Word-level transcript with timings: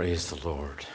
Praise 0.00 0.30
the 0.30 0.48
Lord. 0.48 0.86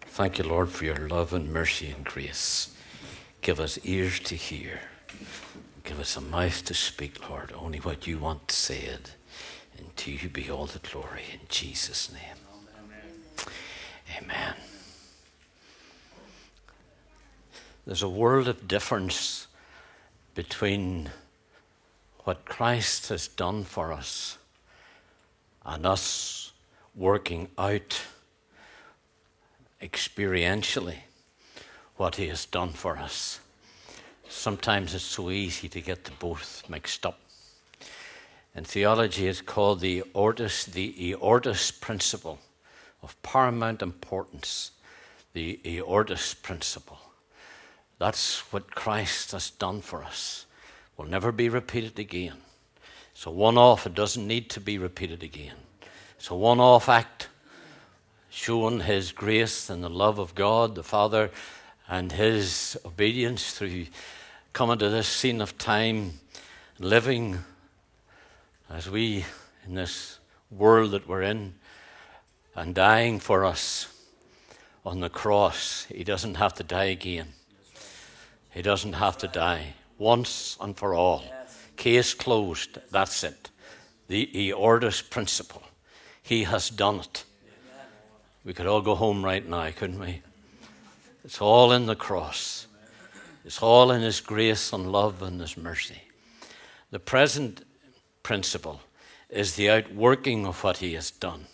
Thank 0.00 0.38
you, 0.38 0.44
Lord, 0.44 0.68
for 0.68 0.84
your 0.84 1.08
love 1.08 1.32
and 1.32 1.52
mercy 1.52 1.92
and 1.92 2.04
grace. 2.04 2.74
Give 3.42 3.60
us 3.60 3.78
ears 3.84 4.18
to 4.18 4.34
hear. 4.34 4.80
Give 5.84 6.00
us 6.00 6.16
a 6.16 6.20
mouth 6.20 6.64
to 6.64 6.74
speak, 6.74 7.30
Lord, 7.30 7.52
only 7.56 7.78
what 7.78 8.08
you 8.08 8.18
want 8.18 8.50
said. 8.50 9.10
And 9.78 9.96
to 9.96 10.10
you 10.10 10.28
be 10.28 10.50
all 10.50 10.66
the 10.66 10.80
glory 10.80 11.22
in 11.32 11.38
Jesus' 11.48 12.12
name. 12.12 13.46
Amen. 14.18 14.24
Amen. 14.24 14.54
There's 17.86 18.02
a 18.02 18.08
world 18.08 18.48
of 18.48 18.66
difference 18.66 19.46
between 20.34 21.10
Christ 22.56 23.10
has 23.10 23.28
done 23.28 23.64
for 23.64 23.92
us 23.92 24.38
and 25.62 25.84
us 25.84 26.52
working 26.94 27.48
out 27.58 28.00
experientially 29.82 30.96
what 31.98 32.16
He 32.16 32.28
has 32.28 32.46
done 32.46 32.70
for 32.70 32.96
us. 32.96 33.40
Sometimes 34.30 34.94
it's 34.94 35.04
so 35.04 35.28
easy 35.28 35.68
to 35.68 35.82
get 35.82 36.04
the 36.04 36.12
both 36.12 36.62
mixed 36.66 37.04
up. 37.04 37.20
In 38.54 38.64
theology, 38.64 39.26
it's 39.26 39.42
called 39.42 39.80
the 39.80 40.02
aorist, 40.14 40.72
the 40.72 41.12
aorist 41.12 41.82
principle 41.82 42.38
of 43.02 43.20
paramount 43.20 43.82
importance. 43.82 44.70
The 45.34 45.60
aorist 45.62 46.42
principle. 46.42 47.00
That's 47.98 48.50
what 48.50 48.74
Christ 48.74 49.32
has 49.32 49.50
done 49.50 49.82
for 49.82 50.02
us. 50.02 50.46
Will 50.96 51.04
never 51.04 51.32
be 51.32 51.50
repeated 51.50 51.98
again. 51.98 52.36
So 53.16 53.30
one 53.30 53.56
off, 53.56 53.86
it 53.86 53.94
doesn't 53.94 54.26
need 54.26 54.50
to 54.50 54.60
be 54.60 54.76
repeated 54.76 55.22
again. 55.22 55.54
It's 56.18 56.28
a 56.28 56.34
one 56.34 56.60
off 56.60 56.86
act 56.90 57.28
showing 58.28 58.80
His 58.80 59.10
grace 59.10 59.70
and 59.70 59.82
the 59.82 59.88
love 59.88 60.18
of 60.18 60.34
God 60.34 60.74
the 60.74 60.82
Father 60.82 61.30
and 61.88 62.12
His 62.12 62.76
obedience 62.84 63.52
through 63.52 63.86
coming 64.52 64.76
to 64.80 64.90
this 64.90 65.08
scene 65.08 65.40
of 65.40 65.56
time, 65.56 66.20
living 66.78 67.38
as 68.68 68.90
we 68.90 69.24
in 69.64 69.74
this 69.74 70.18
world 70.50 70.90
that 70.90 71.08
we're 71.08 71.22
in, 71.22 71.54
and 72.54 72.74
dying 72.74 73.18
for 73.18 73.46
us 73.46 73.88
on 74.84 75.00
the 75.00 75.08
cross. 75.08 75.86
He 75.88 76.04
doesn't 76.04 76.34
have 76.34 76.52
to 76.56 76.62
die 76.62 76.84
again. 76.84 77.28
He 78.50 78.60
doesn't 78.60 78.92
have 78.92 79.16
to 79.18 79.26
die 79.26 79.72
once 79.96 80.58
and 80.60 80.76
for 80.76 80.92
all. 80.92 81.24
Case 81.76 82.14
closed. 82.14 82.78
That's 82.90 83.22
it. 83.24 83.50
The 84.08 84.52
aorist 84.52 85.10
principle. 85.10 85.62
He 86.22 86.44
has 86.44 86.70
done 86.70 87.00
it. 87.00 87.24
We 88.44 88.54
could 88.54 88.66
all 88.66 88.80
go 88.80 88.94
home 88.94 89.24
right 89.24 89.46
now, 89.46 89.70
couldn't 89.70 89.98
we? 89.98 90.22
It's 91.24 91.40
all 91.40 91.72
in 91.72 91.86
the 91.86 91.96
cross. 91.96 92.66
It's 93.44 93.62
all 93.62 93.90
in 93.90 94.02
His 94.02 94.20
grace 94.20 94.72
and 94.72 94.90
love 94.90 95.22
and 95.22 95.40
His 95.40 95.56
mercy. 95.56 96.02
The 96.90 97.00
present 97.00 97.64
principle 98.22 98.80
is 99.28 99.54
the 99.54 99.70
outworking 99.70 100.46
of 100.46 100.62
what 100.62 100.78
He 100.78 100.94
has 100.94 101.10
done. 101.10 101.46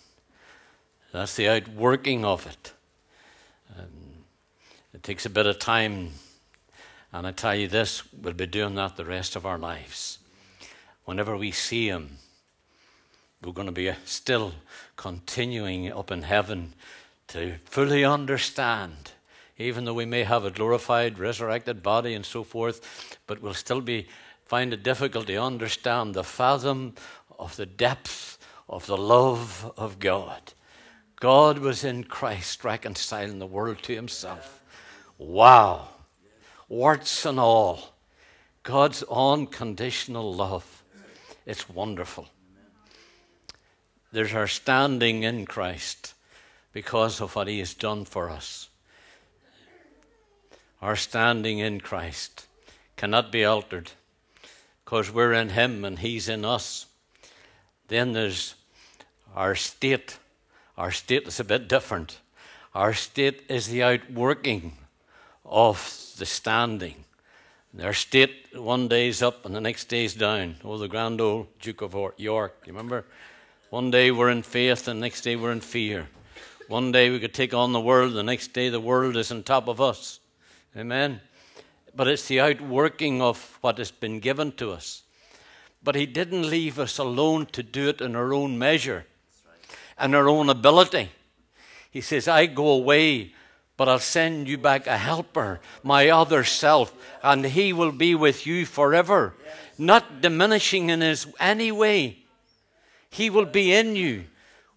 That's 1.13 1.37
the 1.37 1.49
outworking 1.49 2.25
of 2.25 2.47
it. 2.47 2.73
Um, 3.79 4.25
it 4.95 5.03
takes 5.03 5.27
a 5.27 5.31
bit 5.31 5.47
of 5.47 5.59
time 5.59 6.11
and 7.13 7.27
I 7.27 7.33
tell 7.33 7.55
you 7.55 7.69
this, 7.69 8.03
we'll 8.13 8.33
be 8.33 8.47
doing 8.47 8.75
that 8.77 8.97
the 8.97 9.05
rest 9.05 9.37
of 9.37 9.45
our 9.45 9.59
lives. 9.59 10.19
Whenever 11.05 11.37
we 11.37 11.51
see 11.51 11.89
Him, 11.89 12.17
we're 13.43 13.53
going 13.53 13.67
to 13.67 13.73
be 13.73 13.93
still 14.05 14.55
continuing 14.97 15.93
up 15.93 16.11
in 16.11 16.23
heaven 16.23 16.73
to 17.29 17.57
fully 17.67 18.05
understand, 18.05 19.13
even 19.59 19.85
though 19.85 19.95
we 19.95 20.07
may 20.07 20.23
have 20.23 20.45
a 20.45 20.51
glorified, 20.51 21.19
resurrected 21.19 21.83
body 21.83 22.15
and 22.15 22.25
so 22.25 22.45
forth, 22.45 23.19
but 23.27 23.43
we'll 23.43 23.53
still 23.53 23.81
be 23.81 24.09
find 24.47 24.73
it 24.73 24.83
difficult 24.83 25.27
to 25.27 25.37
understand 25.37 26.15
the 26.15 26.25
fathom 26.25 26.95
of 27.39 27.57
the 27.57 27.67
depth 27.67 28.39
of 28.69 28.87
the 28.87 28.97
love 28.97 29.71
of 29.77 29.99
God. 29.99 30.53
God 31.17 31.59
was 31.59 31.85
in 31.85 32.05
Christ 32.05 32.65
reconciling 32.65 33.39
the 33.39 33.47
world 33.47 33.83
to 33.83 33.95
Himself. 33.95 34.63
Wow 35.19 35.92
warts 36.73 37.27
and 37.27 37.39
all. 37.39 37.93
God's 38.63 39.03
unconditional 39.11 40.33
love. 40.33 40.83
It's 41.45 41.69
wonderful. 41.69 42.29
There's 44.11 44.33
our 44.33 44.47
standing 44.47 45.23
in 45.23 45.45
Christ 45.45 46.15
because 46.73 47.21
of 47.21 47.37
what 47.37 47.47
He 47.47 47.59
has 47.59 47.75
done 47.75 48.07
for 48.07 48.31
us. 48.31 48.71
Our 50.81 50.97
standing 50.97 51.59
in 51.59 51.79
Christ 51.81 52.47
cannot 52.97 53.31
be 53.31 53.45
altered 53.45 53.91
because 54.83 55.13
we're 55.13 55.35
in 55.35 55.51
Him 55.51 55.85
and 55.85 55.99
He's 55.99 56.27
in 56.27 56.43
us. 56.43 56.87
Then 57.89 58.15
there's 58.15 58.55
our 59.37 59.55
state. 59.55 60.19
Our 60.79 60.91
state 60.91 61.29
is 61.29 61.39
a 61.39 61.45
bit 61.45 61.69
different. 61.69 62.19
Our 62.75 62.95
state 62.95 63.43
is 63.51 63.69
the 63.69 63.83
outworking 63.83 64.73
of 65.45 65.79
the 66.23 66.27
standing. 66.27 67.05
Their 67.75 67.93
state 67.93 68.47
one 68.55 68.87
day's 68.87 69.23
up 69.23 69.45
and 69.45 69.53
the 69.57 69.61
next 69.61 69.87
day's 69.87 70.15
down. 70.15 70.55
Oh, 70.63 70.79
the 70.79 70.87
grand 70.87 71.21
old 71.21 71.49
Duke 71.59 71.83
of 71.83 71.97
York, 72.17 72.63
you 72.65 72.73
remember? 72.73 73.05
One 73.71 73.91
day 73.91 74.13
we're 74.13 74.31
in 74.31 74.45
faith 74.45 74.87
and 74.87 75.01
the 75.01 75.05
next 75.05 75.23
day 75.23 75.35
we're 75.35 75.51
in 75.51 75.61
fear. 75.61 76.07
One 76.69 76.93
day 76.93 77.11
we 77.11 77.19
could 77.19 77.35
take 77.35 77.53
on 77.53 77.73
the 77.73 77.81
world, 77.81 78.13
the 78.13 78.23
next 78.23 78.53
day 78.53 78.69
the 78.69 78.79
world 78.79 79.17
is 79.17 79.33
on 79.33 79.43
top 79.43 79.67
of 79.67 79.81
us. 79.81 80.21
Amen? 80.77 81.21
But 81.93 82.07
it's 82.07 82.29
the 82.29 82.39
outworking 82.39 83.21
of 83.21 83.59
what 83.61 83.79
has 83.79 83.91
been 83.91 84.21
given 84.21 84.53
to 84.53 84.71
us. 84.71 85.03
But 85.83 85.97
He 85.97 86.07
didn't 86.07 86.49
leave 86.49 86.79
us 86.79 86.99
alone 86.99 87.47
to 87.47 87.65
do 87.65 87.89
it 87.89 88.01
in 88.01 88.15
our 88.15 88.33
own 88.33 88.61
measure 88.61 89.07
and 89.99 90.15
our 90.15 90.29
own 90.29 90.49
ability. 90.51 91.11
He 91.91 92.01
says, 92.01 92.29
I 92.29 92.47
go 92.47 92.69
away 92.69 93.33
but 93.83 93.89
I'll 93.89 93.99
send 93.99 94.47
you 94.47 94.59
back 94.59 94.87
a 94.87 94.97
helper, 94.97 95.59
my 95.83 96.09
other 96.09 96.45
self, 96.45 96.95
and 97.21 97.45
he 97.45 97.73
will 97.73 97.91
be 97.91 98.15
with 98.15 98.47
you 98.47 98.65
forever, 98.65 99.35
not 99.77 100.21
diminishing 100.21 100.89
in 100.89 101.01
his 101.01 101.27
any 101.41 101.73
way. 101.73 102.19
He 103.11 103.29
will 103.29 103.45
be 103.45 103.75
in 103.75 103.97
you. 103.97 104.27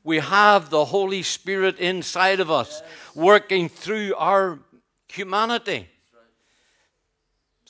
We 0.03 0.17
have 0.17 0.71
the 0.71 0.85
Holy 0.85 1.21
Spirit 1.21 1.77
inside 1.77 2.39
of 2.39 2.49
us, 2.49 2.81
working 3.13 3.69
through 3.69 4.15
our 4.15 4.57
humanity. 5.07 5.87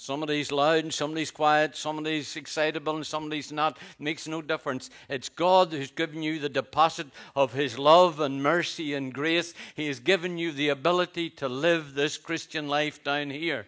Somebody's 0.06 0.52
loud 0.52 0.84
and 0.84 0.94
somebody's 0.94 1.32
quiet, 1.32 1.76
somebody's 1.76 2.36
excitable 2.36 2.96
and 2.96 3.04
somebody's 3.04 3.52
not. 3.52 3.78
It 3.78 4.04
Makes 4.04 4.28
no 4.28 4.40
difference. 4.40 4.92
It's 5.10 5.30
God 5.30 5.72
who's 5.72 5.90
given 5.90 6.22
you 6.22 6.38
the 6.38 6.48
deposit 6.48 7.08
of 7.36 7.54
His 7.54 7.80
love 7.80 8.20
and 8.20 8.44
mercy 8.44 8.94
and 8.94 9.12
grace. 9.12 9.56
He 9.74 9.88
has 9.88 10.00
given 10.00 10.38
you 10.38 10.52
the 10.52 10.70
ability 10.70 11.32
to 11.32 11.50
live 11.50 11.96
this 11.96 12.20
Christian 12.20 12.68
life 12.68 13.04
down 13.04 13.32
here. 13.32 13.66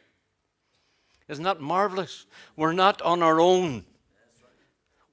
Isn't 1.28 1.44
that 1.44 1.60
marvelous? 1.60 2.28
We're 2.56 2.72
not 2.72 3.02
on 3.02 3.24
our 3.24 3.42
own. 3.42 3.84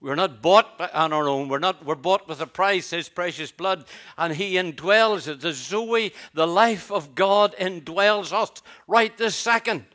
We're 0.03 0.17
not 0.17 0.43
bought 0.43 0.79
on 0.93 1.15
our 1.15 1.27
own. 1.27 1.49
We're 1.49 1.59
not. 1.59 1.87
We're 1.87 1.95
bought 1.95 2.29
with 2.29 2.43
a 2.43 2.47
price, 2.47 2.91
His 2.91 3.09
precious 3.09 3.51
blood, 3.51 3.87
and 4.19 4.35
He 4.35 4.57
indwells 4.57 5.27
it. 5.27 5.41
The 5.41 5.55
Zoe, 5.55 6.13
the 6.35 6.47
life 6.47 6.93
of 6.93 7.15
God, 7.15 7.55
indwells 7.59 8.31
us 8.31 8.63
right 8.87 9.17
this 9.17 9.35
second. 9.35 9.87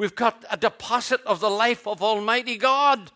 We've 0.00 0.14
got 0.14 0.46
a 0.50 0.56
deposit 0.56 1.20
of 1.26 1.40
the 1.40 1.50
life 1.50 1.86
of 1.86 2.02
Almighty 2.02 2.56
God. 2.56 3.12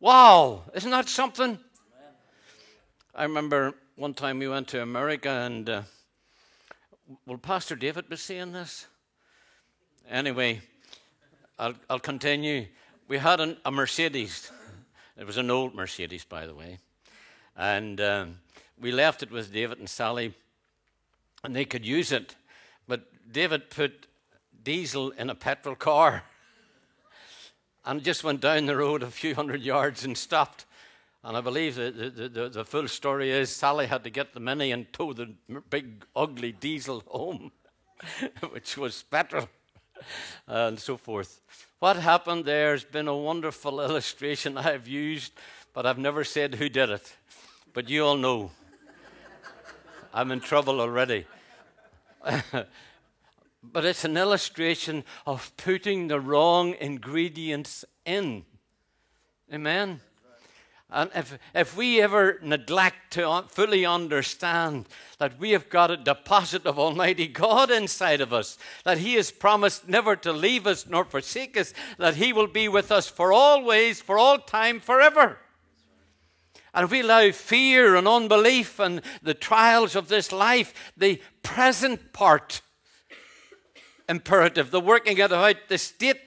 Wow, 0.00 0.64
isn't 0.74 0.90
that 0.90 1.08
something? 1.08 1.60
I 3.14 3.22
remember 3.22 3.74
one 3.94 4.12
time 4.12 4.40
we 4.40 4.48
went 4.48 4.66
to 4.70 4.82
America 4.82 5.28
and, 5.30 5.70
uh, 5.70 5.82
will 7.26 7.38
Pastor 7.38 7.76
David 7.76 8.08
be 8.08 8.16
saying 8.16 8.54
this? 8.54 8.88
Anyway, 10.10 10.62
I'll, 11.60 11.74
I'll 11.88 12.00
continue. 12.00 12.66
We 13.06 13.18
had 13.18 13.38
an, 13.38 13.56
a 13.64 13.70
Mercedes. 13.70 14.50
It 15.16 15.28
was 15.28 15.36
an 15.36 15.48
old 15.48 15.76
Mercedes, 15.76 16.24
by 16.24 16.46
the 16.46 16.56
way. 16.56 16.78
And 17.56 18.00
um, 18.00 18.38
we 18.80 18.90
left 18.90 19.22
it 19.22 19.30
with 19.30 19.52
David 19.52 19.78
and 19.78 19.88
Sally, 19.88 20.34
and 21.44 21.54
they 21.54 21.64
could 21.64 21.86
use 21.86 22.10
it. 22.10 22.34
But 22.88 23.32
David 23.32 23.70
put 23.70 24.08
diesel 24.66 25.12
in 25.12 25.30
a 25.30 25.34
petrol 25.36 25.76
car 25.76 26.24
and 27.84 28.02
just 28.02 28.24
went 28.24 28.40
down 28.40 28.66
the 28.66 28.76
road 28.76 29.04
a 29.04 29.10
few 29.12 29.32
hundred 29.36 29.62
yards 29.62 30.04
and 30.04 30.18
stopped. 30.18 30.66
And 31.22 31.36
I 31.36 31.40
believe 31.40 31.76
the, 31.76 31.92
the, 31.92 32.28
the, 32.28 32.48
the, 32.48 32.64
full 32.64 32.88
story 32.88 33.30
is 33.30 33.48
Sally 33.48 33.86
had 33.86 34.02
to 34.02 34.10
get 34.10 34.34
the 34.34 34.40
mini 34.40 34.72
and 34.72 34.92
tow 34.92 35.12
the 35.12 35.32
big, 35.70 36.04
ugly 36.16 36.50
diesel 36.50 37.04
home, 37.06 37.52
which 38.50 38.76
was 38.76 39.04
petrol. 39.04 39.48
and 40.48 40.78
so 40.78 40.96
forth. 40.96 41.40
What 41.78 41.96
happened 41.96 42.44
there 42.44 42.72
has 42.72 42.84
been 42.84 43.08
a 43.08 43.16
wonderful 43.16 43.80
illustration 43.80 44.58
I've 44.58 44.88
used, 44.88 45.32
but 45.74 45.86
I've 45.86 45.98
never 45.98 46.24
said 46.24 46.56
who 46.56 46.68
did 46.68 46.90
it. 46.90 47.16
But 47.72 47.88
you 47.88 48.04
all 48.04 48.16
know. 48.16 48.50
I'm 50.12 50.32
in 50.32 50.40
trouble 50.40 50.80
already. 50.80 51.26
But 53.72 53.84
it's 53.84 54.04
an 54.04 54.16
illustration 54.16 55.04
of 55.26 55.52
putting 55.56 56.08
the 56.08 56.20
wrong 56.20 56.74
ingredients 56.80 57.84
in. 58.04 58.44
Amen. 59.52 60.00
And 60.88 61.10
if, 61.16 61.36
if 61.52 61.76
we 61.76 62.00
ever 62.00 62.38
neglect 62.42 63.14
to 63.14 63.44
fully 63.48 63.84
understand 63.84 64.86
that 65.18 65.38
we 65.38 65.50
have 65.50 65.68
got 65.68 65.90
a 65.90 65.96
deposit 65.96 66.64
of 66.64 66.78
Almighty 66.78 67.26
God 67.26 67.72
inside 67.72 68.20
of 68.20 68.32
us, 68.32 68.56
that 68.84 68.98
He 68.98 69.14
has 69.14 69.32
promised 69.32 69.88
never 69.88 70.14
to 70.16 70.32
leave 70.32 70.66
us 70.66 70.86
nor 70.86 71.04
forsake 71.04 71.56
us, 71.56 71.74
that 71.98 72.14
He 72.14 72.32
will 72.32 72.46
be 72.46 72.68
with 72.68 72.92
us 72.92 73.08
for 73.08 73.32
always, 73.32 74.00
for 74.00 74.16
all 74.16 74.38
time, 74.38 74.78
forever. 74.78 75.38
And 76.72 76.84
if 76.84 76.90
we 76.90 77.00
allow 77.00 77.32
fear 77.32 77.96
and 77.96 78.06
unbelief 78.06 78.78
and 78.78 79.02
the 79.22 79.34
trials 79.34 79.96
of 79.96 80.08
this 80.08 80.30
life, 80.30 80.92
the 80.96 81.20
present 81.42 82.12
part 82.12 82.60
imperative, 84.08 84.70
the 84.70 84.80
working 84.80 85.18
it 85.18 85.32
out, 85.32 85.56
the 85.68 85.78
state 85.78 86.20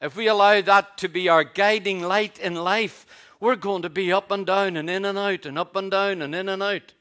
if 0.00 0.14
we 0.14 0.28
allow 0.28 0.60
that 0.60 0.96
to 0.98 1.08
be 1.08 1.28
our 1.28 1.42
guiding 1.42 2.02
light 2.02 2.38
in 2.38 2.54
life, 2.54 3.04
we're 3.40 3.56
going 3.56 3.82
to 3.82 3.90
be 3.90 4.12
up 4.12 4.30
and 4.30 4.46
down 4.46 4.76
and 4.76 4.88
in 4.88 5.04
and 5.04 5.18
out 5.18 5.44
and 5.44 5.58
up 5.58 5.74
and 5.74 5.90
down 5.90 6.22
and 6.22 6.34
in 6.34 6.48
and 6.48 6.62
out. 6.62 6.92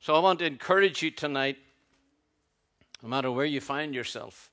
So 0.00 0.14
I 0.14 0.20
want 0.20 0.38
to 0.38 0.46
encourage 0.46 1.02
you 1.02 1.10
tonight, 1.10 1.58
no 3.02 3.10
matter 3.10 3.30
where 3.30 3.44
you 3.44 3.60
find 3.60 3.94
yourself. 3.94 4.50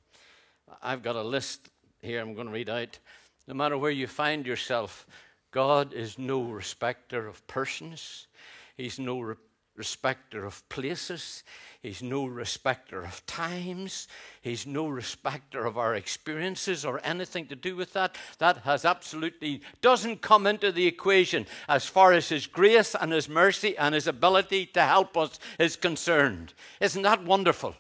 I've 0.83 1.01
got 1.01 1.15
a 1.15 1.23
list 1.23 1.69
here 2.01 2.21
I'm 2.21 2.33
going 2.33 2.47
to 2.47 2.53
read 2.53 2.69
out. 2.69 2.99
No 3.47 3.53
matter 3.53 3.77
where 3.77 3.91
you 3.91 4.07
find 4.07 4.45
yourself, 4.45 5.07
God 5.51 5.93
is 5.93 6.19
no 6.19 6.41
respecter 6.43 7.25
of 7.25 7.45
persons. 7.47 8.27
He's 8.75 8.99
no 8.99 9.35
respecter 9.75 10.45
of 10.45 10.67
places. 10.69 11.43
He's 11.81 12.01
no 12.01 12.25
respecter 12.25 13.03
of 13.03 13.25
times. 13.25 14.07
He's 14.41 14.65
no 14.65 14.87
respecter 14.87 15.65
of 15.65 15.77
our 15.77 15.93
experiences 15.93 16.83
or 16.83 16.99
anything 17.03 17.47
to 17.47 17.55
do 17.55 17.75
with 17.75 17.93
that. 17.93 18.17
That 18.39 18.57
has 18.59 18.85
absolutely 18.85 19.61
doesn't 19.81 20.21
come 20.21 20.47
into 20.47 20.71
the 20.71 20.87
equation 20.87 21.45
as 21.67 21.85
far 21.85 22.13
as 22.13 22.29
His 22.29 22.47
grace 22.47 22.95
and 22.95 23.11
His 23.11 23.29
mercy 23.29 23.77
and 23.77 23.93
His 23.93 24.07
ability 24.07 24.67
to 24.67 24.81
help 24.81 25.15
us 25.15 25.39
is 25.59 25.75
concerned. 25.75 26.53
Isn't 26.79 27.03
that 27.03 27.23
wonderful? 27.23 27.75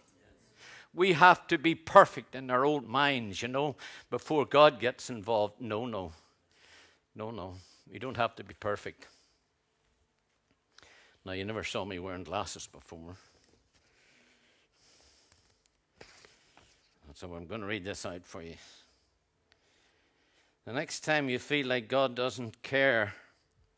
We 0.93 1.13
have 1.13 1.47
to 1.47 1.57
be 1.57 1.75
perfect 1.75 2.35
in 2.35 2.49
our 2.49 2.65
own 2.65 2.87
minds, 2.87 3.41
you 3.41 3.47
know, 3.47 3.75
before 4.09 4.45
God 4.45 4.79
gets 4.79 5.09
involved. 5.09 5.59
No, 5.59 5.85
no. 5.85 6.13
No, 7.15 7.31
no. 7.31 7.55
We 7.91 7.99
don't 7.99 8.17
have 8.17 8.35
to 8.35 8.43
be 8.43 8.53
perfect. 8.53 9.07
Now, 11.25 11.31
you 11.31 11.43
never 11.43 11.63
saw 11.63 11.83
me 11.83 11.97
wearing 11.97 12.23
glasses 12.23 12.67
before. 12.71 13.15
So 17.15 17.33
I'm 17.33 17.47
going 17.47 17.61
to 17.61 17.67
read 17.67 17.85
this 17.85 18.05
out 18.05 18.25
for 18.25 18.41
you. 18.41 18.55
The 20.65 20.73
next 20.73 20.99
time 21.01 21.29
you 21.29 21.39
feel 21.39 21.65
like 21.65 21.87
God 21.87 22.13
doesn't 22.13 22.61
care 22.61 23.13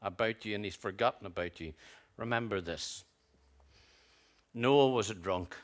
about 0.01 0.43
you 0.43 0.55
and 0.55 0.65
He's 0.65 0.75
forgotten 0.75 1.27
about 1.27 1.59
you, 1.59 1.73
remember 2.17 2.61
this 2.61 3.03
Noah 4.53 4.89
was 4.89 5.09
a 5.09 5.13
drunk. 5.13 5.55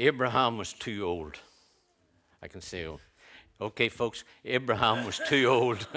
Abraham 0.00 0.56
was 0.56 0.72
too 0.72 1.04
old. 1.04 1.36
I 2.40 2.48
can 2.48 2.60
say, 2.60 2.86
oh, 2.86 3.00
okay, 3.60 3.88
folks, 3.88 4.24
Abraham 4.44 5.04
was 5.04 5.20
too 5.28 5.46
old. 5.46 5.86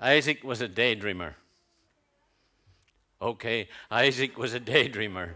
Isaac 0.00 0.42
was 0.44 0.62
a 0.62 0.68
daydreamer. 0.68 1.34
Okay, 3.20 3.68
Isaac 3.90 4.38
was 4.38 4.54
a 4.54 4.60
daydreamer. 4.60 5.32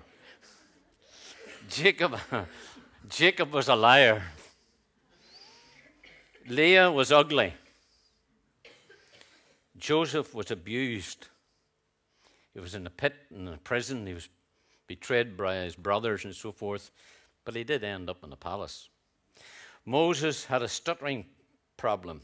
Jacob, 1.69 2.19
Jacob 3.08 3.52
was 3.52 3.69
a 3.69 3.76
liar. 3.76 4.22
Leah 6.49 6.90
was 6.90 7.12
ugly. 7.12 7.52
Joseph 9.76 10.34
was 10.34 10.50
abused. 10.50 11.28
He 12.55 12.61
was 12.61 12.75
in 12.75 12.87
a 12.87 12.90
pit, 12.90 13.14
in 13.34 13.49
a 13.49 13.58
prison. 13.58 14.06
He 14.06 14.14
was 14.14 14.28
betrayed 14.87 15.37
by 15.37 15.56
his 15.56 15.76
brothers 15.76 16.25
and 16.25 16.34
so 16.34 16.52
forth. 16.52 16.90
But 17.44 17.56
he 17.56 17.64
did 17.64 17.85
end 17.85 18.08
up 18.08 18.25
in 18.25 18.31
the 18.31 18.37
palace. 18.37 18.88
Moses 19.85 20.46
had 20.46 20.62
a 20.62 20.69
stuttering 20.69 21.26
problem. 21.76 22.23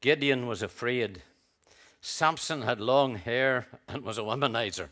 Gideon 0.00 0.46
was 0.46 0.62
afraid. 0.62 1.22
Samson 2.00 2.62
had 2.62 2.80
long 2.80 3.16
hair 3.16 3.66
and 3.88 4.02
was 4.02 4.18
a 4.18 4.22
womanizer. 4.22 4.88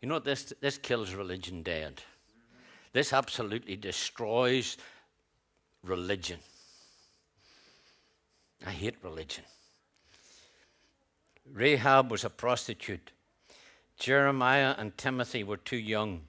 You 0.00 0.08
know, 0.08 0.18
this, 0.18 0.54
this 0.60 0.78
kills 0.78 1.14
religion 1.14 1.62
dead. 1.62 2.00
This 2.92 3.12
absolutely 3.12 3.76
destroys 3.76 4.78
religion. 5.82 6.38
I 8.66 8.70
hate 8.70 8.96
religion. 9.02 9.44
Rahab 11.52 12.10
was 12.10 12.24
a 12.24 12.30
prostitute. 12.30 13.10
Jeremiah 13.98 14.74
and 14.78 14.96
Timothy 14.96 15.44
were 15.44 15.56
too 15.56 15.76
young. 15.76 16.22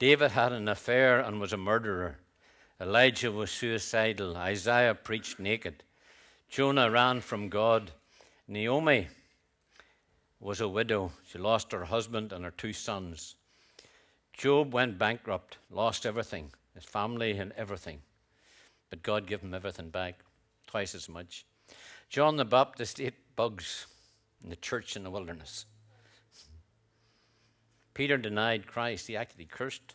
David 0.00 0.30
had 0.30 0.52
an 0.52 0.66
affair 0.66 1.20
and 1.20 1.42
was 1.42 1.52
a 1.52 1.58
murderer. 1.58 2.16
Elijah 2.80 3.30
was 3.30 3.50
suicidal. 3.50 4.34
Isaiah 4.34 4.94
preached 4.94 5.38
naked. 5.38 5.82
Jonah 6.48 6.90
ran 6.90 7.20
from 7.20 7.50
God. 7.50 7.90
Naomi 8.48 9.08
was 10.40 10.58
a 10.58 10.68
widow. 10.68 11.12
She 11.26 11.36
lost 11.36 11.72
her 11.72 11.84
husband 11.84 12.32
and 12.32 12.46
her 12.46 12.50
two 12.50 12.72
sons. 12.72 13.34
Job 14.32 14.72
went 14.72 14.96
bankrupt, 14.96 15.58
lost 15.70 16.06
everything, 16.06 16.50
his 16.74 16.84
family 16.84 17.32
and 17.32 17.52
everything. 17.52 18.00
But 18.88 19.02
God 19.02 19.26
gave 19.26 19.42
him 19.42 19.52
everything 19.52 19.90
back, 19.90 20.20
twice 20.66 20.94
as 20.94 21.10
much. 21.10 21.44
John 22.08 22.38
the 22.38 22.46
Baptist 22.46 23.02
ate 23.02 23.36
bugs 23.36 23.86
in 24.42 24.48
the 24.48 24.56
church 24.56 24.96
in 24.96 25.04
the 25.04 25.10
wilderness. 25.10 25.66
Peter 28.00 28.16
denied 28.16 28.66
Christ. 28.66 29.08
He 29.08 29.14
actually 29.14 29.44
cursed 29.44 29.94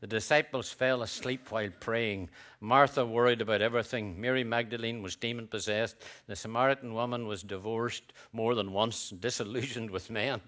the 0.00 0.06
disciples 0.06 0.70
fell 0.70 1.02
asleep 1.02 1.50
while 1.50 1.70
praying. 1.80 2.30
Martha 2.60 3.04
worried 3.04 3.40
about 3.40 3.60
everything. 3.60 4.20
Mary 4.20 4.44
Magdalene 4.44 5.02
was 5.02 5.16
demon 5.16 5.48
possessed. 5.48 5.96
The 6.28 6.36
Samaritan 6.36 6.94
woman 6.94 7.26
was 7.26 7.42
divorced 7.42 8.12
more 8.32 8.54
than 8.54 8.70
once, 8.70 9.10
disillusioned 9.20 9.90
with 9.90 10.10
men. 10.10 10.40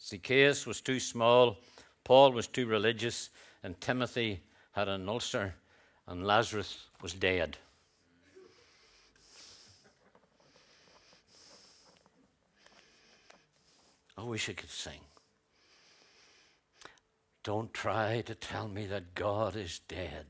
Zacchaeus 0.00 0.66
was 0.66 0.80
too 0.80 0.98
small. 0.98 1.58
Paul 2.02 2.32
was 2.32 2.48
too 2.48 2.66
religious. 2.66 3.30
And 3.62 3.80
Timothy 3.80 4.40
had 4.72 4.88
an 4.88 5.08
ulcer. 5.08 5.54
And 6.08 6.26
Lazarus 6.26 6.86
was 7.00 7.14
dead. 7.14 7.58
I 14.16 14.24
wish 14.24 14.48
I 14.48 14.52
could 14.52 14.70
sing. 14.70 15.00
Don't 17.44 17.72
try 17.72 18.22
to 18.26 18.34
tell 18.34 18.68
me 18.68 18.86
that 18.86 19.14
God 19.14 19.56
is 19.56 19.80
dead. 19.88 20.26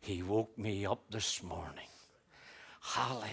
He 0.00 0.22
woke 0.22 0.58
me 0.58 0.84
up 0.84 1.02
this 1.10 1.42
morning. 1.42 1.88
Hallelujah. 2.82 3.30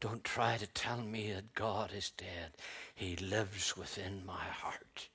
Don't 0.00 0.24
try 0.24 0.56
to 0.56 0.66
tell 0.66 1.02
me 1.02 1.32
that 1.32 1.54
God 1.54 1.92
is 1.94 2.10
dead. 2.10 2.52
He 2.94 3.16
lives 3.16 3.76
within 3.76 4.24
my 4.26 4.44
heart. 4.44 5.08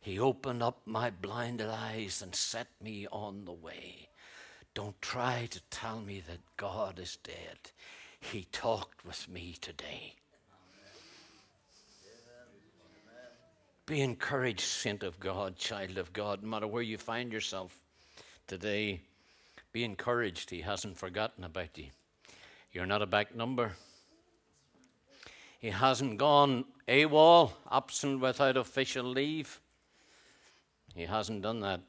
He 0.00 0.18
opened 0.18 0.62
up 0.62 0.82
my 0.84 1.08
blinded 1.10 1.68
eyes 1.68 2.20
and 2.20 2.34
set 2.34 2.68
me 2.82 3.06
on 3.10 3.46
the 3.46 3.52
way. 3.52 4.08
Don't 4.74 5.00
try 5.00 5.48
to 5.50 5.60
tell 5.70 6.00
me 6.00 6.22
that 6.28 6.40
God 6.56 6.98
is 6.98 7.16
dead. 7.16 7.72
He 8.20 8.46
talked 8.52 9.04
with 9.04 9.28
me 9.28 9.56
today. 9.60 10.16
Be 13.86 14.00
encouraged, 14.00 14.62
saint 14.62 15.02
of 15.02 15.20
God, 15.20 15.56
child 15.56 15.98
of 15.98 16.12
God, 16.12 16.42
no 16.42 16.48
matter 16.48 16.66
where 16.66 16.82
you 16.82 16.96
find 16.96 17.32
yourself 17.32 17.78
today. 18.46 19.00
Be 19.72 19.84
encouraged. 19.84 20.50
He 20.50 20.62
hasn't 20.62 20.96
forgotten 20.96 21.44
about 21.44 21.76
you. 21.76 21.88
You're 22.72 22.86
not 22.86 23.02
a 23.02 23.06
back 23.06 23.34
number. 23.34 23.72
He 25.58 25.70
hasn't 25.70 26.18
gone 26.18 26.64
AWOL, 26.88 27.52
absent 27.70 28.20
without 28.20 28.56
official 28.56 29.04
leave. 29.04 29.60
He 30.94 31.02
hasn't 31.02 31.42
done 31.42 31.60
that. 31.60 31.80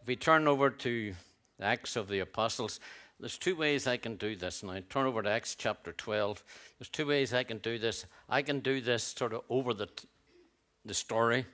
If 0.00 0.08
we 0.08 0.16
turn 0.16 0.48
over 0.48 0.70
to 0.70 1.14
Acts 1.60 1.96
of 1.96 2.08
the 2.08 2.20
Apostles, 2.20 2.80
there's 3.20 3.38
two 3.38 3.56
ways 3.56 3.86
I 3.86 3.96
can 3.96 4.16
do 4.16 4.36
this. 4.36 4.62
Now, 4.62 4.78
turn 4.88 5.06
over 5.06 5.22
to 5.22 5.30
Acts 5.30 5.54
chapter 5.54 5.92
12. 5.92 6.42
There's 6.78 6.88
two 6.88 7.06
ways 7.06 7.32
I 7.32 7.44
can 7.44 7.58
do 7.58 7.78
this. 7.78 8.06
I 8.28 8.42
can 8.42 8.60
do 8.60 8.80
this 8.80 9.04
sort 9.04 9.32
of 9.32 9.42
over 9.48 9.72
the, 9.72 9.88
the 10.84 10.94
story, 10.94 11.46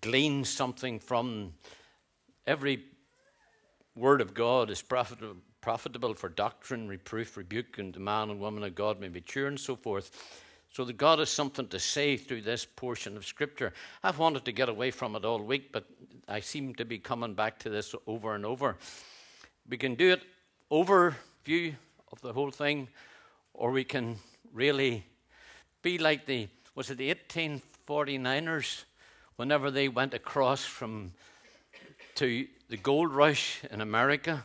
glean 0.00 0.44
something 0.44 0.98
from 0.98 1.52
every 2.46 2.84
word 3.96 4.20
of 4.20 4.34
God 4.34 4.70
is 4.70 4.80
profitable, 4.80 5.36
profitable 5.60 6.14
for 6.14 6.28
doctrine, 6.28 6.88
reproof, 6.88 7.36
rebuke, 7.36 7.78
and 7.78 7.92
the 7.92 8.00
man 8.00 8.30
and 8.30 8.40
woman 8.40 8.62
of 8.62 8.74
God 8.74 9.00
may 9.00 9.08
be 9.08 9.20
mature 9.20 9.48
and 9.48 9.58
so 9.58 9.74
forth. 9.74 10.44
So 10.70 10.84
that 10.84 10.98
God 10.98 11.18
has 11.18 11.30
something 11.30 11.66
to 11.68 11.78
say 11.78 12.16
through 12.16 12.42
this 12.42 12.66
portion 12.66 13.16
of 13.16 13.24
Scripture. 13.24 13.72
I've 14.02 14.18
wanted 14.18 14.44
to 14.44 14.52
get 14.52 14.68
away 14.68 14.90
from 14.90 15.16
it 15.16 15.24
all 15.24 15.42
week, 15.42 15.72
but 15.72 15.86
I 16.28 16.40
seem 16.40 16.74
to 16.74 16.84
be 16.84 16.98
coming 16.98 17.34
back 17.34 17.58
to 17.60 17.70
this 17.70 17.94
over 18.06 18.34
and 18.34 18.44
over. 18.44 18.76
We 19.68 19.78
can 19.78 19.94
do 19.94 20.12
it 20.12 20.22
overview 20.70 21.74
of 22.12 22.20
the 22.20 22.34
whole 22.34 22.50
thing, 22.50 22.88
or 23.54 23.70
we 23.70 23.82
can 23.82 24.16
really 24.52 25.04
be 25.82 25.98
like 25.98 26.26
the 26.26 26.48
was 26.74 26.90
it 26.90 26.98
the 26.98 27.10
1849ers 27.88 28.84
whenever 29.36 29.70
they 29.70 29.88
went 29.88 30.14
across 30.14 30.64
from 30.64 31.12
to 32.16 32.46
the 32.68 32.76
gold 32.76 33.12
rush 33.12 33.62
in 33.70 33.80
America. 33.80 34.44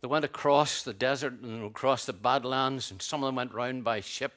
They 0.00 0.08
went 0.08 0.24
across 0.24 0.82
the 0.82 0.94
desert 0.94 1.34
and 1.42 1.64
across 1.64 2.06
the 2.06 2.12
Badlands, 2.12 2.90
and 2.90 3.02
some 3.02 3.22
of 3.22 3.28
them 3.28 3.36
went 3.36 3.52
round 3.52 3.84
by 3.84 4.00
ship 4.00 4.32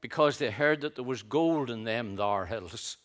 because 0.00 0.38
they 0.38 0.50
heard 0.50 0.80
that 0.80 0.96
there 0.96 1.04
was 1.04 1.22
gold 1.22 1.70
in 1.70 1.84
them 1.84 2.16
thar 2.16 2.46
hills. 2.46 2.96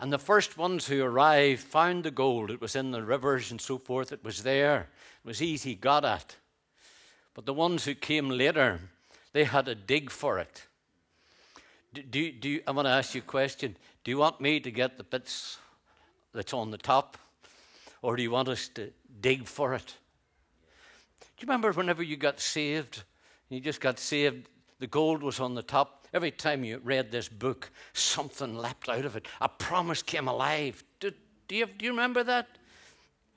And 0.00 0.12
the 0.12 0.18
first 0.18 0.58
ones 0.58 0.86
who 0.86 1.02
arrived 1.02 1.62
found 1.62 2.04
the 2.04 2.10
gold. 2.10 2.50
It 2.50 2.60
was 2.60 2.74
in 2.74 2.90
the 2.90 3.02
rivers 3.02 3.52
and 3.52 3.60
so 3.60 3.78
forth. 3.78 4.12
It 4.12 4.24
was 4.24 4.42
there. 4.42 4.88
It 5.24 5.28
was 5.28 5.40
easy 5.40 5.76
got 5.76 6.04
at. 6.04 6.36
But 7.32 7.46
the 7.46 7.54
ones 7.54 7.84
who 7.84 7.94
came 7.94 8.28
later, 8.28 8.80
they 9.32 9.44
had 9.44 9.66
to 9.66 9.74
dig 9.74 10.10
for 10.10 10.38
it. 10.38 10.66
Do, 11.94 12.02
do, 12.02 12.32
do 12.32 12.60
I 12.66 12.72
want 12.72 12.86
to 12.86 12.92
ask 12.92 13.14
you 13.14 13.20
a 13.20 13.24
question. 13.24 13.76
Do 14.02 14.10
you 14.10 14.18
want 14.18 14.40
me 14.40 14.58
to 14.58 14.70
get 14.72 14.98
the 14.98 15.04
bits 15.04 15.58
that's 16.32 16.52
on 16.52 16.72
the 16.72 16.78
top? 16.78 17.16
Or 18.02 18.16
do 18.16 18.22
you 18.22 18.32
want 18.32 18.48
us 18.48 18.66
to 18.74 18.90
dig 19.20 19.46
for 19.46 19.74
it? 19.74 19.86
Do 21.20 21.26
you 21.38 21.46
remember 21.46 21.70
whenever 21.72 22.02
you 22.02 22.16
got 22.16 22.40
saved? 22.40 23.04
You 23.48 23.60
just 23.60 23.80
got 23.80 24.00
saved, 24.00 24.48
the 24.80 24.88
gold 24.88 25.22
was 25.22 25.38
on 25.38 25.54
the 25.54 25.62
top. 25.62 26.08
Every 26.12 26.32
time 26.32 26.64
you 26.64 26.80
read 26.82 27.12
this 27.12 27.28
book, 27.28 27.70
something 27.92 28.56
leapt 28.56 28.88
out 28.88 29.04
of 29.04 29.14
it. 29.14 29.28
A 29.40 29.48
promise 29.48 30.02
came 30.02 30.26
alive. 30.26 30.82
Do, 30.98 31.12
do, 31.46 31.54
you, 31.54 31.66
do 31.66 31.84
you 31.84 31.92
remember 31.92 32.24
that? 32.24 32.48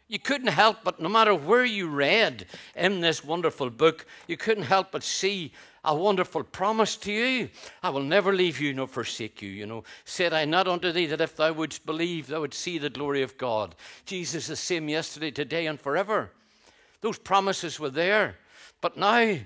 You 0.08 0.20
couldn't 0.20 0.48
help 0.48 0.78
but, 0.84 1.02
no 1.02 1.10
matter 1.10 1.36
where 1.36 1.66
you 1.66 1.90
read 1.90 2.46
in 2.76 3.02
this 3.02 3.24
wonderful 3.24 3.70
book, 3.70 4.06
you 4.28 4.38
couldn't 4.38 4.64
help 4.64 4.92
but 4.92 5.04
see 5.04 5.52
a 5.84 5.96
wonderful 5.96 6.44
promise 6.44 6.96
to 6.98 7.12
you. 7.12 7.50
I 7.84 7.90
will 7.90 8.04
never 8.04 8.34
leave 8.34 8.60
you 8.60 8.74
nor 8.74 8.88
forsake 8.88 9.42
you. 9.42 9.50
You 9.50 9.66
know, 9.66 9.84
said 10.06 10.34
I 10.34 10.46
not 10.46 10.68
unto 10.68 10.92
thee 10.92 11.08
that 11.08 11.22
if 11.22 11.36
thou 11.36 11.52
wouldst 11.54 11.86
believe, 11.86 12.28
thou 12.28 12.42
wouldst 12.42 12.62
see 12.62 12.78
the 12.78 12.90
glory 12.90 13.22
of 13.22 13.38
God. 13.38 13.76
Jesus 14.06 14.44
is 14.44 14.48
the 14.48 14.56
same 14.56 14.88
yesterday, 14.90 15.32
today, 15.32 15.68
and 15.68 15.80
forever. 15.80 16.32
Those 17.02 17.18
promises 17.18 17.80
were 17.80 17.90
there, 17.90 18.38
but 18.82 18.98
now 18.98 19.38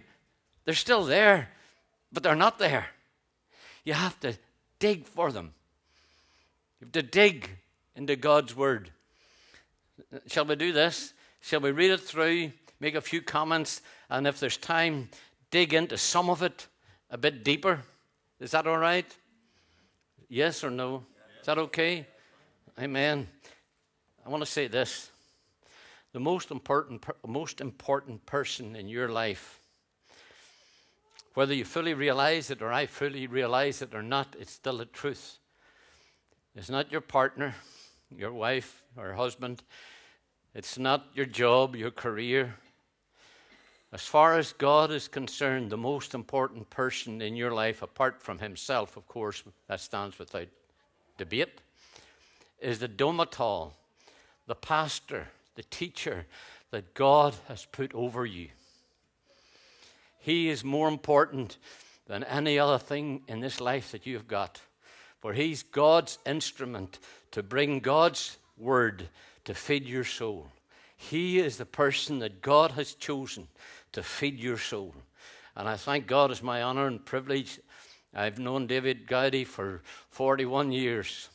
they're 0.65 0.73
still 0.73 1.05
there, 1.05 1.49
but 2.11 2.23
they're 2.23 2.35
not 2.35 2.59
there. 2.59 2.87
You 3.83 3.93
have 3.93 4.19
to 4.21 4.37
dig 4.79 5.05
for 5.05 5.31
them. 5.31 5.53
You 6.79 6.85
have 6.85 6.91
to 6.93 7.03
dig 7.03 7.49
into 7.95 8.15
God's 8.15 8.55
Word. 8.55 8.91
Shall 10.27 10.45
we 10.45 10.55
do 10.55 10.71
this? 10.71 11.13
Shall 11.41 11.59
we 11.59 11.71
read 11.71 11.91
it 11.91 12.01
through, 12.01 12.51
make 12.79 12.95
a 12.95 13.01
few 13.01 13.21
comments, 13.21 13.81
and 14.09 14.27
if 14.27 14.39
there's 14.39 14.57
time, 14.57 15.09
dig 15.49 15.73
into 15.73 15.97
some 15.97 16.29
of 16.29 16.43
it 16.43 16.67
a 17.09 17.17
bit 17.17 17.43
deeper? 17.43 17.81
Is 18.39 18.51
that 18.51 18.67
all 18.67 18.77
right? 18.77 19.05
Yes 20.29 20.63
or 20.63 20.69
no? 20.69 21.03
Is 21.39 21.45
that 21.45 21.57
okay? 21.57 22.05
Amen. 22.79 23.27
I 24.25 24.29
want 24.29 24.43
to 24.43 24.49
say 24.49 24.67
this. 24.67 25.09
The 26.13 26.19
most 26.19 26.51
important, 26.51 27.03
most 27.25 27.61
important 27.61 28.25
person 28.25 28.75
in 28.75 28.87
your 28.87 29.09
life 29.09 29.61
whether 31.33 31.53
you 31.53 31.63
fully 31.63 31.93
realize 31.93 32.51
it 32.51 32.61
or 32.61 32.73
I 32.73 32.85
fully 32.85 33.27
realize 33.27 33.81
it 33.81 33.95
or 33.95 34.03
not, 34.03 34.35
it's 34.39 34.51
still 34.51 34.77
the 34.77 34.85
truth. 34.85 35.37
It's 36.55 36.69
not 36.69 36.91
your 36.91 37.01
partner, 37.01 37.55
your 38.13 38.33
wife 38.33 38.83
or 38.97 39.13
husband. 39.13 39.63
It's 40.53 40.77
not 40.77 41.07
your 41.13 41.25
job, 41.25 41.75
your 41.75 41.91
career. 41.91 42.55
As 43.93 44.01
far 44.01 44.37
as 44.37 44.53
God 44.53 44.91
is 44.91 45.07
concerned, 45.07 45.69
the 45.69 45.77
most 45.77 46.13
important 46.13 46.69
person 46.69 47.21
in 47.21 47.35
your 47.35 47.53
life, 47.53 47.81
apart 47.81 48.21
from 48.21 48.39
Himself, 48.39 48.97
of 48.97 49.07
course, 49.07 49.43
that 49.67 49.79
stands 49.79 50.19
without 50.19 50.47
debate, 51.17 51.61
is 52.59 52.79
the 52.79 52.87
domital, 52.87 53.73
the 54.47 54.55
pastor, 54.55 55.29
the 55.55 55.63
teacher 55.63 56.25
that 56.71 56.93
God 56.93 57.35
has 57.47 57.65
put 57.65 57.93
over 57.93 58.25
you. 58.25 58.49
He 60.19 60.49
is 60.49 60.63
more 60.63 60.87
important 60.87 61.57
than 62.07 62.23
any 62.25 62.59
other 62.59 62.77
thing 62.77 63.23
in 63.27 63.39
this 63.39 63.61
life 63.61 63.91
that 63.91 64.05
you've 64.05 64.27
got. 64.27 64.61
For 65.19 65.33
He's 65.33 65.63
God's 65.63 66.17
instrument 66.25 66.99
to 67.31 67.41
bring 67.41 67.79
God's 67.79 68.37
word 68.57 69.07
to 69.45 69.53
feed 69.53 69.87
your 69.87 70.03
soul. 70.03 70.47
He 70.95 71.39
is 71.39 71.57
the 71.57 71.65
person 71.65 72.19
that 72.19 72.41
God 72.41 72.71
has 72.71 72.93
chosen 72.93 73.47
to 73.91 74.03
feed 74.03 74.39
your 74.39 74.57
soul. 74.57 74.93
And 75.55 75.67
I 75.67 75.75
thank 75.75 76.07
God 76.07 76.31
it's 76.31 76.43
my 76.43 76.61
honor 76.61 76.87
and 76.87 77.05
privilege. 77.05 77.59
I've 78.13 78.39
known 78.39 78.67
David 78.67 79.07
Gowdy 79.07 79.43
for 79.43 79.81
41 80.09 80.71
years. 80.71 81.29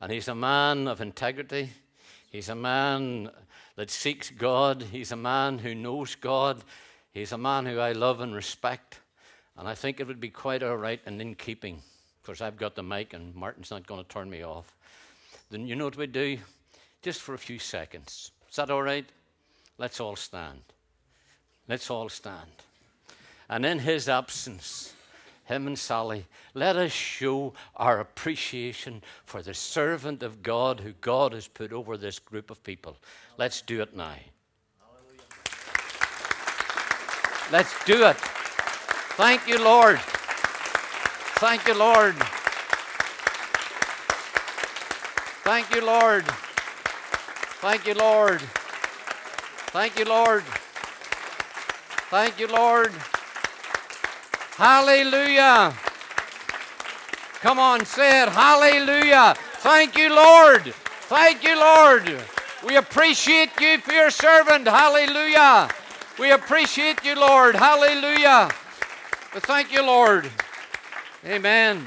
And 0.00 0.10
he's 0.10 0.28
a 0.28 0.34
man 0.34 0.88
of 0.88 1.00
integrity. 1.00 1.70
He's 2.30 2.48
a 2.48 2.54
man 2.54 3.30
that 3.76 3.90
seeks 3.90 4.30
God. 4.30 4.82
He's 4.82 5.12
a 5.12 5.16
man 5.16 5.58
who 5.58 5.74
knows 5.74 6.14
God. 6.14 6.62
He's 7.16 7.32
a 7.32 7.38
man 7.38 7.64
who 7.64 7.78
I 7.78 7.92
love 7.92 8.20
and 8.20 8.34
respect, 8.34 9.00
and 9.56 9.66
I 9.66 9.74
think 9.74 10.00
it 10.00 10.06
would 10.06 10.20
be 10.20 10.28
quite 10.28 10.62
all 10.62 10.76
right 10.76 11.00
and 11.06 11.18
in 11.18 11.34
keeping, 11.34 11.80
because 12.20 12.42
I've 12.42 12.58
got 12.58 12.74
the 12.74 12.82
mic 12.82 13.14
and 13.14 13.34
Martin's 13.34 13.70
not 13.70 13.86
going 13.86 14.04
to 14.04 14.08
turn 14.10 14.28
me 14.28 14.42
off. 14.42 14.74
Then 15.48 15.66
you 15.66 15.76
know 15.76 15.86
what 15.86 15.96
we 15.96 16.08
do? 16.08 16.36
Just 17.06 17.22
for 17.22 17.34
a 17.34 17.38
few 17.38 17.60
seconds. 17.60 18.32
Is 18.50 18.56
that 18.56 18.68
all 18.68 18.82
right? 18.82 19.06
Let's 19.78 20.00
all 20.00 20.16
stand. 20.16 20.58
Let's 21.68 21.88
all 21.88 22.08
stand. 22.08 22.50
And 23.48 23.64
in 23.64 23.78
his 23.78 24.08
absence, 24.08 24.92
him 25.44 25.68
and 25.68 25.78
Sally, 25.78 26.26
let 26.52 26.74
us 26.74 26.90
show 26.90 27.54
our 27.76 28.00
appreciation 28.00 29.04
for 29.24 29.40
the 29.40 29.54
servant 29.54 30.24
of 30.24 30.42
God 30.42 30.80
who 30.80 30.94
God 30.94 31.32
has 31.32 31.46
put 31.46 31.72
over 31.72 31.96
this 31.96 32.18
group 32.18 32.50
of 32.50 32.60
people. 32.64 32.96
Let's 33.38 33.62
do 33.62 33.82
it 33.82 33.94
now. 33.94 34.16
Let's 37.52 37.84
do 37.84 38.04
it. 38.04 38.16
Thank 38.16 39.46
you, 39.46 39.62
Lord. 39.62 40.00
Thank 41.38 41.68
you, 41.68 41.74
Lord. 41.74 42.16
Thank 45.44 45.72
you, 45.72 45.86
Lord. 45.86 46.24
Thank 47.66 47.84
you, 47.88 47.94
Lord. 47.94 48.40
Thank 49.72 49.98
you, 49.98 50.04
Lord. 50.04 50.44
Thank 52.10 52.38
you, 52.38 52.46
Lord. 52.46 52.92
Hallelujah. 54.56 55.74
Come 57.40 57.58
on, 57.58 57.84
say 57.84 58.22
it. 58.22 58.28
Hallelujah. 58.28 59.34
Thank 59.54 59.96
you, 59.96 60.14
Lord. 60.14 60.72
Thank 61.08 61.42
you, 61.42 61.58
Lord. 61.58 62.22
We 62.64 62.76
appreciate 62.76 63.50
you 63.60 63.78
for 63.78 63.92
your 63.92 64.10
servant. 64.10 64.68
Hallelujah. 64.68 65.68
We 66.20 66.30
appreciate 66.30 67.04
you, 67.04 67.16
Lord. 67.16 67.56
Hallelujah. 67.56 68.48
But 69.34 69.42
thank 69.42 69.72
you, 69.72 69.82
Lord. 69.82 70.30
Amen. 71.24 71.84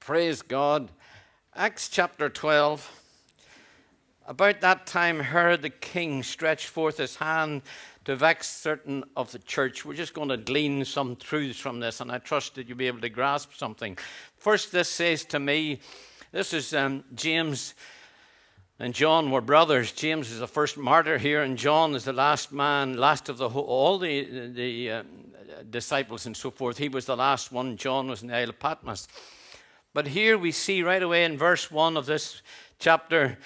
Praise 0.00 0.42
God. 0.42 0.90
Acts 1.54 1.88
chapter 1.88 2.28
12. 2.28 2.95
About 4.28 4.60
that 4.62 4.88
time, 4.88 5.20
Herod 5.20 5.62
the 5.62 5.70
king 5.70 6.24
stretched 6.24 6.66
forth 6.66 6.98
his 6.98 7.14
hand 7.14 7.62
to 8.06 8.16
vex 8.16 8.48
certain 8.48 9.04
of 9.16 9.30
the 9.30 9.38
church. 9.38 9.84
We're 9.84 9.94
just 9.94 10.14
going 10.14 10.30
to 10.30 10.36
glean 10.36 10.84
some 10.84 11.14
truths 11.14 11.60
from 11.60 11.78
this, 11.78 12.00
and 12.00 12.10
I 12.10 12.18
trust 12.18 12.56
that 12.56 12.68
you'll 12.68 12.76
be 12.76 12.88
able 12.88 13.02
to 13.02 13.08
grasp 13.08 13.52
something. 13.54 13.96
First, 14.36 14.72
this 14.72 14.88
says 14.88 15.24
to 15.26 15.38
me, 15.38 15.78
this 16.32 16.52
is 16.52 16.74
um, 16.74 17.04
James 17.14 17.74
and 18.80 18.92
John 18.92 19.30
were 19.30 19.40
brothers. 19.40 19.92
James 19.92 20.32
is 20.32 20.40
the 20.40 20.48
first 20.48 20.76
martyr 20.76 21.18
here, 21.18 21.42
and 21.42 21.56
John 21.56 21.94
is 21.94 22.02
the 22.02 22.12
last 22.12 22.50
man, 22.50 22.96
last 22.96 23.28
of 23.28 23.38
the 23.38 23.48
whole, 23.48 23.62
all 23.62 23.96
the, 23.96 24.48
the 24.48 24.90
uh, 24.90 25.02
disciples 25.70 26.26
and 26.26 26.36
so 26.36 26.50
forth. 26.50 26.78
He 26.78 26.88
was 26.88 27.06
the 27.06 27.16
last 27.16 27.52
one. 27.52 27.76
John 27.76 28.08
was 28.08 28.22
in 28.22 28.28
the 28.28 28.36
Isle 28.36 28.48
of 28.48 28.58
Patmos. 28.58 29.06
But 29.94 30.08
here 30.08 30.36
we 30.36 30.50
see 30.50 30.82
right 30.82 31.02
away 31.02 31.24
in 31.24 31.38
verse 31.38 31.70
1 31.70 31.96
of 31.96 32.06
this 32.06 32.42
chapter 32.80 33.38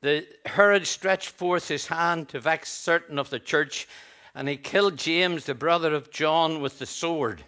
the 0.00 0.26
Herod 0.46 0.86
stretched 0.86 1.30
forth 1.30 1.68
his 1.68 1.86
hand 1.88 2.28
to 2.28 2.40
vex 2.40 2.70
certain 2.70 3.18
of 3.18 3.30
the 3.30 3.40
church, 3.40 3.88
and 4.34 4.48
he 4.48 4.56
killed 4.56 4.96
James, 4.96 5.44
the 5.44 5.54
brother 5.54 5.92
of 5.92 6.10
John, 6.10 6.60
with 6.60 6.78
the 6.78 6.86
sword. 6.86 7.42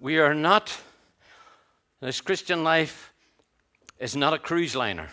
We 0.00 0.18
are 0.18 0.34
not, 0.34 0.76
this 2.00 2.20
Christian 2.20 2.64
life 2.64 3.12
is 3.98 4.16
not 4.16 4.32
a 4.32 4.38
cruise 4.38 4.74
liner. 4.74 5.08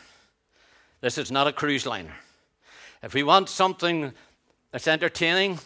This 1.02 1.18
is 1.18 1.32
not 1.32 1.48
a 1.48 1.54
cruise 1.54 1.86
liner. 1.86 2.16
If 3.04 3.14
we 3.14 3.22
want 3.22 3.50
something 3.50 4.14
that's 4.72 4.88
entertaining, 4.88 5.60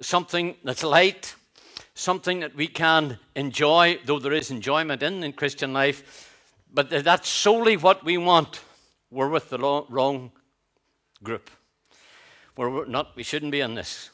something 0.00 0.56
that's 0.64 0.82
light, 0.82 1.34
something 1.94 2.40
that 2.40 2.54
we 2.54 2.66
can 2.66 3.18
enjoy, 3.34 3.98
though 4.06 4.18
there 4.18 4.32
is 4.32 4.50
enjoyment 4.50 5.02
in, 5.02 5.22
in 5.22 5.34
Christian 5.34 5.74
life, 5.74 6.34
but 6.72 6.88
that's 6.88 7.28
solely 7.28 7.76
what 7.76 8.02
we 8.02 8.16
want 8.16 8.62
we're 9.10 9.28
with 9.28 9.50
the 9.50 9.58
wrong 9.58 10.32
group. 11.22 11.50
We're 12.56 12.86
not, 12.86 13.16
we 13.16 13.22
shouldn't 13.22 13.52
be 13.52 13.60
in 13.60 13.74
this. 13.74 14.10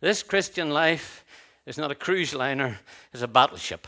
This 0.00 0.22
Christian 0.22 0.70
life 0.70 1.24
is 1.66 1.78
not 1.78 1.90
a 1.90 1.94
cruise 1.94 2.34
liner, 2.34 2.78
it's 3.12 3.22
a 3.22 3.28
battleship. 3.28 3.86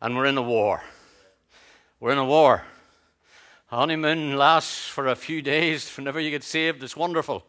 And 0.00 0.16
we're 0.16 0.26
in 0.26 0.38
a 0.38 0.42
war. 0.42 0.82
We're 2.00 2.12
in 2.12 2.18
a 2.18 2.24
war. 2.24 2.64
Honeymoon 3.66 4.36
lasts 4.36 4.86
for 4.86 5.06
a 5.06 5.16
few 5.16 5.40
days. 5.40 5.88
Whenever 5.96 6.20
you 6.20 6.30
get 6.30 6.44
saved, 6.44 6.82
it's 6.82 6.96
wonderful. 6.96 7.46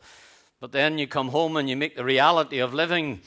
But 0.59 0.71
then 0.71 0.97
you 0.97 1.07
come 1.07 1.29
home 1.29 1.57
and 1.57 1.69
you 1.69 1.75
make 1.75 1.95
the 1.95 2.05
reality 2.05 2.59
of 2.59 2.73
living 2.73 3.21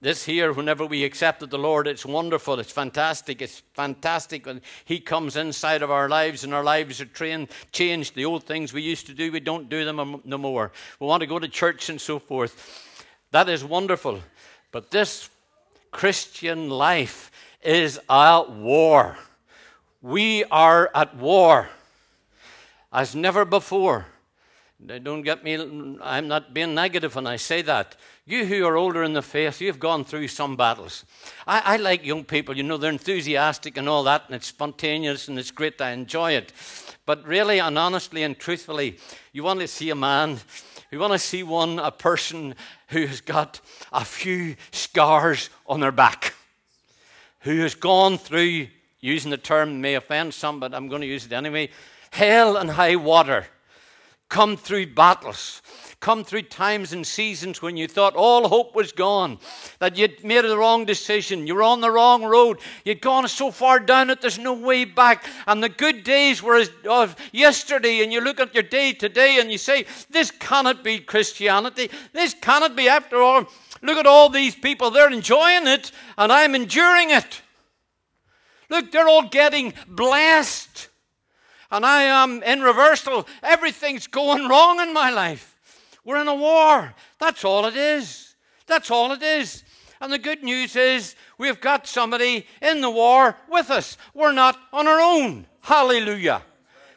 this 0.00 0.24
here, 0.24 0.52
whenever 0.52 0.86
we 0.86 1.04
accepted 1.04 1.50
the 1.50 1.58
Lord, 1.58 1.86
it's 1.86 2.06
wonderful, 2.06 2.58
it's 2.58 2.72
fantastic, 2.72 3.42
it's 3.42 3.62
fantastic 3.74 4.46
when 4.46 4.62
He 4.86 4.98
comes 4.98 5.36
inside 5.36 5.82
of 5.82 5.90
our 5.90 6.08
lives 6.08 6.42
and 6.42 6.54
our 6.54 6.64
lives 6.64 7.02
are 7.02 7.06
trained, 7.06 7.48
changed. 7.70 8.14
The 8.14 8.24
old 8.24 8.44
things 8.44 8.72
we 8.72 8.80
used 8.80 9.06
to 9.08 9.14
do, 9.14 9.30
we 9.30 9.40
don't 9.40 9.68
do 9.68 9.84
them 9.84 10.22
no 10.24 10.38
more. 10.38 10.72
We 11.00 11.06
want 11.06 11.20
to 11.20 11.26
go 11.26 11.38
to 11.38 11.48
church 11.48 11.90
and 11.90 12.00
so 12.00 12.18
forth. 12.18 12.86
That 13.32 13.50
is 13.50 13.62
wonderful. 13.62 14.20
But 14.72 14.90
this 14.90 15.28
Christian 15.90 16.70
life 16.70 17.30
is 17.62 18.00
a 18.08 18.44
war. 18.48 19.18
We 20.00 20.44
are 20.44 20.90
at 20.94 21.14
war 21.16 21.68
as 22.90 23.14
never 23.14 23.44
before. 23.44 24.06
Don't 24.86 25.22
get 25.22 25.44
me, 25.44 25.98
I'm 26.02 26.26
not 26.26 26.54
being 26.54 26.74
negative 26.74 27.14
when 27.14 27.26
I 27.26 27.36
say 27.36 27.60
that. 27.62 27.96
You 28.24 28.46
who 28.46 28.64
are 28.64 28.78
older 28.78 29.02
in 29.02 29.12
the 29.12 29.20
faith, 29.20 29.60
you've 29.60 29.78
gone 29.78 30.04
through 30.04 30.28
some 30.28 30.56
battles. 30.56 31.04
I, 31.46 31.74
I, 31.74 31.76
like 31.76 32.04
young 32.04 32.24
people, 32.24 32.56
you 32.56 32.62
know, 32.62 32.78
they're 32.78 32.90
enthusiastic 32.90 33.76
and 33.76 33.88
all 33.88 34.04
that, 34.04 34.24
and 34.26 34.34
it's 34.34 34.46
spontaneous 34.46 35.28
and 35.28 35.38
it's 35.38 35.50
great. 35.50 35.80
I 35.82 35.90
enjoy 35.90 36.32
it. 36.32 36.54
But 37.04 37.26
really 37.26 37.58
and 37.58 37.78
honestly 37.78 38.22
and 38.22 38.38
truthfully, 38.38 38.96
you 39.32 39.42
want 39.42 39.60
to 39.60 39.68
see 39.68 39.90
a 39.90 39.94
man, 39.94 40.38
you 40.90 40.98
want 40.98 41.12
to 41.12 41.18
see 41.18 41.42
one, 41.42 41.78
a 41.78 41.90
person 41.90 42.54
who 42.88 43.04
has 43.04 43.20
got 43.20 43.60
a 43.92 44.04
few 44.04 44.56
scars 44.72 45.50
on 45.66 45.80
their 45.80 45.92
back, 45.92 46.32
who 47.40 47.60
has 47.60 47.74
gone 47.74 48.16
through, 48.16 48.68
using 49.00 49.30
the 49.30 49.36
term 49.36 49.82
may 49.82 49.94
offend 49.94 50.32
some, 50.32 50.58
but 50.58 50.72
I'm 50.72 50.88
going 50.88 51.02
to 51.02 51.06
use 51.06 51.26
it 51.26 51.32
anyway, 51.32 51.68
hell 52.10 52.56
and 52.56 52.70
high 52.70 52.96
water 52.96 53.46
come 54.30 54.56
through 54.56 54.86
battles, 54.86 55.60
come 55.98 56.24
through 56.24 56.42
times 56.42 56.92
and 56.92 57.06
seasons 57.06 57.60
when 57.60 57.76
you 57.76 57.86
thought 57.86 58.14
all 58.14 58.48
hope 58.48 58.74
was 58.74 58.92
gone, 58.92 59.38
that 59.80 59.98
you'd 59.98 60.24
made 60.24 60.44
the 60.44 60.56
wrong 60.56 60.84
decision, 60.86 61.46
you 61.46 61.54
were 61.54 61.64
on 61.64 61.80
the 61.80 61.90
wrong 61.90 62.24
road, 62.24 62.58
you'd 62.84 63.02
gone 63.02 63.26
so 63.28 63.50
far 63.50 63.80
down 63.80 64.08
it 64.08 64.20
there's 64.20 64.38
no 64.38 64.54
way 64.54 64.84
back, 64.84 65.24
and 65.48 65.62
the 65.62 65.68
good 65.68 66.04
days 66.04 66.42
were 66.42 66.64
of 66.88 67.16
yesterday, 67.32 68.02
and 68.02 68.12
you 68.12 68.20
look 68.20 68.40
at 68.40 68.54
your 68.54 68.62
day 68.62 68.92
today 68.92 69.38
and 69.40 69.50
you 69.50 69.58
say, 69.58 69.84
This 70.08 70.30
cannot 70.30 70.84
be 70.84 71.00
Christianity, 71.00 71.90
this 72.12 72.32
cannot 72.32 72.76
be 72.76 72.88
after 72.88 73.20
all. 73.20 73.44
Look 73.82 73.98
at 73.98 74.06
all 74.06 74.28
these 74.28 74.54
people, 74.54 74.90
they're 74.90 75.12
enjoying 75.12 75.66
it, 75.66 75.90
and 76.16 76.32
I'm 76.32 76.54
enduring 76.54 77.10
it. 77.10 77.42
Look, 78.68 78.92
they're 78.92 79.08
all 79.08 79.28
getting 79.28 79.74
blessed 79.88 80.89
and 81.70 81.86
I 81.86 82.02
am 82.02 82.42
in 82.42 82.62
reversal. 82.62 83.26
Everything's 83.42 84.06
going 84.06 84.48
wrong 84.48 84.80
in 84.80 84.92
my 84.92 85.10
life. 85.10 85.56
We're 86.04 86.20
in 86.20 86.28
a 86.28 86.34
war. 86.34 86.94
That's 87.18 87.44
all 87.44 87.66
it 87.66 87.76
is. 87.76 88.34
That's 88.66 88.90
all 88.90 89.12
it 89.12 89.22
is. 89.22 89.64
And 90.00 90.12
the 90.12 90.18
good 90.18 90.42
news 90.42 90.76
is 90.76 91.14
we've 91.38 91.60
got 91.60 91.86
somebody 91.86 92.46
in 92.62 92.80
the 92.80 92.90
war 92.90 93.36
with 93.48 93.70
us. 93.70 93.98
We're 94.14 94.32
not 94.32 94.58
on 94.72 94.88
our 94.88 95.00
own. 95.00 95.46
Hallelujah. 95.60 96.42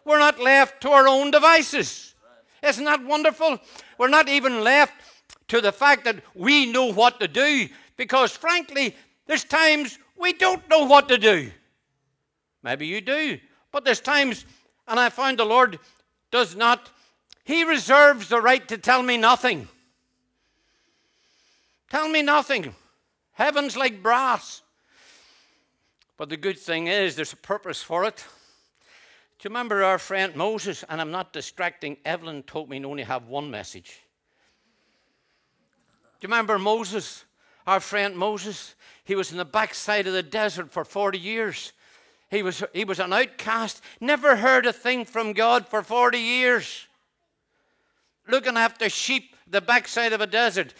We're 0.05 0.19
not 0.19 0.39
left 0.39 0.81
to 0.81 0.89
our 0.89 1.07
own 1.07 1.31
devices. 1.31 2.15
Isn't 2.61 2.85
that 2.85 3.03
wonderful? 3.03 3.59
We're 3.97 4.07
not 4.07 4.29
even 4.29 4.61
left 4.61 4.93
to 5.49 5.59
the 5.59 5.71
fact 5.71 6.05
that 6.05 6.17
we 6.33 6.71
know 6.71 6.93
what 6.93 7.19
to 7.19 7.27
do 7.27 7.67
because, 7.97 8.31
frankly, 8.31 8.95
there's 9.27 9.43
times 9.43 9.99
we 10.17 10.33
don't 10.33 10.67
know 10.69 10.85
what 10.85 11.09
to 11.09 11.17
do. 11.17 11.51
Maybe 12.63 12.87
you 12.87 13.01
do, 13.01 13.39
but 13.71 13.83
there's 13.83 13.99
times 13.99 14.45
and 14.87 14.99
I 14.99 15.09
found 15.09 15.39
the 15.39 15.45
Lord 15.45 15.79
does 16.31 16.55
not, 16.55 16.89
He 17.43 17.63
reserves 17.63 18.29
the 18.29 18.41
right 18.41 18.67
to 18.67 18.77
tell 18.77 19.03
me 19.03 19.17
nothing. 19.17 19.67
Tell 21.89 22.09
me 22.09 22.21
nothing. 22.21 22.73
Heaven's 23.33 23.77
like 23.77 24.01
brass. 24.01 24.61
But 26.17 26.29
the 26.29 26.37
good 26.37 26.57
thing 26.57 26.87
is, 26.87 27.15
there's 27.15 27.33
a 27.33 27.37
purpose 27.37 27.81
for 27.81 28.05
it. 28.05 28.17
Do 29.37 29.49
you 29.49 29.49
remember 29.49 29.83
our 29.83 29.99
friend 29.99 30.35
Moses? 30.35 30.83
And 30.87 31.01
I'm 31.01 31.11
not 31.11 31.33
distracting. 31.33 31.97
Evelyn 32.05 32.43
told 32.43 32.69
me 32.69 32.79
to 32.79 32.87
only 32.87 33.03
have 33.03 33.27
one 33.27 33.51
message. 33.51 34.01
Do 36.19 36.27
you 36.27 36.29
remember 36.29 36.57
Moses? 36.57 37.25
Our 37.67 37.79
friend 37.79 38.15
Moses? 38.15 38.75
He 39.03 39.15
was 39.15 39.31
in 39.31 39.37
the 39.37 39.45
backside 39.45 40.07
of 40.07 40.13
the 40.13 40.23
desert 40.23 40.71
for 40.71 40.85
40 40.85 41.19
years. 41.19 41.73
He 42.33 42.41
was, 42.41 42.63
he 42.73 42.83
was 42.83 42.99
an 42.99 43.13
outcast, 43.13 43.79
never 44.01 44.35
heard 44.35 44.65
a 44.65 44.73
thing 44.73 45.05
from 45.05 45.33
God 45.33 45.67
for 45.67 45.83
40 45.83 46.17
years, 46.17 46.87
looking 48.27 48.57
after 48.57 48.89
sheep, 48.89 49.35
the 49.47 49.61
backside 49.61 50.13
of 50.13 50.21
a 50.21 50.25
desert. 50.25 50.73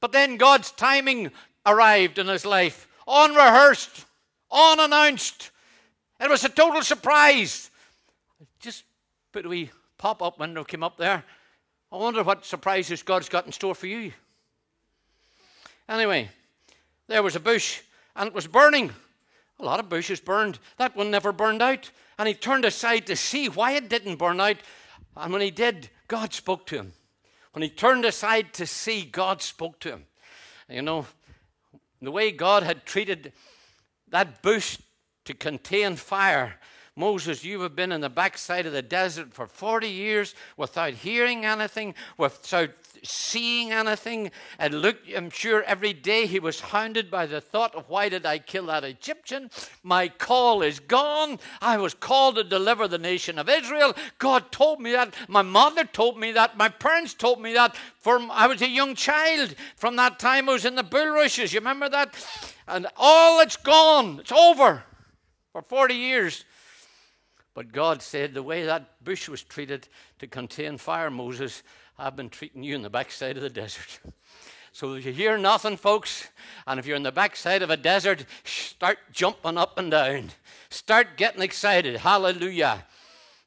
But 0.00 0.10
then 0.10 0.36
God's 0.36 0.72
timing 0.72 1.30
arrived 1.64 2.18
in 2.18 2.26
his 2.26 2.44
life, 2.44 2.88
unrehearsed, 3.06 4.04
unannounced. 4.50 5.52
It 6.18 6.28
was 6.28 6.42
a 6.42 6.48
total 6.48 6.82
surprise. 6.82 7.70
Just 8.58 8.82
put 9.30 9.46
a 9.46 9.48
wee 9.48 9.70
pop 9.96 10.20
up 10.22 10.40
window 10.40 10.64
came 10.64 10.82
up 10.82 10.96
there. 10.96 11.22
I 11.92 11.96
wonder 11.96 12.24
what 12.24 12.44
surprises 12.44 13.04
God's 13.04 13.28
got 13.28 13.46
in 13.46 13.52
store 13.52 13.76
for 13.76 13.86
you. 13.86 14.12
Anyway, 15.88 16.30
there 17.06 17.22
was 17.22 17.36
a 17.36 17.40
bush 17.40 17.80
and 18.16 18.26
it 18.26 18.34
was 18.34 18.48
burning. 18.48 18.92
A 19.60 19.64
lot 19.64 19.80
of 19.80 19.88
bushes 19.88 20.20
burned. 20.20 20.58
That 20.78 20.96
one 20.96 21.10
never 21.10 21.32
burned 21.32 21.62
out. 21.62 21.90
And 22.18 22.26
he 22.26 22.34
turned 22.34 22.64
aside 22.64 23.06
to 23.06 23.16
see 23.16 23.48
why 23.48 23.72
it 23.72 23.88
didn't 23.88 24.16
burn 24.16 24.40
out. 24.40 24.56
And 25.16 25.32
when 25.32 25.42
he 25.42 25.50
did, 25.50 25.90
God 26.08 26.32
spoke 26.32 26.66
to 26.66 26.76
him. 26.76 26.92
When 27.52 27.62
he 27.62 27.68
turned 27.68 28.04
aside 28.04 28.52
to 28.54 28.66
see, 28.66 29.02
God 29.02 29.42
spoke 29.42 29.80
to 29.80 29.90
him. 29.90 30.06
You 30.68 30.82
know, 30.82 31.06
the 32.00 32.10
way 32.10 32.30
God 32.30 32.62
had 32.62 32.86
treated 32.86 33.32
that 34.08 34.42
bush 34.42 34.78
to 35.24 35.34
contain 35.34 35.96
fire 35.96 36.54
Moses, 37.00 37.42
you 37.42 37.62
have 37.62 37.74
been 37.74 37.92
in 37.92 38.02
the 38.02 38.10
backside 38.10 38.66
of 38.66 38.74
the 38.74 38.82
desert 38.82 39.32
for 39.32 39.46
40 39.46 39.88
years 39.88 40.34
without 40.58 40.92
hearing 40.92 41.46
anything, 41.46 41.94
without 42.18 42.70
seeing 43.02 43.72
anything. 43.72 44.30
And 44.58 44.82
look, 44.82 44.98
I'm 45.16 45.30
sure 45.30 45.62
every 45.62 45.94
day 45.94 46.26
he 46.26 46.38
was 46.38 46.60
hounded 46.60 47.10
by 47.10 47.24
the 47.24 47.40
thought 47.40 47.74
of 47.74 47.88
why 47.88 48.10
did 48.10 48.26
I 48.26 48.38
kill 48.38 48.66
that 48.66 48.84
Egyptian? 48.84 49.50
My 49.82 50.08
call 50.08 50.60
is 50.60 50.78
gone. 50.78 51.38
I 51.62 51.78
was 51.78 51.94
called 51.94 52.36
to 52.36 52.44
deliver 52.44 52.86
the 52.86 52.98
nation 52.98 53.38
of 53.38 53.48
Israel. 53.48 53.96
God 54.18 54.52
told 54.52 54.78
me 54.82 54.92
that. 54.92 55.14
My 55.26 55.40
mother 55.40 55.84
told 55.84 56.18
me 56.18 56.32
that. 56.32 56.58
My 56.58 56.68
parents 56.68 57.14
told 57.14 57.40
me 57.40 57.54
that. 57.54 57.76
From 57.96 58.30
I 58.30 58.46
was 58.46 58.60
a 58.60 58.68
young 58.68 58.94
child. 58.94 59.54
From 59.74 59.96
that 59.96 60.18
time 60.18 60.50
I 60.50 60.52
was 60.52 60.66
in 60.66 60.74
the 60.74 60.82
bulrushes. 60.82 61.54
You 61.54 61.60
remember 61.60 61.88
that? 61.88 62.14
And 62.68 62.86
all 62.98 63.40
it's 63.40 63.56
gone. 63.56 64.20
It's 64.20 64.32
over 64.32 64.84
for 65.52 65.62
40 65.62 65.94
years. 65.94 66.44
But 67.60 67.72
God 67.72 68.00
said, 68.00 68.32
the 68.32 68.42
way 68.42 68.64
that 68.64 69.04
bush 69.04 69.28
was 69.28 69.42
treated 69.42 69.86
to 70.18 70.26
contain 70.26 70.78
fire, 70.78 71.10
Moses, 71.10 71.62
I've 71.98 72.16
been 72.16 72.30
treating 72.30 72.62
you 72.62 72.74
in 72.74 72.80
the 72.80 72.88
backside 72.88 73.36
of 73.36 73.42
the 73.42 73.50
desert. 73.50 74.00
So 74.72 74.94
if 74.94 75.04
you 75.04 75.12
hear 75.12 75.36
nothing, 75.36 75.76
folks, 75.76 76.28
and 76.66 76.80
if 76.80 76.86
you're 76.86 76.96
in 76.96 77.02
the 77.02 77.12
backside 77.12 77.60
of 77.60 77.68
a 77.68 77.76
desert, 77.76 78.24
start 78.44 78.98
jumping 79.12 79.58
up 79.58 79.76
and 79.78 79.90
down. 79.90 80.30
Start 80.70 81.16
getting 81.16 81.42
excited. 81.42 81.96
Hallelujah. 81.96 82.86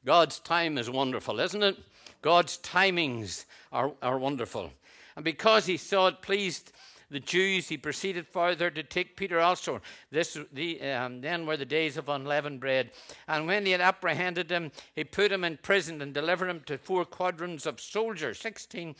God's 0.04 0.38
time 0.38 0.76
is 0.78 0.88
wonderful, 0.90 1.40
isn't 1.40 1.62
it? 1.62 1.78
God's 2.22 2.58
timings 2.58 3.46
are, 3.72 3.92
are 4.02 4.18
wonderful. 4.18 4.70
And 5.16 5.24
because 5.24 5.64
he 5.66 5.78
saw 5.78 6.08
it 6.08 6.22
pleased 6.22 6.72
the 7.14 7.20
Jews, 7.20 7.68
he 7.68 7.76
proceeded 7.76 8.26
further 8.26 8.70
to 8.70 8.82
take 8.82 9.16
Peter 9.16 9.38
also. 9.38 9.80
This 10.10 10.36
the, 10.52 10.82
um, 10.82 11.20
then 11.20 11.46
were 11.46 11.56
the 11.56 11.64
days 11.64 11.96
of 11.96 12.08
unleavened 12.08 12.58
bread. 12.58 12.90
And 13.28 13.46
when 13.46 13.64
he 13.64 13.70
had 13.70 13.80
apprehended 13.80 14.50
him, 14.50 14.72
he 14.96 15.04
put 15.04 15.30
him 15.30 15.44
in 15.44 15.56
prison 15.58 16.02
and 16.02 16.12
delivered 16.12 16.50
him 16.50 16.62
to 16.66 16.76
four 16.76 17.04
quaternions 17.04 17.66
of 17.66 17.80
soldiers, 17.80 18.40
16 18.40 18.96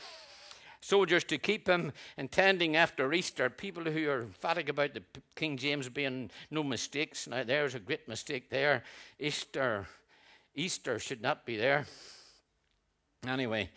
soldiers 0.81 1.25
to 1.25 1.39
keep 1.39 1.67
him 1.67 1.93
intending 2.17 2.77
after 2.77 3.13
Easter. 3.13 3.51
People 3.51 3.83
who 3.83 4.09
are 4.09 4.23
emphatic 4.23 4.69
about 4.69 4.95
the 4.95 5.03
King 5.35 5.57
James 5.57 5.89
being 5.89 6.31
no 6.53 6.63
mistakes. 6.63 7.27
Now, 7.27 7.43
there's 7.43 7.75
a 7.75 7.81
great 7.81 8.07
mistake 8.07 8.49
there. 8.49 8.85
Easter, 9.19 9.89
Easter 10.55 11.01
should 11.01 11.21
not 11.21 11.45
be 11.45 11.57
there. 11.57 11.87
Anyway, 13.27 13.71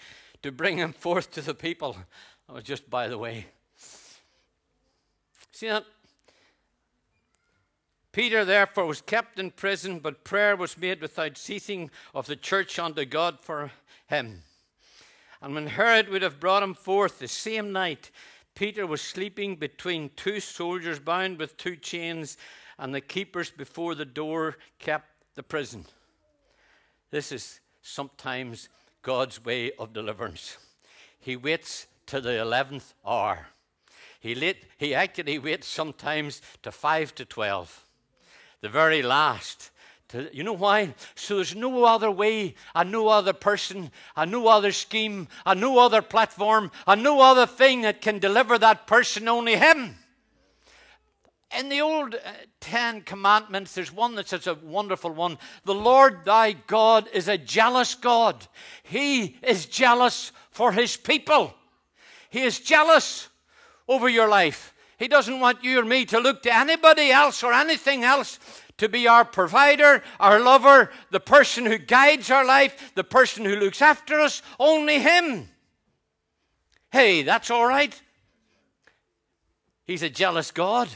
to 0.43 0.51
bring 0.51 0.77
him 0.77 0.93
forth 0.93 1.31
to 1.31 1.41
the 1.41 1.55
people. 1.55 1.97
That 2.45 2.53
was 2.53 2.63
just 2.63 2.87
by 2.87 3.07
the 3.07 3.17
way. 3.17 3.47
See 5.57 5.69
that? 5.69 5.85
Peter 8.11 8.45
therefore 8.45 8.85
was 8.85 9.01
kept 9.01 9.39
in 9.39 9.49
prison, 9.49 9.97
but 9.97 10.23
prayer 10.23 10.55
was 10.55 10.77
made 10.77 11.01
without 11.01 11.35
ceasing 11.35 11.89
of 12.13 12.27
the 12.27 12.35
church 12.35 12.77
unto 12.77 13.03
God 13.05 13.39
for 13.41 13.71
him. 14.05 14.43
And 15.41 15.55
when 15.55 15.65
Herod 15.65 16.09
would 16.09 16.21
have 16.21 16.39
brought 16.39 16.61
him 16.61 16.75
forth 16.75 17.17
the 17.17 17.27
same 17.27 17.71
night, 17.71 18.11
Peter 18.53 18.85
was 18.85 19.01
sleeping 19.01 19.55
between 19.55 20.11
two 20.15 20.39
soldiers 20.39 20.99
bound 20.99 21.39
with 21.39 21.57
two 21.57 21.75
chains, 21.75 22.37
and 22.77 22.93
the 22.93 23.01
keepers 23.01 23.49
before 23.49 23.95
the 23.95 24.05
door 24.05 24.57
kept 24.77 25.09
the 25.33 25.41
prison. 25.41 25.85
This 27.09 27.31
is 27.31 27.61
sometimes 27.81 28.69
God's 29.01 29.43
way 29.43 29.71
of 29.79 29.91
deliverance. 29.91 30.59
He 31.19 31.35
waits 31.35 31.87
to 32.05 32.21
the 32.21 32.29
11th 32.29 32.93
hour. 33.03 33.47
He, 34.19 34.35
late, 34.35 34.63
he 34.77 34.95
actually 34.95 35.39
waits 35.39 35.67
sometimes 35.67 36.41
to 36.63 36.71
5 36.71 37.15
to 37.15 37.25
12, 37.25 37.85
the 38.61 38.69
very 38.69 39.01
last. 39.01 39.71
To, 40.09 40.29
you 40.33 40.43
know 40.43 40.53
why? 40.53 40.95
So 41.15 41.35
there's 41.35 41.55
no 41.55 41.83
other 41.83 42.09
way, 42.09 42.55
and 42.73 42.91
no 42.91 43.09
other 43.09 43.33
person, 43.33 43.91
and 44.15 44.31
no 44.31 44.47
other 44.47 44.71
scheme, 44.71 45.27
and 45.45 45.59
no 45.59 45.79
other 45.79 46.01
platform, 46.01 46.71
and 46.85 47.03
no 47.03 47.21
other 47.21 47.45
thing 47.45 47.81
that 47.81 48.01
can 48.01 48.19
deliver 48.19 48.57
that 48.57 48.87
person, 48.87 49.27
only 49.27 49.55
Him. 49.55 49.97
In 51.57 51.69
the 51.69 51.81
old 51.81 52.15
uh, 52.15 52.31
Ten 52.59 53.01
Commandments, 53.01 53.73
there's 53.73 53.91
one 53.91 54.15
that's 54.15 54.29
such 54.29 54.47
a 54.47 54.55
wonderful 54.55 55.11
one. 55.11 55.37
The 55.63 55.73
Lord 55.73 56.25
thy 56.25 56.53
God 56.53 57.07
is 57.13 57.27
a 57.27 57.37
jealous 57.37 57.95
God. 57.95 58.47
He 58.83 59.37
is 59.41 59.65
jealous 59.65 60.33
for 60.51 60.73
his 60.73 60.97
people. 60.97 61.53
He 62.29 62.41
is 62.41 62.59
jealous 62.59 63.29
over 63.87 64.09
your 64.09 64.27
life. 64.27 64.73
He 64.97 65.07
doesn't 65.07 65.39
want 65.39 65.63
you 65.63 65.79
or 65.79 65.85
me 65.85 66.05
to 66.05 66.19
look 66.19 66.41
to 66.43 66.55
anybody 66.55 67.11
else 67.11 67.43
or 67.43 67.53
anything 67.53 68.03
else 68.03 68.39
to 68.77 68.89
be 68.89 69.07
our 69.07 69.25
provider, 69.25 70.03
our 70.19 70.39
lover, 70.39 70.91
the 71.11 71.19
person 71.19 71.65
who 71.65 71.77
guides 71.77 72.29
our 72.29 72.45
life, 72.45 72.91
the 72.95 73.03
person 73.03 73.45
who 73.45 73.55
looks 73.55 73.81
after 73.81 74.19
us, 74.19 74.41
only 74.59 74.99
Him. 74.99 75.49
Hey, 76.91 77.23
that's 77.23 77.51
all 77.51 77.67
right. 77.67 77.99
He's 79.85 80.03
a 80.03 80.09
jealous 80.09 80.51
God. 80.51 80.89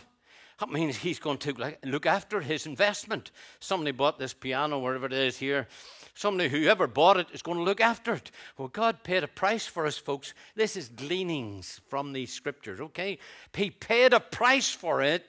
That 0.59 0.69
means 0.69 0.95
he's 0.97 1.17
going 1.17 1.39
to 1.39 1.75
look 1.83 2.05
after 2.05 2.39
his 2.39 2.67
investment. 2.67 3.31
Somebody 3.59 3.91
bought 3.91 4.19
this 4.19 4.33
piano, 4.33 4.77
wherever 4.77 5.07
it 5.07 5.13
is 5.13 5.37
here. 5.37 5.67
Somebody, 6.13 6.49
whoever 6.49 6.87
bought 6.87 7.17
it, 7.17 7.27
is 7.33 7.41
going 7.41 7.57
to 7.57 7.63
look 7.63 7.81
after 7.81 8.13
it. 8.13 8.31
Well, 8.57 8.67
God 8.67 9.03
paid 9.03 9.23
a 9.23 9.27
price 9.27 9.65
for 9.65 9.85
us, 9.85 9.97
folks. 9.97 10.33
This 10.55 10.75
is 10.75 10.89
gleanings 10.89 11.81
from 11.87 12.13
these 12.13 12.33
scriptures, 12.33 12.79
okay? 12.79 13.17
He 13.55 13.69
paid 13.69 14.13
a 14.13 14.19
price 14.19 14.69
for 14.69 15.01
it, 15.01 15.25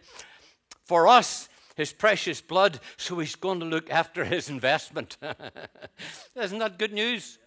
for 0.84 1.08
us, 1.08 1.48
his 1.76 1.92
precious 1.92 2.40
blood, 2.40 2.80
so 2.96 3.18
he's 3.18 3.36
going 3.36 3.60
to 3.60 3.66
look 3.66 3.90
after 3.90 4.24
his 4.24 4.50
investment. 4.50 5.16
Isn't 6.36 6.58
that 6.58 6.78
good 6.78 6.92
news? 6.92 7.38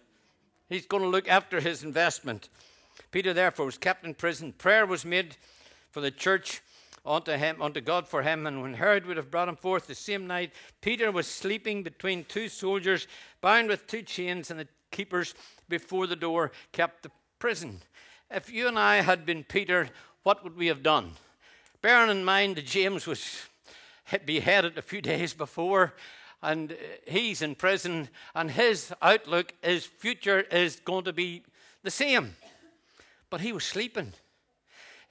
He's 0.68 0.86
going 0.86 1.02
to 1.02 1.08
look 1.08 1.28
after 1.28 1.60
his 1.60 1.84
investment. 1.84 2.48
Peter, 3.10 3.32
therefore, 3.32 3.66
was 3.66 3.78
kept 3.78 4.04
in 4.04 4.14
prison. 4.14 4.52
Prayer 4.52 4.86
was 4.86 5.04
made 5.04 5.36
for 5.90 6.00
the 6.00 6.10
church 6.10 6.62
unto 7.06 7.32
him, 7.32 7.62
unto 7.62 7.80
God 7.80 8.08
for 8.08 8.22
him. 8.22 8.46
And 8.46 8.62
when 8.62 8.74
Herod 8.74 9.06
would 9.06 9.16
have 9.16 9.30
brought 9.30 9.48
him 9.48 9.56
forth 9.56 9.86
the 9.86 9.94
same 9.94 10.26
night, 10.26 10.52
Peter 10.80 11.12
was 11.12 11.26
sleeping 11.26 11.82
between 11.82 12.24
two 12.24 12.48
soldiers, 12.48 13.06
bound 13.40 13.68
with 13.68 13.86
two 13.86 14.02
chains, 14.02 14.50
and 14.50 14.60
the 14.60 14.68
keepers 14.90 15.34
before 15.68 16.06
the 16.06 16.16
door 16.16 16.52
kept 16.72 17.02
the 17.02 17.10
prison. 17.38 17.80
If 18.30 18.50
you 18.50 18.66
and 18.66 18.78
I 18.78 18.96
had 18.96 19.24
been 19.24 19.44
Peter, 19.44 19.88
what 20.22 20.42
would 20.42 20.56
we 20.56 20.66
have 20.66 20.82
done? 20.82 21.12
Bearing 21.82 22.10
in 22.10 22.24
mind 22.24 22.56
that 22.56 22.66
James 22.66 23.06
was 23.06 23.46
beheaded 24.24 24.76
a 24.76 24.82
few 24.82 25.00
days 25.02 25.32
before, 25.34 25.94
and 26.42 26.76
he's 27.06 27.42
in 27.42 27.54
prison, 27.54 28.08
and 28.34 28.50
his 28.50 28.92
outlook, 29.00 29.52
his 29.62 29.86
future 29.86 30.40
is 30.40 30.80
going 30.84 31.04
to 31.04 31.12
be 31.12 31.42
the 31.82 31.90
same. 31.90 32.36
But 33.30 33.40
he 33.40 33.52
was 33.52 33.64
sleeping. 33.64 34.12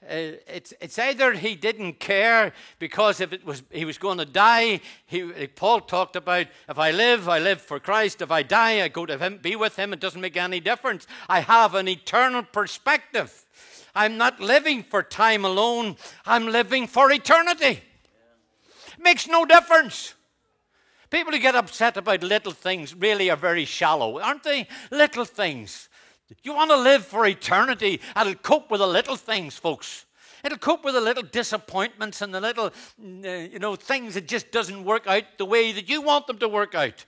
Uh, 0.02 0.36
it's, 0.46 0.72
it's 0.80 0.98
either 0.98 1.32
he 1.32 1.56
didn't 1.56 1.98
care 1.98 2.52
because 2.78 3.20
if 3.20 3.32
it 3.32 3.44
was 3.44 3.62
he 3.70 3.84
was 3.84 3.98
going 3.98 4.18
to 4.18 4.24
die. 4.24 4.80
He, 5.06 5.46
Paul 5.48 5.80
talked 5.80 6.16
about 6.16 6.46
if 6.68 6.78
I 6.78 6.90
live, 6.90 7.28
I 7.28 7.38
live 7.38 7.60
for 7.60 7.80
Christ. 7.80 8.22
If 8.22 8.30
I 8.30 8.42
die, 8.42 8.82
I 8.82 8.88
go 8.88 9.06
to 9.06 9.18
him, 9.18 9.38
be 9.38 9.56
with 9.56 9.76
him. 9.76 9.92
It 9.92 10.00
doesn't 10.00 10.20
make 10.20 10.36
any 10.36 10.60
difference. 10.60 11.06
I 11.28 11.40
have 11.40 11.74
an 11.74 11.88
eternal 11.88 12.42
perspective. 12.42 13.46
I'm 13.94 14.18
not 14.18 14.38
living 14.38 14.82
for 14.82 15.02
time 15.02 15.44
alone. 15.44 15.96
I'm 16.26 16.46
living 16.46 16.86
for 16.86 17.10
eternity. 17.10 17.80
Makes 18.98 19.26
no 19.26 19.44
difference. 19.44 20.14
People 21.08 21.32
who 21.32 21.38
get 21.38 21.54
upset 21.54 21.96
about 21.96 22.22
little 22.22 22.52
things 22.52 22.94
really 22.94 23.30
are 23.30 23.36
very 23.36 23.64
shallow, 23.64 24.20
aren't 24.20 24.42
they? 24.42 24.68
Little 24.90 25.24
things. 25.24 25.88
You 26.42 26.54
want 26.54 26.70
to 26.70 26.76
live 26.76 27.04
for 27.04 27.26
eternity, 27.26 28.00
it'll 28.18 28.34
cope 28.34 28.70
with 28.70 28.80
the 28.80 28.86
little 28.86 29.16
things, 29.16 29.56
folks. 29.56 30.06
It'll 30.44 30.58
cope 30.58 30.84
with 30.84 30.94
the 30.94 31.00
little 31.00 31.22
disappointments 31.22 32.22
and 32.22 32.32
the 32.34 32.40
little, 32.40 32.66
uh, 32.66 33.28
you 33.28 33.58
know, 33.58 33.74
things 33.74 34.14
that 34.14 34.28
just 34.28 34.50
doesn't 34.50 34.84
work 34.84 35.06
out 35.06 35.24
the 35.38 35.44
way 35.44 35.72
that 35.72 35.88
you 35.88 36.02
want 36.02 36.26
them 36.26 36.38
to 36.38 36.48
work 36.48 36.74
out. 36.74 37.04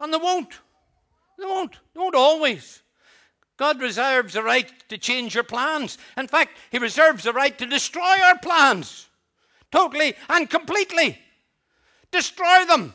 And 0.00 0.12
they 0.12 0.18
won't. 0.18 0.52
They 1.38 1.44
won't. 1.44 1.72
They 1.94 2.00
won't 2.00 2.14
always. 2.14 2.82
God 3.56 3.80
reserves 3.80 4.34
the 4.34 4.42
right 4.42 4.70
to 4.88 4.96
change 4.96 5.34
your 5.34 5.44
plans. 5.44 5.98
In 6.16 6.28
fact, 6.28 6.56
He 6.70 6.78
reserves 6.78 7.24
the 7.24 7.32
right 7.32 7.56
to 7.58 7.66
destroy 7.66 8.16
our 8.24 8.38
plans 8.38 9.08
totally 9.70 10.14
and 10.28 10.48
completely. 10.48 11.18
Destroy 12.10 12.64
them. 12.66 12.94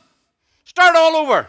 Start 0.64 0.96
all 0.96 1.16
over. 1.16 1.48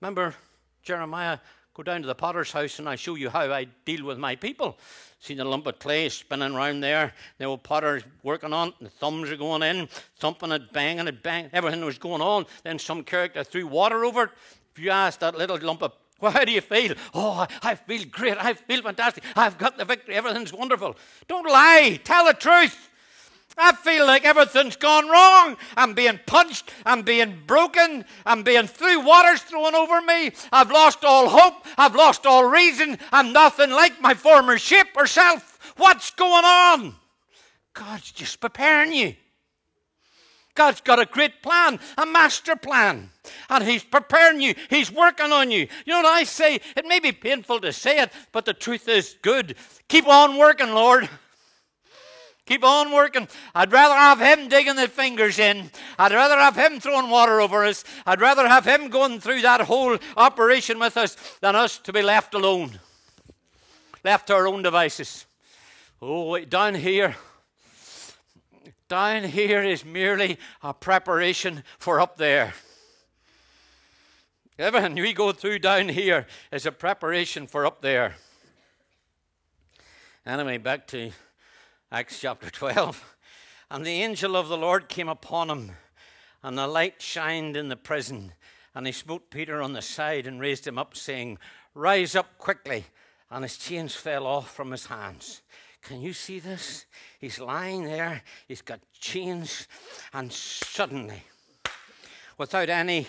Remember 0.00 0.34
Jeremiah 0.82 1.38
Go 1.74 1.82
down 1.84 2.00
to 2.00 2.06
the 2.06 2.14
potter's 2.14 2.50
house 2.50 2.78
and 2.78 2.88
I 2.88 2.96
show 2.96 3.14
you 3.14 3.30
how 3.30 3.52
I 3.52 3.64
deal 3.84 4.04
with 4.04 4.18
my 4.18 4.34
people. 4.34 4.76
See 5.20 5.34
the 5.34 5.44
lump 5.44 5.66
of 5.66 5.78
clay 5.78 6.08
spinning 6.08 6.54
around 6.54 6.80
there. 6.80 7.12
The 7.38 7.44
old 7.44 7.62
potter's 7.62 8.02
working 8.22 8.52
on 8.52 8.68
it. 8.68 8.74
The 8.80 8.88
thumbs 8.88 9.30
are 9.30 9.36
going 9.36 9.62
in, 9.62 9.88
thumping 10.16 10.50
it, 10.50 10.72
banging 10.72 11.06
it, 11.06 11.22
bang. 11.22 11.48
Everything 11.52 11.84
was 11.84 11.98
going 11.98 12.22
on. 12.22 12.46
Then 12.64 12.78
some 12.78 13.04
character 13.04 13.44
threw 13.44 13.66
water 13.66 14.04
over 14.04 14.24
it. 14.24 14.30
If 14.74 14.82
you 14.82 14.90
ask 14.90 15.20
that 15.20 15.38
little 15.38 15.58
lump 15.58 15.82
of 15.82 15.92
well, 16.20 16.32
how 16.32 16.44
do 16.44 16.52
you 16.52 16.60
feel? 16.60 16.94
Oh, 17.14 17.46
I 17.62 17.74
feel 17.76 18.04
great. 18.10 18.36
I 18.36 18.52
feel 18.52 18.82
fantastic. 18.82 19.24
I've 19.34 19.56
got 19.56 19.78
the 19.78 19.86
victory. 19.86 20.16
Everything's 20.16 20.52
wonderful. 20.52 20.94
Don't 21.28 21.46
lie. 21.46 21.98
Tell 22.04 22.26
the 22.26 22.34
truth. 22.34 22.89
I 23.56 23.72
feel 23.72 24.06
like 24.06 24.24
everything's 24.24 24.76
gone 24.76 25.08
wrong. 25.08 25.56
I'm 25.76 25.94
being 25.94 26.18
punched. 26.26 26.72
I'm 26.86 27.02
being 27.02 27.42
broken. 27.46 28.04
I'm 28.24 28.42
being 28.42 28.66
through 28.66 29.00
waters 29.00 29.42
thrown 29.42 29.74
over 29.74 30.00
me. 30.00 30.32
I've 30.52 30.70
lost 30.70 31.04
all 31.04 31.28
hope. 31.28 31.66
I've 31.76 31.94
lost 31.94 32.26
all 32.26 32.44
reason. 32.44 32.98
I'm 33.12 33.32
nothing 33.32 33.70
like 33.70 34.00
my 34.00 34.14
former 34.14 34.58
shape 34.58 34.88
or 34.96 35.06
self. 35.06 35.74
What's 35.76 36.10
going 36.12 36.44
on? 36.44 36.94
God's 37.74 38.10
just 38.12 38.40
preparing 38.40 38.92
you. 38.92 39.14
God's 40.54 40.80
got 40.80 40.98
a 40.98 41.06
great 41.06 41.42
plan, 41.42 41.78
a 41.96 42.04
master 42.04 42.56
plan. 42.56 43.10
And 43.48 43.64
He's 43.64 43.84
preparing 43.84 44.40
you. 44.40 44.54
He's 44.68 44.90
working 44.90 45.32
on 45.32 45.50
you. 45.50 45.68
You 45.86 45.92
know 45.92 46.02
what 46.02 46.06
I 46.06 46.24
say? 46.24 46.60
It 46.76 46.86
may 46.86 46.98
be 47.00 47.12
painful 47.12 47.60
to 47.60 47.72
say 47.72 48.00
it, 48.00 48.12
but 48.32 48.44
the 48.44 48.54
truth 48.54 48.88
is 48.88 49.16
good. 49.22 49.54
Keep 49.88 50.08
on 50.08 50.38
working, 50.38 50.70
Lord. 50.70 51.08
Keep 52.50 52.64
on 52.64 52.90
working. 52.90 53.28
I'd 53.54 53.70
rather 53.70 53.94
have 53.94 54.18
him 54.18 54.48
digging 54.48 54.74
the 54.74 54.88
fingers 54.88 55.38
in. 55.38 55.70
I'd 56.00 56.10
rather 56.10 56.36
have 56.36 56.56
him 56.56 56.80
throwing 56.80 57.08
water 57.08 57.40
over 57.40 57.64
us. 57.64 57.84
I'd 58.04 58.20
rather 58.20 58.48
have 58.48 58.64
him 58.64 58.88
going 58.88 59.20
through 59.20 59.42
that 59.42 59.60
whole 59.60 59.96
operation 60.16 60.80
with 60.80 60.96
us 60.96 61.16
than 61.40 61.54
us 61.54 61.78
to 61.78 61.92
be 61.92 62.02
left 62.02 62.34
alone, 62.34 62.80
left 64.02 64.26
to 64.26 64.34
our 64.34 64.48
own 64.48 64.64
devices. 64.64 65.26
Oh, 66.02 66.30
wait, 66.30 66.50
down 66.50 66.74
here, 66.74 67.14
down 68.88 69.22
here 69.22 69.62
is 69.62 69.84
merely 69.84 70.36
a 70.60 70.74
preparation 70.74 71.62
for 71.78 72.00
up 72.00 72.16
there. 72.16 72.52
Everything 74.58 74.96
we 74.96 75.12
go 75.12 75.30
through 75.30 75.60
down 75.60 75.88
here 75.88 76.26
is 76.50 76.66
a 76.66 76.72
preparation 76.72 77.46
for 77.46 77.64
up 77.64 77.80
there. 77.80 78.16
Anyway, 80.26 80.58
back 80.58 80.88
to 80.88 81.12
Acts 81.92 82.20
chapter 82.20 82.48
12. 82.50 83.16
And 83.68 83.84
the 83.84 84.02
angel 84.02 84.36
of 84.36 84.48
the 84.48 84.56
Lord 84.56 84.88
came 84.88 85.08
upon 85.08 85.50
him, 85.50 85.72
and 86.40 86.58
a 86.58 86.68
light 86.68 87.02
shined 87.02 87.56
in 87.56 87.68
the 87.68 87.76
prison. 87.76 88.32
And 88.76 88.86
he 88.86 88.92
smote 88.92 89.28
Peter 89.28 89.60
on 89.60 89.72
the 89.72 89.82
side 89.82 90.28
and 90.28 90.40
raised 90.40 90.68
him 90.68 90.78
up, 90.78 90.96
saying, 90.96 91.38
Rise 91.74 92.14
up 92.14 92.38
quickly. 92.38 92.84
And 93.28 93.42
his 93.42 93.56
chains 93.56 93.96
fell 93.96 94.24
off 94.24 94.54
from 94.54 94.70
his 94.70 94.86
hands. 94.86 95.42
Can 95.82 96.00
you 96.00 96.12
see 96.12 96.38
this? 96.38 96.86
He's 97.18 97.40
lying 97.40 97.84
there, 97.84 98.22
he's 98.46 98.62
got 98.62 98.80
chains, 98.92 99.66
and 100.12 100.32
suddenly, 100.32 101.24
without 102.38 102.68
any 102.68 103.08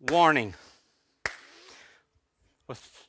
warning, 0.00 0.54
with 2.68 3.05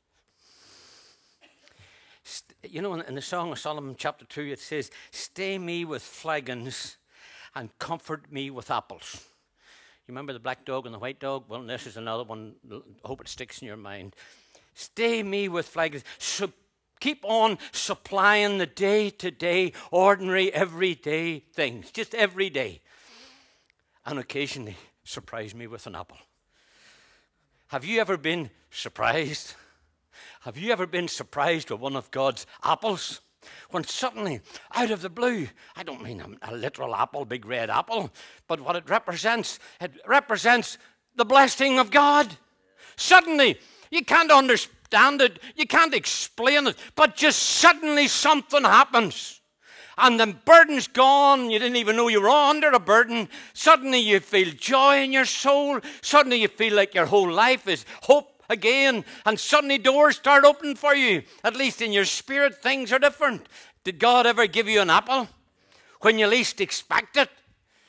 you 2.63 2.81
know, 2.81 2.95
in 2.95 3.15
the 3.15 3.21
Song 3.21 3.51
of 3.51 3.59
Solomon, 3.59 3.95
chapter 3.97 4.25
2, 4.25 4.41
it 4.43 4.59
says, 4.59 4.91
Stay 5.11 5.57
me 5.57 5.85
with 5.85 6.01
flagons 6.01 6.97
and 7.55 7.77
comfort 7.79 8.31
me 8.31 8.49
with 8.49 8.71
apples. 8.71 9.25
You 10.07 10.13
remember 10.13 10.33
the 10.33 10.39
black 10.39 10.65
dog 10.65 10.85
and 10.85 10.95
the 10.95 10.99
white 10.99 11.19
dog? 11.19 11.45
Well, 11.47 11.61
this 11.63 11.85
is 11.85 11.97
another 11.97 12.23
one. 12.23 12.55
Hope 13.03 13.21
it 13.21 13.27
sticks 13.27 13.61
in 13.61 13.67
your 13.67 13.77
mind. 13.77 14.15
Stay 14.73 15.21
me 15.23 15.49
with 15.49 15.67
flagons. 15.67 16.03
Keep 16.99 17.25
on 17.25 17.57
supplying 17.71 18.57
the 18.57 18.65
day 18.65 19.09
to 19.09 19.29
day, 19.29 19.73
ordinary, 19.91 20.51
everyday 20.53 21.39
things, 21.39 21.91
just 21.91 22.15
every 22.15 22.49
day. 22.49 22.81
And 24.05 24.17
occasionally 24.17 24.77
surprise 25.03 25.53
me 25.53 25.67
with 25.67 25.85
an 25.87 25.95
apple. 25.95 26.17
Have 27.67 27.85
you 27.85 27.99
ever 27.99 28.17
been 28.17 28.49
surprised? 28.71 29.55
Have 30.41 30.57
you 30.57 30.71
ever 30.71 30.87
been 30.87 31.07
surprised 31.07 31.69
with 31.71 31.79
one 31.79 31.95
of 31.95 32.11
God's 32.11 32.45
apples? 32.63 33.21
When 33.69 33.83
suddenly, 33.83 34.41
out 34.73 34.91
of 34.91 35.01
the 35.01 35.09
blue, 35.09 35.47
I 35.75 35.83
don't 35.83 36.03
mean 36.03 36.21
a, 36.21 36.51
a 36.51 36.55
literal 36.55 36.95
apple, 36.95 37.25
big 37.25 37.45
red 37.45 37.69
apple, 37.69 38.11
but 38.47 38.59
what 38.59 38.75
it 38.75 38.89
represents, 38.89 39.59
it 39.79 39.91
represents 40.07 40.77
the 41.15 41.25
blessing 41.25 41.79
of 41.79 41.91
God. 41.91 42.35
Suddenly, 42.95 43.59
you 43.91 44.03
can't 44.03 44.31
understand 44.31 45.21
it, 45.21 45.39
you 45.55 45.67
can't 45.67 45.93
explain 45.93 46.67
it, 46.67 46.77
but 46.95 47.15
just 47.15 47.39
suddenly 47.39 48.07
something 48.07 48.63
happens. 48.63 49.41
And 49.99 50.19
the 50.19 50.27
burden's 50.27 50.87
gone. 50.87 51.49
You 51.49 51.57
didn't 51.57 51.77
even 51.77 51.95
know 51.95 52.07
you 52.07 52.21
were 52.21 52.29
under 52.29 52.69
a 52.69 52.79
burden. 52.79 53.27
Suddenly 53.53 53.99
you 53.99 54.19
feel 54.19 54.53
joy 54.53 55.01
in 55.01 55.11
your 55.11 55.25
soul. 55.25 55.79
Suddenly 56.01 56.41
you 56.41 56.49
feel 56.49 56.75
like 56.75 56.93
your 56.93 57.07
whole 57.07 57.31
life 57.31 57.67
is 57.67 57.83
hope 58.03 58.36
again, 58.49 59.05
and 59.25 59.39
suddenly 59.39 59.77
doors 59.77 60.17
start 60.17 60.43
opening 60.43 60.75
for 60.75 60.95
you. 60.95 61.23
At 61.43 61.55
least 61.55 61.81
in 61.81 61.91
your 61.91 62.05
spirit, 62.05 62.61
things 62.61 62.91
are 62.91 62.99
different. 62.99 63.47
Did 63.83 63.99
God 63.99 64.25
ever 64.25 64.47
give 64.47 64.67
you 64.67 64.81
an 64.81 64.89
apple 64.89 65.27
when 66.01 66.19
you 66.19 66.27
least 66.27 66.61
expect 66.61 67.17
it? 67.17 67.29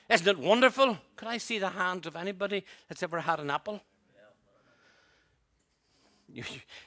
Isn't 0.09 0.29
it 0.29 0.39
wonderful? 0.39 0.99
Could 1.17 1.29
I 1.29 1.39
see 1.39 1.59
the 1.59 1.69
hands 1.69 2.07
of 2.07 2.17
anybody 2.17 2.65
that's 2.89 3.03
ever 3.03 3.21
had 3.21 3.41
an 3.41 3.51
apple? 3.51 3.83
You, 6.31 6.45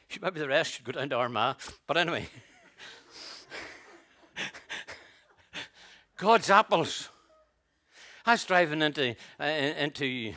you, 0.10 0.20
maybe 0.22 0.40
the 0.40 0.48
rest 0.48 0.74
should 0.74 0.86
go 0.86 0.92
down 0.92 1.10
to 1.10 1.16
Armagh. 1.16 1.56
But 1.88 1.98
anyway, 1.98 2.28
God's 6.18 6.50
apples. 6.50 7.10
I 8.26 8.34
was 8.34 8.46
driving 8.46 8.84
into, 8.84 9.16
uh, 9.40 9.44
into 9.44 10.34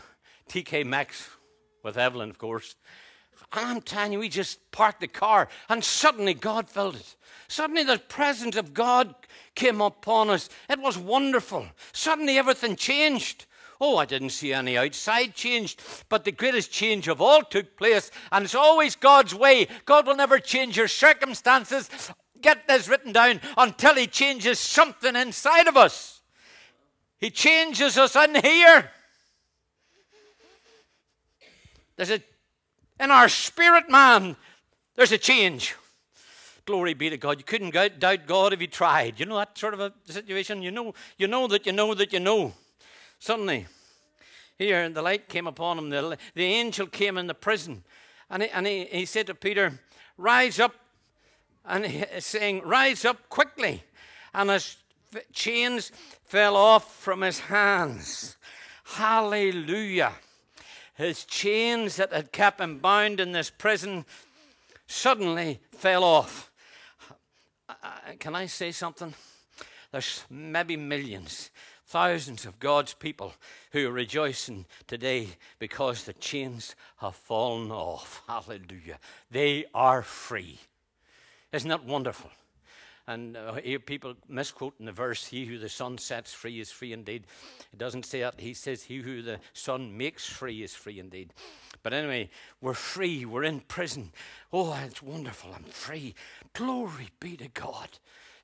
TK 0.49 0.87
Maxx 0.87 1.29
with 1.83 1.99
Evelyn, 1.99 2.31
of 2.31 2.39
course, 2.39 2.77
and 3.57 3.67
I'm 3.67 3.81
telling 3.81 4.13
you, 4.13 4.19
we 4.19 4.29
just 4.29 4.71
parked 4.73 5.01
the 5.01 5.09
car, 5.09 5.49
and 5.69 5.83
suddenly 5.83 6.35
God 6.35 6.69
filled 6.69 6.97
it. 6.97 7.17
Suddenly 7.49 7.85
the 7.85 7.99
presence 7.99 8.57
of 8.57 8.75
God 8.75 9.15
came 9.55 9.81
upon 9.81 10.31
us. 10.31 10.49
It 10.69 10.81
was 10.81 10.99
wonderful. 10.99 11.67
Suddenly 11.93 12.39
everything 12.39 12.75
changed. 12.77 13.47
Oh, 13.81 13.97
I 13.97 14.07
didn't 14.07 14.31
see 14.31 14.53
any 14.53 14.79
outside 14.79 15.35
changed, 15.35 15.83
but 16.09 16.25
the 16.25 16.33
greatest 16.33 16.73
change 16.73 17.07
of 17.09 17.21
all 17.21 17.43
took 17.43 17.77
place, 17.77 18.11
and 18.33 18.45
it's 18.45 18.55
always 18.55 18.97
God's 18.97 19.35
way. 19.35 19.69
God 19.85 20.07
will 20.07 20.17
never 20.17 20.39
change 20.39 20.77
your 20.77 20.89
circumstances. 20.89 21.91
Get 22.41 22.67
this 22.67 22.89
written 22.89 23.13
down 23.13 23.41
until 23.57 23.95
He 23.95 24.07
changes 24.07 24.59
something 24.59 25.15
inside 25.17 25.67
of 25.67 25.77
us. 25.77 26.23
He 27.19 27.31
changes 27.31 27.97
us 27.99 28.17
in 28.17 28.35
here. 28.35 28.91
There's 31.97 32.11
a 32.11 32.23
in 33.01 33.11
our 33.11 33.29
spirit 33.29 33.91
man, 33.91 34.37
there's 34.95 35.13
a 35.13 35.19
change. 35.19 35.75
Glory 36.67 36.95
be 36.95 37.11
to 37.11 37.17
God. 37.17 37.39
You 37.39 37.45
couldn't 37.45 37.75
doubt 37.99 38.27
God 38.27 38.53
if 38.53 38.61
you 38.61 38.67
tried. 38.67 39.21
You 39.21 39.27
know 39.27 39.37
that 39.37 39.59
sort 39.59 39.75
of 39.75 39.81
a 39.81 39.93
situation? 40.07 40.63
You 40.63 40.71
know, 40.71 40.95
you 41.19 41.27
know 41.27 41.47
that 41.49 41.67
you 41.67 41.73
know 41.73 41.93
that 41.95 42.13
you 42.13 42.21
know. 42.21 42.55
Suddenly, 43.19 43.67
here 44.57 44.89
the 44.89 45.03
light 45.03 45.29
came 45.29 45.47
upon 45.47 45.79
him. 45.79 45.91
The, 45.91 46.17
the 46.35 46.45
angel 46.45 46.87
came 46.87 47.19
in 47.19 47.27
the 47.27 47.35
prison. 47.35 47.85
And 48.31 48.43
he, 48.45 48.49
and 48.49 48.67
he, 48.67 48.85
he 48.85 49.05
said 49.05 49.27
to 49.27 49.35
Peter, 49.35 49.79
Rise 50.17 50.59
up. 50.59 50.75
And 51.67 51.85
he, 51.85 52.05
saying, 52.21 52.63
Rise 52.65 53.05
up 53.05 53.29
quickly. 53.29 53.83
And 54.33 54.49
his 54.49 54.77
chains 55.33 55.93
fell 56.25 56.57
off 56.57 56.97
from 56.97 57.21
his 57.21 57.41
hands. 57.41 58.37
Hallelujah 58.85 60.13
his 60.95 61.25
chains 61.25 61.97
that 61.97 62.13
had 62.13 62.33
kept 62.33 62.61
him 62.61 62.79
bound 62.79 63.21
in 63.21 63.33
this 63.33 63.51
prison 63.51 64.05
suddenly 64.87 65.61
fell 65.73 66.05
off. 66.05 66.51
Uh, 67.69 67.75
can 68.19 68.35
I 68.35 68.47
say 68.47 68.71
something? 68.71 69.15
There's 69.91 70.25
maybe 70.29 70.77
millions, 70.77 71.51
thousands 71.87 72.47
of 72.47 72.59
God's 72.59 72.95
people 72.95 73.33
who 73.73 73.89
are 73.89 73.93
rejoicing 73.93 74.67
today 74.87 75.29
because 75.59 76.05
the 76.05 76.13
chains 76.15 76.75
have 76.99 77.15
fallen 77.15 77.71
off. 77.71 78.23
Hallelujah. 78.27 78.99
They 79.31 79.67
are 79.75 80.03
free. 80.03 80.59
Isn't 81.53 81.71
that 81.71 81.85
wonderful? 81.85 82.31
And 83.07 83.37
uh, 83.37 83.55
here 83.55 83.79
people 83.79 84.15
misquoting 84.29 84.87
the 84.87 84.93
verse, 84.93 85.27
He 85.27 85.45
who 85.45 85.59
the 85.59 85.69
Son 85.69 85.99
sets 85.99 86.33
free 86.33 86.61
is 86.61 86.71
free 86.71 86.93
indeed. 86.93 87.27
It 87.73 87.79
doesn't 87.79 88.07
say 88.07 88.21
that. 88.21 88.41
He 88.41 88.55
says, 88.55 88.85
He 88.85 88.99
who 88.99 89.21
the 89.21 89.41
Son 89.53 89.97
makes 89.97 90.27
free 90.27 90.63
is 90.63 90.75
free 90.75 90.99
indeed. 90.99 91.35
But 91.83 91.93
anyway, 91.93 92.31
we're 92.63 92.73
free. 92.73 93.27
We're 93.27 93.45
in 93.45 93.61
prison. 93.61 94.13
Oh, 94.53 94.79
it's 94.87 95.03
wonderful. 95.03 95.53
I'm 95.55 95.65
free. 95.65 96.15
Glory 96.55 97.11
be 97.21 97.37
to 97.37 97.49
God. 97.49 97.91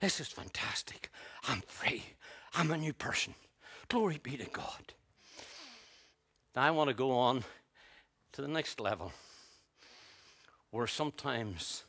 This 0.01 0.21
is 0.21 0.29
fantastic. 0.29 1.11
I'm 1.49 1.63
free. 1.67 2.05
I'm 2.55 2.71
a 2.71 2.77
new 2.77 2.93
person. 2.93 3.35
Glory 3.89 4.21
be 4.23 4.37
to 4.37 4.49
God. 4.51 4.93
Now, 6.55 6.63
I 6.63 6.71
want 6.71 6.89
to 6.89 6.95
go 6.95 7.13
on 7.13 7.45
to 8.33 8.43
the 8.43 8.49
next 8.49 8.79
level 8.79 9.13
where 10.71 10.87
sometimes 10.87 11.85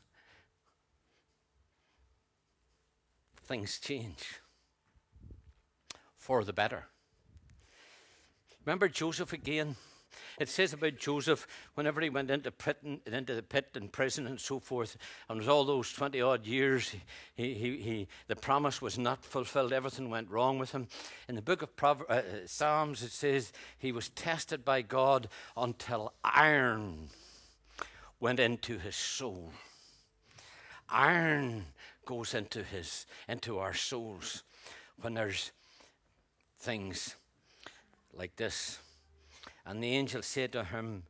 things 3.51 3.79
change 3.79 4.39
for 6.15 6.45
the 6.45 6.53
better. 6.53 6.85
Remember 8.65 8.87
Joseph 8.87 9.33
again? 9.33 9.75
It 10.39 10.47
says 10.47 10.71
about 10.71 10.97
Joseph, 10.97 11.45
whenever 11.73 11.99
he 11.99 12.09
went 12.09 12.31
into, 12.31 12.49
pit 12.49 12.77
and, 12.81 13.01
into 13.05 13.35
the 13.35 13.43
pit 13.43 13.71
and 13.75 13.91
prison 13.91 14.25
and 14.25 14.39
so 14.39 14.61
forth, 14.61 14.95
and 15.27 15.37
was 15.37 15.49
all 15.49 15.65
those 15.65 15.91
20 15.91 16.21
odd 16.21 16.45
years, 16.45 16.95
he, 17.35 17.53
he, 17.53 17.77
he, 17.81 18.07
the 18.27 18.37
promise 18.37 18.81
was 18.81 18.97
not 18.97 19.25
fulfilled. 19.25 19.73
Everything 19.73 20.09
went 20.09 20.29
wrong 20.29 20.57
with 20.57 20.71
him. 20.71 20.87
In 21.27 21.35
the 21.35 21.41
book 21.41 21.61
of 21.61 21.75
Proverbs, 21.75 22.09
uh, 22.09 22.13
uh, 22.13 22.47
Psalms, 22.47 23.03
it 23.03 23.11
says 23.11 23.51
he 23.77 23.91
was 23.91 24.07
tested 24.11 24.63
by 24.63 24.81
God 24.81 25.27
until 25.57 26.13
iron 26.23 27.09
went 28.17 28.39
into 28.39 28.79
his 28.79 28.95
soul. 28.95 29.51
Iron 30.87 31.65
goes 32.05 32.33
into 32.33 32.63
his 32.63 33.05
into 33.27 33.59
our 33.59 33.73
souls 33.73 34.43
when 35.01 35.13
there's 35.13 35.51
things 36.59 37.15
like 38.13 38.35
this. 38.35 38.79
And 39.65 39.83
the 39.83 39.95
angel 39.95 40.21
said 40.21 40.51
to 40.53 40.63
him, 40.63 41.03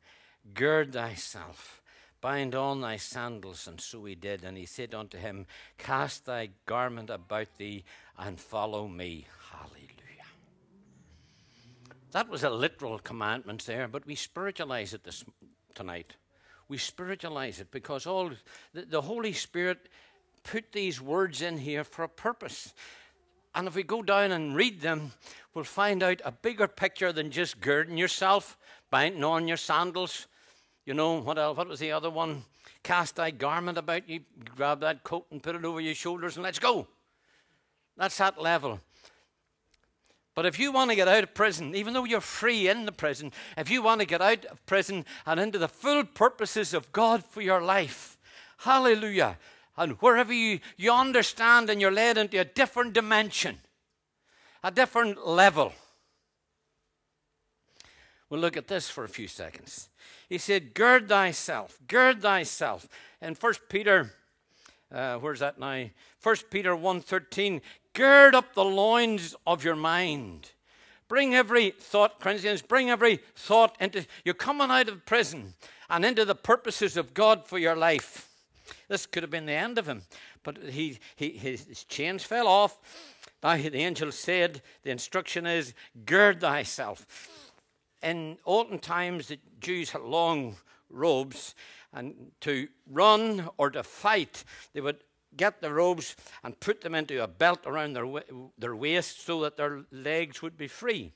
Gird 0.54 0.93
thyself, 0.93 1.82
bind 2.19 2.56
on 2.56 2.82
thy 2.82 2.97
sandals. 2.97 3.67
And 3.67 3.80
so 3.80 4.04
he 4.06 4.15
did. 4.15 4.43
And 4.43 4.58
he 4.58 4.65
said 4.65 4.93
unto 4.93 5.17
him, 5.17 5.45
Cast 5.77 6.25
thy 6.25 6.49
garment 6.65 7.10
about 7.10 7.47
thee 7.58 7.84
and 8.17 8.39
follow 8.39 8.88
me. 8.88 9.27
Hallelujah. 9.51 9.88
That 12.12 12.30
was 12.30 12.43
a 12.43 12.49
literal 12.49 12.99
commandment 12.99 13.65
there, 13.65 13.88
but 13.88 14.06
we 14.06 14.15
spiritualize 14.15 14.93
it 14.93 15.04
this 15.04 15.23
tonight. 15.73 16.15
We 16.67 16.77
spiritualize 16.77 17.60
it 17.60 17.71
because 17.71 18.06
all 18.06 18.32
the, 18.73 18.82
the 18.84 19.01
Holy 19.01 19.34
Spirit 19.34 19.89
put 20.43 20.71
these 20.71 21.01
words 21.01 21.41
in 21.41 21.58
here 21.58 21.84
for 21.84 22.04
a 22.04 22.10
purpose. 22.10 22.73
And 23.54 23.67
if 23.67 23.75
we 23.75 23.84
go 23.84 24.01
down 24.01 24.32
and 24.32 24.56
read 24.56 24.82
them, 24.82 25.12
we'll 25.54 25.63
find 25.63 26.01
out 26.04 26.21
a 26.23 26.32
bigger 26.32 26.67
picture 26.67 27.12
than 27.12 27.32
just 27.32 27.60
girding 27.60 27.97
yourself, 27.97 28.58
binding 28.89 29.23
on 29.23 29.47
your 29.47 29.58
sandals. 29.58 30.27
You 30.86 30.93
know, 30.93 31.21
what, 31.21 31.38
else, 31.38 31.58
what 31.58 31.67
was 31.67 31.80
the 31.80 31.91
other 31.91 32.10
one? 32.10 32.43
Cast 32.84 33.17
thy 33.17 33.32
garment 33.32 33.77
about 33.77 34.10
you, 34.10 34.21
grab 34.56 34.80
that 34.82 35.04
coat 35.04 35.25
and 35.32 35.43
put 35.43 35.56
it 35.56 35.65
over 35.65 35.82
your 35.82 35.93
shoulders, 35.93 36.38
and 36.38 36.43
let's 36.43 36.60
go. 36.60 36.88
That's 37.97 38.17
that 38.17 38.41
level. 38.41 38.80
But 40.34 40.45
if 40.45 40.58
you 40.58 40.71
want 40.71 40.89
to 40.89 40.95
get 40.95 41.08
out 41.08 41.23
of 41.23 41.34
prison, 41.34 41.75
even 41.75 41.93
though 41.93 42.06
you're 42.06 42.21
free 42.21 42.69
in 42.69 42.86
the 42.86 42.91
prison, 42.91 43.34
if 43.58 43.69
you 43.69 43.82
want 43.82 43.99
to 43.99 44.08
get 44.08 44.21
out 44.21 44.45
of 44.45 44.65
prison 44.65 45.06
and 45.25 45.39
into 45.39 45.60
the 45.60 45.67
full 45.67 46.06
purposes 46.06 46.73
of 46.73 46.91
God 46.93 47.25
for 47.25 47.41
your 47.41 47.62
life, 47.62 48.17
hallelujah. 48.58 49.38
And 49.81 49.93
wherever 49.93 50.31
you, 50.31 50.59
you 50.77 50.93
understand 50.93 51.71
and 51.71 51.81
you're 51.81 51.91
led 51.91 52.15
into 52.15 52.39
a 52.39 52.45
different 52.45 52.93
dimension, 52.93 53.57
a 54.63 54.69
different 54.69 55.25
level. 55.25 55.73
We'll 58.29 58.41
look 58.41 58.57
at 58.57 58.67
this 58.67 58.91
for 58.91 59.03
a 59.03 59.09
few 59.09 59.27
seconds. 59.27 59.89
He 60.29 60.37
said, 60.37 60.75
Gird 60.75 61.09
thyself, 61.09 61.79
gird 61.87 62.21
thyself. 62.21 62.87
And 63.21 63.35
First 63.35 63.61
Peter, 63.69 64.13
uh, 64.93 65.15
where's 65.15 65.39
that 65.39 65.59
now? 65.59 65.85
First 66.19 66.51
Peter 66.51 66.75
1.13, 66.75 67.61
gird 67.93 68.35
up 68.35 68.53
the 68.53 68.63
loins 68.63 69.35
of 69.47 69.63
your 69.63 69.75
mind. 69.75 70.51
Bring 71.07 71.33
every 71.33 71.71
thought, 71.71 72.19
Corinthians, 72.19 72.61
bring 72.61 72.91
every 72.91 73.19
thought 73.35 73.75
into, 73.79 74.05
you're 74.25 74.35
coming 74.35 74.69
out 74.69 74.89
of 74.89 75.07
prison 75.07 75.55
and 75.89 76.05
into 76.05 76.23
the 76.23 76.35
purposes 76.35 76.97
of 76.97 77.15
God 77.15 77.47
for 77.47 77.57
your 77.57 77.75
life. 77.75 78.30
This 78.88 79.05
could 79.05 79.23
have 79.23 79.29
been 79.29 79.45
the 79.45 79.53
end 79.53 79.77
of 79.77 79.88
him, 79.88 80.03
but 80.43 80.57
he, 80.57 80.99
he, 81.15 81.29
his 81.29 81.86
chains 81.86 82.23
fell 82.23 82.47
off. 82.47 82.79
Now 83.43 83.57
the 83.57 83.75
angel 83.75 84.12
said, 84.12 84.62
the 84.84 84.91
instruction 84.91 85.45
is, 85.45 85.73
gird 86.05 86.41
thyself 86.41 87.05
in 88.01 88.38
olden 88.45 88.79
times, 88.79 89.27
the 89.27 89.39
Jews 89.60 89.91
had 89.91 90.01
long 90.01 90.57
robes, 90.89 91.55
and 91.93 92.31
to 92.41 92.67
run 92.89 93.49
or 93.57 93.69
to 93.71 93.84
fight, 93.84 94.43
they 94.73 94.81
would 94.81 95.03
get 95.38 95.62
the 95.62 95.71
robes 95.71 96.15
and 96.43 96.60
put 96.60 96.81
them 96.81 96.95
into 96.95 97.23
a 97.23 97.27
belt 97.27 97.60
around 97.65 97.93
their, 97.93 98.05
their 98.57 98.75
waist 98.75 99.25
so 99.25 99.41
that 99.41 99.57
their 99.57 99.84
legs 99.91 100.41
would 100.41 100.57
be 100.57 100.67
free 100.67 101.13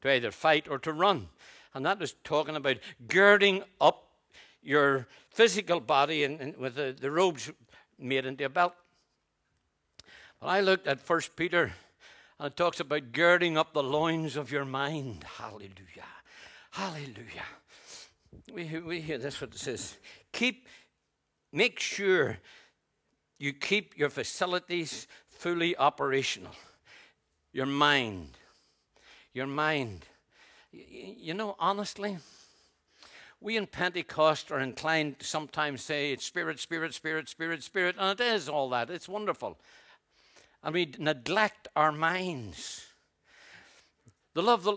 to 0.00 0.12
either 0.12 0.30
fight 0.30 0.68
or 0.68 0.78
to 0.78 0.92
run. 0.92 1.28
And 1.74 1.84
that 1.84 1.98
was 1.98 2.14
talking 2.24 2.56
about 2.56 2.78
girding 3.08 3.62
up 3.80 4.07
your 4.62 5.06
physical 5.30 5.80
body 5.80 6.24
and, 6.24 6.40
and 6.40 6.56
with 6.56 6.74
the, 6.74 6.94
the 6.98 7.10
robes 7.10 7.50
made 7.98 8.26
into 8.26 8.44
a 8.44 8.48
belt. 8.48 8.74
Well, 10.40 10.50
I 10.50 10.60
looked 10.60 10.86
at 10.86 11.00
First 11.00 11.36
Peter 11.36 11.72
and 12.38 12.46
it 12.46 12.56
talks 12.56 12.80
about 12.80 13.12
girding 13.12 13.58
up 13.58 13.72
the 13.72 13.82
loins 13.82 14.36
of 14.36 14.52
your 14.52 14.64
mind. 14.64 15.24
Hallelujah. 15.36 16.06
Hallelujah. 16.70 17.46
We, 18.52 18.78
we 18.80 19.00
hear 19.00 19.18
this 19.18 19.40
what 19.40 19.50
it 19.50 19.58
says. 19.58 19.96
Keep, 20.32 20.66
make 21.52 21.80
sure 21.80 22.38
you 23.38 23.52
keep 23.52 23.96
your 23.96 24.10
facilities 24.10 25.06
fully 25.28 25.76
operational. 25.76 26.52
Your 27.52 27.66
mind. 27.66 28.30
Your 29.32 29.46
mind. 29.46 30.04
You 30.70 31.34
know, 31.34 31.56
honestly, 31.58 32.18
we 33.40 33.56
in 33.56 33.66
Pentecost 33.66 34.50
are 34.50 34.60
inclined 34.60 35.20
to 35.20 35.26
sometimes 35.26 35.82
say 35.82 36.12
it's 36.12 36.24
spirit, 36.24 36.58
spirit, 36.58 36.94
spirit, 36.94 37.28
spirit, 37.28 37.62
spirit, 37.62 37.96
and 37.98 38.20
it 38.20 38.24
is 38.24 38.48
all 38.48 38.68
that. 38.70 38.90
It's 38.90 39.08
wonderful. 39.08 39.58
And 40.62 40.74
we 40.74 40.92
neglect 40.98 41.68
our 41.76 41.92
minds. 41.92 42.84
The 44.34 44.42
love, 44.42 44.64
the, 44.64 44.76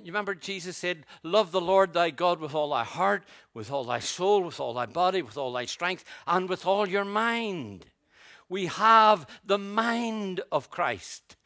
you 0.00 0.06
remember 0.06 0.34
Jesus 0.34 0.76
said, 0.76 1.04
Love 1.22 1.52
the 1.52 1.60
Lord 1.60 1.92
thy 1.92 2.10
God 2.10 2.40
with 2.40 2.54
all 2.54 2.70
thy 2.70 2.84
heart, 2.84 3.24
with 3.54 3.70
all 3.70 3.84
thy 3.84 3.98
soul, 3.98 4.42
with 4.42 4.60
all 4.60 4.74
thy 4.74 4.86
body, 4.86 5.22
with 5.22 5.36
all 5.36 5.52
thy 5.52 5.66
strength, 5.66 6.04
and 6.26 6.48
with 6.48 6.66
all 6.66 6.88
your 6.88 7.04
mind. 7.04 7.86
We 8.48 8.66
have 8.66 9.26
the 9.44 9.58
mind 9.58 10.40
of 10.50 10.70
Christ. 10.70 11.36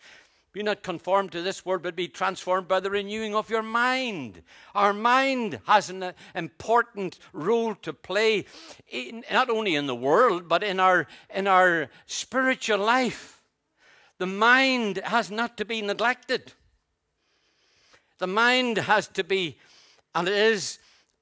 Be 0.54 0.62
not 0.62 0.84
conformed 0.84 1.32
to 1.32 1.42
this 1.42 1.66
world, 1.66 1.82
but 1.82 1.96
be 1.96 2.06
transformed 2.06 2.68
by 2.68 2.78
the 2.78 2.88
renewing 2.88 3.34
of 3.34 3.50
your 3.50 3.60
mind. 3.60 4.40
Our 4.72 4.92
mind 4.92 5.58
has 5.66 5.90
an 5.90 6.14
important 6.32 7.18
role 7.32 7.74
to 7.82 7.92
play, 7.92 8.44
in, 8.86 9.24
not 9.32 9.50
only 9.50 9.74
in 9.74 9.88
the 9.88 9.96
world, 9.96 10.48
but 10.48 10.62
in 10.62 10.78
our, 10.78 11.08
in 11.34 11.48
our 11.48 11.90
spiritual 12.06 12.78
life. 12.78 13.42
The 14.18 14.26
mind 14.26 14.98
has 14.98 15.28
not 15.28 15.56
to 15.56 15.64
be 15.64 15.82
neglected. 15.82 16.52
The 18.18 18.28
mind 18.28 18.78
has 18.78 19.08
to 19.08 19.24
be, 19.24 19.58
and 20.14 20.28
it 20.28 20.34
is 20.34 20.78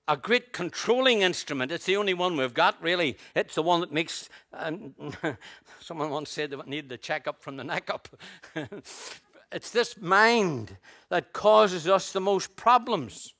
a 0.09 0.17
great 0.17 0.53
controlling 0.53 1.23
instrument. 1.23 1.71
It's 1.71 1.87
the 1.87 1.97
only 1.97 2.15
one 2.15 2.37
we've 2.37 2.55
got, 2.55 2.83
really. 2.83 3.17
It's 3.35 3.55
the 3.55 3.63
one 3.63 3.81
that 3.81 3.93
makes. 3.93 4.29
Um, 4.53 4.95
someone 5.81 6.11
once 6.11 6.31
said 6.31 6.51
they 6.51 6.57
need 6.67 6.89
the 6.89 6.99
checkup 6.99 7.43
from 7.43 7.57
the 7.57 7.65
neck 7.65 7.91
up. 7.91 8.09
it's 9.53 9.71
this 9.71 10.01
mind 10.01 10.77
that 11.09 11.33
causes 11.33 11.87
us 11.87 12.13
the 12.13 12.21
most 12.21 12.57
problems. 12.57 13.35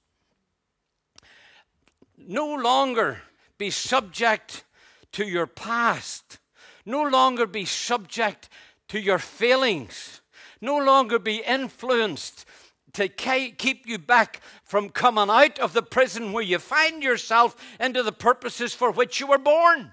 No 2.17 2.55
longer 2.55 3.23
be 3.59 3.71
subject 3.71 4.65
to 5.13 5.25
your 5.25 5.47
past. 5.47 6.39
No 6.87 7.03
longer 7.03 7.47
be 7.47 7.65
subject 7.65 8.49
to 8.89 9.01
your 9.01 9.19
failings. 9.19 10.21
No 10.61 10.79
longer 10.79 11.19
be 11.19 11.43
influenced 11.45 12.47
to 12.95 13.09
keep 13.09 13.87
you 13.87 13.99
back 13.99 14.41
from 14.65 14.91
coming 14.91 15.31
out 15.31 15.59
of 15.59 15.73
the 15.73 15.83
prison 15.83 16.33
where 16.33 16.43
you 16.43 16.59
find 16.59 17.03
yourself 17.03 17.57
into 17.81 18.03
the 18.03 18.13
purposes 18.13 18.75
for 18.75 18.91
which 18.91 19.21
you 19.21 19.27
were 19.27 19.39
born. 19.39 19.93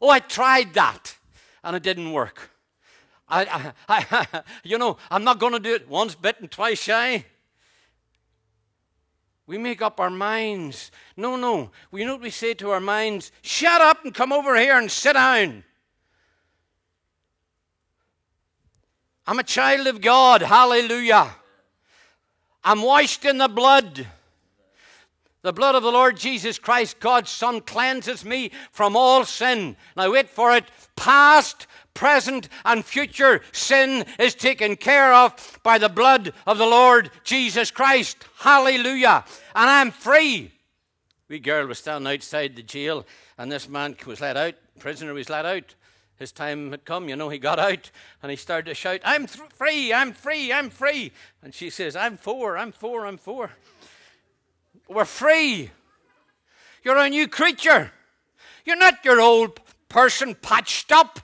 Oh, 0.00 0.10
I 0.10 0.20
tried 0.20 0.74
that 0.74 1.16
and 1.64 1.74
it 1.74 1.82
didn't 1.82 2.12
work. 2.12 2.50
I, 3.28 3.72
I, 3.88 4.26
I 4.32 4.42
you 4.62 4.78
know, 4.78 4.98
I'm 5.10 5.24
not 5.24 5.40
going 5.40 5.52
to 5.52 5.58
do 5.58 5.74
it 5.74 5.88
once 5.88 6.14
bitten, 6.14 6.48
twice 6.48 6.82
shy. 6.82 7.24
We 9.46 9.58
make 9.58 9.80
up 9.80 10.00
our 10.00 10.10
minds. 10.10 10.90
No, 11.16 11.36
no. 11.36 11.70
We 11.90 12.04
know 12.04 12.14
what 12.14 12.22
we 12.22 12.30
say 12.30 12.54
to 12.54 12.70
our 12.70 12.80
minds 12.80 13.30
shut 13.42 13.80
up 13.80 14.04
and 14.04 14.12
come 14.12 14.32
over 14.32 14.56
here 14.56 14.76
and 14.76 14.90
sit 14.90 15.12
down. 15.12 15.64
I'm 19.26 19.38
a 19.38 19.44
child 19.44 19.86
of 19.86 20.00
God. 20.00 20.42
Hallelujah. 20.42 21.34
I'm 22.62 22.82
washed 22.82 23.24
in 23.24 23.38
the 23.38 23.48
blood. 23.48 24.06
The 25.42 25.52
blood 25.52 25.74
of 25.74 25.82
the 25.82 25.92
Lord 25.92 26.16
Jesus 26.16 26.58
Christ, 26.58 26.98
God's 26.98 27.30
Son, 27.30 27.60
cleanses 27.60 28.24
me 28.24 28.50
from 28.72 28.96
all 28.96 29.24
sin. 29.24 29.76
Now, 29.96 30.10
wait 30.12 30.28
for 30.28 30.52
it. 30.56 30.64
Past, 30.96 31.66
present, 31.94 32.48
and 32.64 32.84
future 32.84 33.42
sin 33.52 34.04
is 34.18 34.34
taken 34.34 34.76
care 34.76 35.12
of 35.12 35.60
by 35.62 35.78
the 35.78 35.88
blood 35.88 36.32
of 36.46 36.58
the 36.58 36.66
Lord 36.66 37.10
Jesus 37.22 37.70
Christ. 37.70 38.24
Hallelujah. 38.38 39.24
And 39.54 39.70
I'm 39.70 39.90
free. 39.92 40.52
We 41.28 41.38
girl 41.38 41.66
was 41.66 41.78
standing 41.78 42.12
outside 42.12 42.56
the 42.56 42.62
jail, 42.62 43.06
and 43.38 43.50
this 43.50 43.68
man 43.68 43.96
was 44.06 44.20
let 44.20 44.36
out. 44.36 44.54
Prisoner 44.78 45.14
was 45.14 45.28
let 45.28 45.46
out 45.46 45.74
his 46.18 46.32
time 46.32 46.70
had 46.70 46.84
come. 46.84 47.08
You 47.08 47.16
know, 47.16 47.28
he 47.28 47.38
got 47.38 47.58
out 47.58 47.90
and 48.22 48.30
he 48.30 48.36
started 48.36 48.66
to 48.66 48.74
shout, 48.74 49.00
I'm 49.04 49.26
th- 49.26 49.48
free, 49.54 49.92
I'm 49.92 50.12
free, 50.12 50.52
I'm 50.52 50.70
free. 50.70 51.12
And 51.42 51.54
she 51.54 51.70
says, 51.70 51.96
I'm 51.96 52.16
four, 52.16 52.56
I'm 52.56 52.72
four, 52.72 53.06
I'm 53.06 53.18
four. 53.18 53.50
We're 54.88 55.04
free. 55.04 55.70
You're 56.82 56.96
a 56.96 57.08
new 57.08 57.28
creature. 57.28 57.92
You're 58.64 58.76
not 58.76 59.04
your 59.04 59.20
old 59.20 59.60
person 59.88 60.34
patched 60.34 60.92
up. 60.92 61.20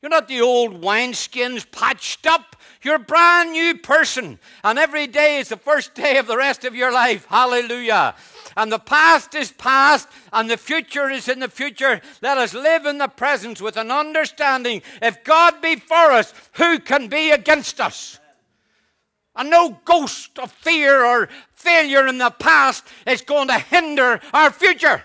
You're 0.00 0.10
not 0.10 0.28
the 0.28 0.40
old 0.40 0.82
wineskins 0.82 1.70
patched 1.70 2.26
up. 2.26 2.56
You're 2.82 2.96
a 2.96 2.98
brand 2.98 3.52
new 3.52 3.78
person. 3.78 4.38
And 4.64 4.78
every 4.78 5.06
day 5.06 5.38
is 5.38 5.48
the 5.48 5.56
first 5.56 5.94
day 5.94 6.18
of 6.18 6.26
the 6.26 6.36
rest 6.36 6.64
of 6.64 6.74
your 6.74 6.92
life. 6.92 7.26
Hallelujah 7.26 8.14
and 8.56 8.70
the 8.70 8.78
past 8.78 9.34
is 9.34 9.52
past, 9.52 10.08
and 10.32 10.48
the 10.50 10.56
future 10.56 11.08
is 11.10 11.28
in 11.28 11.40
the 11.40 11.48
future. 11.48 12.00
Let 12.20 12.38
us 12.38 12.54
live 12.54 12.86
in 12.86 12.98
the 12.98 13.08
present 13.08 13.60
with 13.60 13.76
an 13.76 13.90
understanding 13.90 14.82
if 15.00 15.24
God 15.24 15.60
be 15.60 15.76
for 15.76 16.12
us, 16.12 16.32
who 16.54 16.78
can 16.78 17.08
be 17.08 17.30
against 17.30 17.80
us? 17.80 18.18
And 19.34 19.50
no 19.50 19.78
ghost 19.84 20.38
of 20.38 20.52
fear 20.52 21.04
or 21.04 21.28
failure 21.54 22.06
in 22.06 22.18
the 22.18 22.30
past 22.30 22.86
is 23.06 23.22
going 23.22 23.48
to 23.48 23.58
hinder 23.58 24.20
our 24.34 24.50
future. 24.50 25.02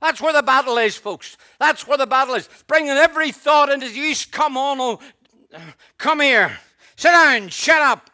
That's 0.00 0.20
where 0.20 0.32
the 0.32 0.42
battle 0.42 0.78
is, 0.78 0.96
folks. 0.96 1.36
That's 1.58 1.86
where 1.86 1.98
the 1.98 2.06
battle 2.06 2.36
is. 2.36 2.48
Bringing 2.68 2.90
every 2.90 3.32
thought 3.32 3.68
into 3.68 3.90
use. 3.90 4.24
Come 4.24 4.56
on, 4.56 4.80
oh, 4.80 5.00
come 5.96 6.20
here. 6.20 6.56
Sit 6.94 7.10
down, 7.10 7.48
shut 7.48 7.82
up. 7.82 8.10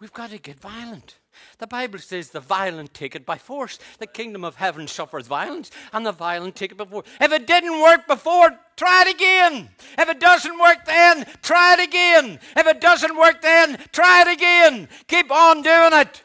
We've 0.00 0.12
got 0.12 0.30
to 0.30 0.38
get 0.38 0.60
violent. 0.60 1.16
The 1.58 1.66
Bible 1.66 1.98
says 1.98 2.30
the 2.30 2.40
violent 2.40 2.94
take 2.94 3.16
it 3.16 3.26
by 3.26 3.36
force. 3.36 3.80
The 3.98 4.06
kingdom 4.06 4.44
of 4.44 4.56
heaven 4.56 4.86
suffers 4.86 5.26
violence, 5.26 5.72
and 5.92 6.06
the 6.06 6.12
violent 6.12 6.54
take 6.54 6.70
it 6.70 6.76
by 6.76 6.84
force. 6.84 7.06
If 7.20 7.32
it 7.32 7.48
didn't 7.48 7.80
work 7.80 8.06
before, 8.06 8.56
try 8.76 9.02
it 9.06 9.14
again. 9.14 9.70
If 9.98 10.08
it 10.08 10.20
doesn't 10.20 10.58
work 10.58 10.84
then, 10.86 11.26
try 11.42 11.74
it 11.74 11.80
again. 11.80 12.38
If 12.56 12.66
it 12.66 12.80
doesn't 12.80 13.16
work 13.16 13.42
then, 13.42 13.76
try 13.90 14.22
it 14.22 14.28
again. 14.28 14.88
Keep 15.08 15.32
on 15.32 15.62
doing 15.62 15.92
it. 15.92 16.22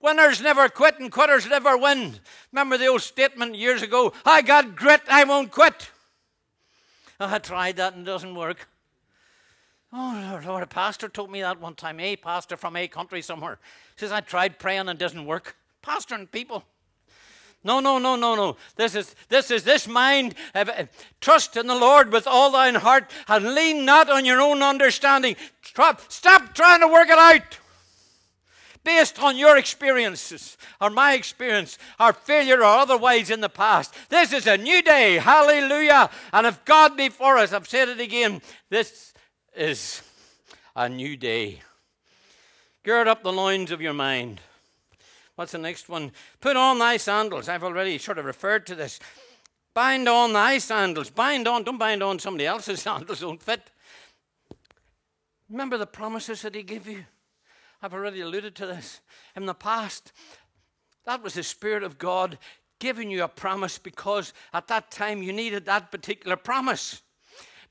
Winners 0.00 0.40
never 0.40 0.68
quit 0.68 1.00
and 1.00 1.12
quitters 1.12 1.48
never 1.48 1.76
win. 1.76 2.20
Remember 2.52 2.78
the 2.78 2.86
old 2.86 3.02
statement 3.02 3.54
years 3.54 3.82
ago 3.82 4.12
I 4.24 4.42
got 4.42 4.76
grit, 4.76 5.02
I 5.08 5.24
won't 5.24 5.50
quit. 5.50 5.90
I 7.20 7.38
tried 7.38 7.76
that 7.76 7.94
and 7.94 8.02
it 8.02 8.10
doesn't 8.10 8.34
work. 8.34 8.68
Lord, 10.44 10.62
a 10.62 10.66
pastor 10.66 11.08
told 11.08 11.30
me 11.30 11.40
that 11.42 11.60
one 11.60 11.74
time. 11.74 12.00
A 12.00 12.16
pastor 12.16 12.56
from 12.56 12.76
a 12.76 12.88
country 12.88 13.22
somewhere 13.22 13.58
says, 13.96 14.12
I 14.12 14.20
tried 14.20 14.58
praying 14.58 14.80
and 14.80 14.90
it 14.90 14.98
doesn't 14.98 15.24
work. 15.26 15.56
Pastoring 15.82 16.30
people. 16.30 16.64
No, 17.64 17.80
no, 17.80 17.98
no, 17.98 18.14
no, 18.14 18.34
no. 18.34 18.56
This 18.76 18.94
is 18.94 19.16
this 19.30 19.50
is 19.50 19.64
this 19.64 19.88
mind. 19.88 20.34
Uh, 20.54 20.84
trust 21.22 21.56
in 21.56 21.66
the 21.66 21.74
Lord 21.74 22.12
with 22.12 22.26
all 22.26 22.50
thine 22.50 22.74
heart 22.74 23.10
and 23.26 23.54
lean 23.54 23.86
not 23.86 24.10
on 24.10 24.26
your 24.26 24.40
own 24.40 24.62
understanding. 24.62 25.36
Stop, 25.62 26.02
stop 26.12 26.54
trying 26.54 26.80
to 26.80 26.88
work 26.88 27.08
it 27.08 27.18
out 27.18 27.58
based 28.84 29.18
on 29.22 29.38
your 29.38 29.56
experiences 29.56 30.58
or 30.78 30.90
my 30.90 31.14
experience 31.14 31.78
or 31.98 32.12
failure 32.12 32.58
or 32.58 32.64
otherwise 32.64 33.30
in 33.30 33.40
the 33.40 33.48
past. 33.48 33.94
This 34.10 34.34
is 34.34 34.46
a 34.46 34.58
new 34.58 34.82
day. 34.82 35.14
Hallelujah. 35.14 36.10
And 36.34 36.46
if 36.46 36.62
God 36.66 36.96
be 36.96 37.08
for 37.08 37.38
us, 37.38 37.54
I've 37.54 37.66
said 37.66 37.88
it 37.88 37.98
again, 37.98 38.42
this 38.68 39.14
is 39.56 40.02
a 40.76 40.88
new 40.88 41.16
day. 41.16 41.60
Gird 42.82 43.08
up 43.08 43.22
the 43.22 43.32
loins 43.32 43.70
of 43.70 43.80
your 43.80 43.94
mind. 43.94 44.40
What's 45.36 45.52
the 45.52 45.58
next 45.58 45.88
one? 45.88 46.12
Put 46.40 46.56
on 46.56 46.78
thy 46.78 46.96
sandals. 46.96 47.48
I've 47.48 47.64
already 47.64 47.98
sort 47.98 48.18
of 48.18 48.24
referred 48.24 48.66
to 48.66 48.74
this. 48.74 49.00
Bind 49.72 50.08
on 50.08 50.32
thy 50.32 50.58
sandals. 50.58 51.10
Bind 51.10 51.48
on, 51.48 51.64
don't 51.64 51.78
bind 51.78 52.02
on 52.02 52.18
somebody 52.18 52.46
else's 52.46 52.82
sandals, 52.82 53.20
don't 53.20 53.42
fit. 53.42 53.70
Remember 55.50 55.76
the 55.76 55.86
promises 55.86 56.42
that 56.42 56.54
he 56.54 56.62
gave 56.62 56.86
you? 56.86 57.04
I've 57.82 57.94
already 57.94 58.20
alluded 58.20 58.54
to 58.56 58.66
this. 58.66 59.00
In 59.36 59.46
the 59.46 59.54
past, 59.54 60.12
that 61.04 61.22
was 61.22 61.34
the 61.34 61.42
Spirit 61.42 61.82
of 61.82 61.98
God 61.98 62.38
giving 62.78 63.10
you 63.10 63.24
a 63.24 63.28
promise 63.28 63.78
because 63.78 64.32
at 64.52 64.68
that 64.68 64.90
time 64.90 65.22
you 65.22 65.32
needed 65.32 65.66
that 65.66 65.90
particular 65.90 66.36
promise. 66.36 67.02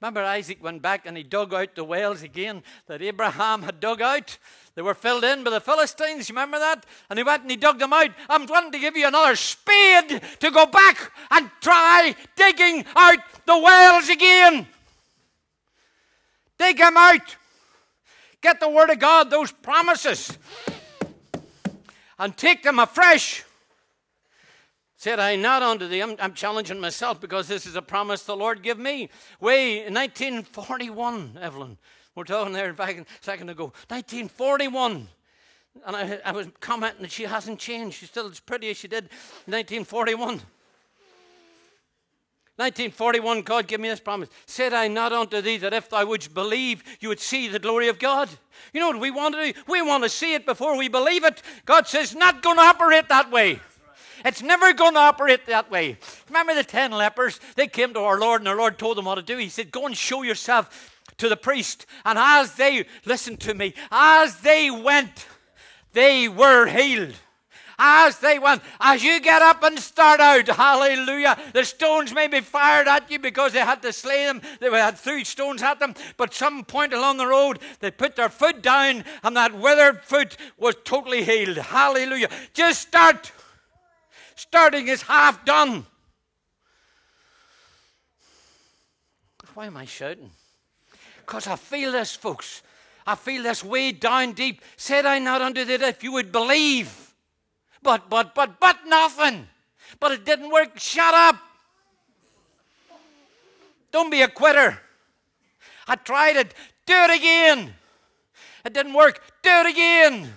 Remember, 0.04 0.26
Isaac 0.26 0.62
went 0.62 0.82
back 0.82 1.06
and 1.06 1.16
he 1.16 1.24
dug 1.24 1.54
out 1.54 1.76
the 1.76 1.84
wells 1.86 2.24
again 2.24 2.62
that 2.88 3.02
Abraham 3.02 3.62
had 3.62 3.80
dug 3.80 4.02
out. 4.02 4.38
They 4.76 4.82
were 4.82 4.96
filled 4.96 5.24
in 5.24 5.46
by 5.46 5.52
the 5.52 5.62
Philistines. 5.62 6.28
You 6.28 6.36
remember 6.36 6.60
that? 6.60 6.86
And 7.10 7.18
he 7.18 7.24
went 7.24 7.44
and 7.44 7.52
he 7.52 7.56
dug 7.56 7.80
them 7.80 7.94
out. 7.94 8.10
I'm 8.28 8.46
wanting 8.46 8.74
to 8.74 8.80
give 8.80 8.98
you 8.98 9.08
another 9.08 9.38
spade 9.38 10.22
to 10.42 10.52
go 10.52 10.66
back 10.66 11.10
and 11.32 11.50
try 11.62 12.14
digging 12.36 12.84
out 12.98 13.20
the 13.46 13.58
wells 13.58 14.10
again. 14.10 14.68
Dig 16.60 16.80
them 16.80 16.98
out. 16.98 17.38
Get 18.42 18.60
the 18.60 18.68
Word 18.68 18.90
of 18.90 19.00
God, 19.00 19.30
those 19.30 19.54
promises, 19.54 20.38
and 22.20 22.36
take 22.36 22.62
them 22.62 22.80
afresh. 22.80 23.46
Said 25.04 25.20
I 25.20 25.36
not 25.36 25.62
unto 25.62 25.86
thee, 25.86 26.00
I'm, 26.00 26.16
I'm 26.18 26.34
challenging 26.34 26.80
myself 26.80 27.20
because 27.20 27.46
this 27.46 27.66
is 27.66 27.76
a 27.76 27.82
promise 27.82 28.24
the 28.24 28.38
Lord 28.38 28.64
give 28.64 28.80
me. 28.80 29.10
Way 29.42 29.86
in 29.86 29.94
1941, 29.94 31.40
Evelyn, 31.42 31.78
we're 32.16 32.24
talking 32.24 32.54
there 32.54 32.72
back 32.72 32.98
a 32.98 33.06
second 33.20 33.50
ago, 33.50 33.66
1941. 33.90 35.10
And 35.86 35.96
I, 35.98 36.22
I 36.24 36.32
was 36.32 36.48
commenting 36.62 37.02
that 37.02 37.12
she 37.12 37.24
hasn't 37.24 37.60
changed. 37.60 37.98
She's 37.98 38.08
still 38.08 38.30
as 38.30 38.40
pretty 38.40 38.70
as 38.70 38.78
she 38.78 38.88
did 38.88 39.10
in 39.46 39.52
1941. 39.52 40.36
1941, 42.56 43.42
God 43.42 43.68
gave 43.68 43.82
me 43.82 43.90
this 43.90 44.00
promise. 44.00 44.30
Said 44.46 44.72
I 44.72 44.88
not 44.88 45.12
unto 45.12 45.42
thee 45.42 45.58
that 45.58 45.74
if 45.74 45.90
thou 45.90 46.06
wouldst 46.06 46.34
believe, 46.34 46.82
you 47.02 47.10
would 47.10 47.20
see 47.20 47.50
the 47.50 47.60
glory 47.60 47.90
of 47.90 48.00
God? 48.00 48.30
You 48.72 48.80
know 48.80 48.88
what 48.88 49.02
we 49.02 49.12
want 49.12 49.36
to 49.36 49.52
do? 49.52 49.60
We 49.68 49.82
want 49.82 50.04
to 50.04 50.10
see 50.10 50.34
it 50.34 50.46
before 50.46 50.78
we 50.78 50.88
believe 50.88 51.26
it. 51.26 51.42
God 51.66 51.88
says, 51.88 52.16
not 52.16 52.42
going 52.42 52.56
to 52.56 52.64
operate 52.64 53.10
that 53.10 53.30
way. 53.30 53.60
It's 54.24 54.42
never 54.42 54.74
going 54.74 54.94
to 54.94 55.00
operate 55.00 55.46
that 55.48 55.70
way. 55.70 55.98
Remember 56.28 56.56
the 56.56 56.64
ten 56.64 56.92
lepers? 56.92 57.40
They 57.56 57.68
came 57.68 57.94
to 57.94 58.00
our 58.00 58.20
Lord, 58.20 58.42
and 58.42 58.48
our 58.48 58.56
Lord 58.56 58.78
told 58.78 58.98
them 58.98 59.06
what 59.06 59.16
to 59.16 59.22
do. 59.22 59.38
He 59.38 59.50
said, 59.50 59.72
Go 59.72 59.86
and 59.86 59.96
show 59.96 60.24
yourself 60.24 61.00
to 61.18 61.30
the 61.30 61.38
priest. 61.38 61.86
And 62.06 62.18
as 62.18 62.56
they, 62.56 62.86
listened 63.06 63.40
to 63.42 63.54
me, 63.54 63.74
as 63.92 64.40
they 64.40 64.72
went, 64.72 65.28
they 65.94 66.28
were 66.28 66.68
healed 66.68 67.16
as 67.78 68.20
they 68.20 68.40
went. 68.40 68.62
As 68.80 69.04
you 69.04 69.20
get 69.20 69.42
up 69.42 69.64
and 69.64 69.78
start 69.80 70.20
out, 70.20 70.48
hallelujah, 70.48 71.38
the 71.54 71.66
stones 71.66 72.14
may 72.14 72.28
be 72.28 72.40
fired 72.42 72.88
at 72.88 73.10
you 73.12 73.20
because 73.20 73.54
they 73.54 73.60
had 73.60 73.82
to 73.82 73.94
slay 73.94 74.26
them. 74.26 74.42
They 74.60 74.70
had 74.70 74.98
three 74.98 75.24
stones 75.24 75.62
at 75.62 75.80
them, 75.80 75.94
but 76.18 76.34
some 76.34 76.64
point 76.64 76.94
along 76.94 77.18
the 77.18 77.28
road, 77.28 77.60
they 77.80 77.92
put 77.92 78.16
their 78.16 78.30
foot 78.30 78.62
down 78.62 79.04
and 79.24 79.36
that 79.36 79.58
withered 79.58 80.02
foot 80.04 80.38
was 80.58 80.76
totally 80.84 81.24
healed. 81.24 81.58
Hallelujah. 81.58 82.30
Just 82.54 82.82
start. 82.88 83.32
Starting 84.36 84.88
is 84.88 85.02
half 85.04 85.44
done. 85.46 85.86
Why 89.54 89.68
am 89.68 89.78
I 89.78 89.86
shouting? 89.86 90.32
Because 91.20 91.48
I 91.48 91.56
feel 91.56 91.92
this, 91.92 92.16
folks. 92.16 92.64
I 93.06 93.16
feel 93.16 93.44
this 93.44 93.64
way 93.64 93.92
down 93.92 94.34
deep. 94.34 94.62
Said 94.78 95.06
I 95.06 95.20
not 95.20 95.42
unto 95.42 95.64
thee 95.66 95.76
if 95.76 96.04
you 96.04 96.12
would 96.14 96.32
believe, 96.32 97.14
but, 97.82 98.10
but, 98.10 98.34
but, 98.34 98.60
but 98.60 98.80
nothing. 98.88 99.48
But 100.00 100.14
it 100.14 100.26
didn't 100.26 100.52
work. 100.52 100.80
Shut 100.80 101.14
up. 101.14 101.36
Don't 103.92 104.10
be 104.10 104.22
a 104.22 104.28
quitter. 104.28 104.80
I 105.88 105.96
tried 105.96 106.36
it. 106.38 106.54
Do 106.86 106.94
it 106.94 107.12
again. 107.12 107.74
It 108.66 108.74
didn't 108.74 108.94
work. 108.94 109.22
Do 109.44 109.50
it 109.50 109.68
again. 109.68 110.34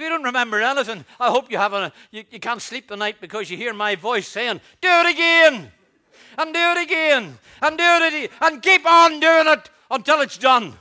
If 0.00 0.04
you 0.04 0.08
don't 0.08 0.22
remember 0.22 0.62
anything, 0.62 1.04
I 1.20 1.28
hope 1.28 1.50
you 1.50 1.58
haven't. 1.58 1.92
You, 2.10 2.24
you 2.30 2.40
can't 2.40 2.62
sleep 2.62 2.88
the 2.88 2.96
night 2.96 3.16
because 3.20 3.50
you 3.50 3.58
hear 3.58 3.74
my 3.74 3.96
voice 3.96 4.26
saying, 4.26 4.62
"Do 4.80 4.88
it 4.88 5.10
again, 5.10 5.70
and 6.38 6.54
do 6.54 6.58
it 6.58 6.82
again, 6.84 7.38
and 7.60 7.76
do 7.76 7.84
it 7.84 8.30
and 8.40 8.62
keep 8.62 8.86
on 8.86 9.20
doing 9.20 9.46
it 9.46 9.68
until 9.90 10.22
it's 10.22 10.38
done. 10.38 10.72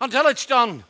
Until 0.00 0.28
it's 0.28 0.46
done." 0.46 0.82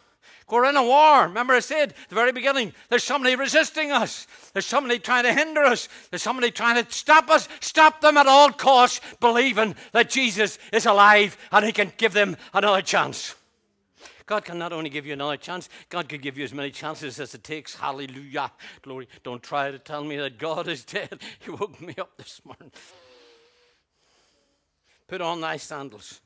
We're 0.49 0.67
in 0.67 0.77
a 0.77 0.85
war. 0.85 1.23
Remember, 1.23 1.55
I 1.55 1.59
said 1.59 1.95
at 2.01 2.09
the 2.11 2.15
very 2.15 2.31
beginning 2.31 2.73
there's 2.91 3.03
somebody 3.03 3.35
resisting 3.35 3.91
us, 3.91 4.29
there's 4.53 4.67
somebody 4.67 5.01
trying 5.01 5.25
to 5.25 5.33
hinder 5.33 5.65
us, 5.65 5.89
there's 6.11 6.23
somebody 6.23 6.53
trying 6.53 6.85
to 6.85 6.93
stop 6.93 7.29
us. 7.29 7.49
Stop 7.59 8.01
them 8.01 8.17
at 8.17 8.29
all 8.29 8.53
costs, 8.53 9.01
believing 9.19 9.75
that 9.91 10.11
Jesus 10.11 10.61
is 10.73 10.87
alive 10.87 11.37
and 11.51 11.65
He 11.65 11.73
can 11.73 11.93
give 11.97 12.13
them 12.13 12.37
another 12.55 12.83
chance. 12.83 13.35
God 14.27 14.45
can 14.45 14.59
not 14.59 14.73
only 14.73 14.91
give 14.91 15.07
you 15.07 15.12
another 15.12 15.37
chance, 15.37 15.68
God 15.89 16.09
can 16.09 16.20
give 16.20 16.37
you 16.39 16.45
as 16.45 16.55
many 16.55 16.70
chances 16.70 17.20
as 17.20 17.35
it 17.35 17.45
takes. 17.45 17.75
Hallelujah. 17.75 18.53
Glory. 18.83 19.09
Don't 19.23 19.43
try 19.43 19.70
to 19.70 19.79
tell 19.79 20.05
me 20.05 20.16
that 20.16 20.39
God 20.39 20.68
is 20.68 20.85
dead. 20.85 21.20
He 21.41 21.51
woke 21.51 21.81
me 21.81 21.95
up 21.99 22.16
this 22.16 22.41
morning. 22.45 22.70
Put 25.09 25.20
on 25.20 25.41
thy 25.41 25.57
sandals 25.57 26.20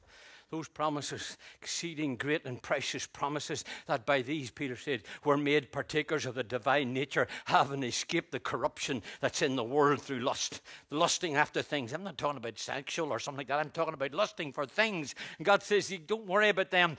those 0.50 0.68
promises, 0.68 1.36
exceeding 1.60 2.16
great 2.16 2.44
and 2.44 2.62
precious 2.62 3.06
promises, 3.06 3.64
that 3.86 4.06
by 4.06 4.22
these, 4.22 4.50
Peter 4.50 4.76
said, 4.76 5.02
were 5.24 5.36
made 5.36 5.72
partakers 5.72 6.24
of 6.24 6.36
the 6.36 6.44
divine 6.44 6.92
nature, 6.92 7.26
having 7.46 7.82
escaped 7.82 8.30
the 8.30 8.38
corruption 8.38 9.02
that's 9.20 9.42
in 9.42 9.56
the 9.56 9.64
world 9.64 10.00
through 10.00 10.20
lust, 10.20 10.60
lusting 10.90 11.34
after 11.34 11.62
things. 11.62 11.92
I'm 11.92 12.04
not 12.04 12.16
talking 12.16 12.36
about 12.36 12.58
sexual 12.58 13.10
or 13.10 13.18
something 13.18 13.38
like 13.38 13.48
that. 13.48 13.58
I'm 13.58 13.70
talking 13.70 13.94
about 13.94 14.14
lusting 14.14 14.52
for 14.52 14.66
things. 14.66 15.14
And 15.38 15.44
God 15.44 15.62
says, 15.62 15.92
don't 16.06 16.26
worry 16.26 16.50
about 16.50 16.70
them. 16.70 16.96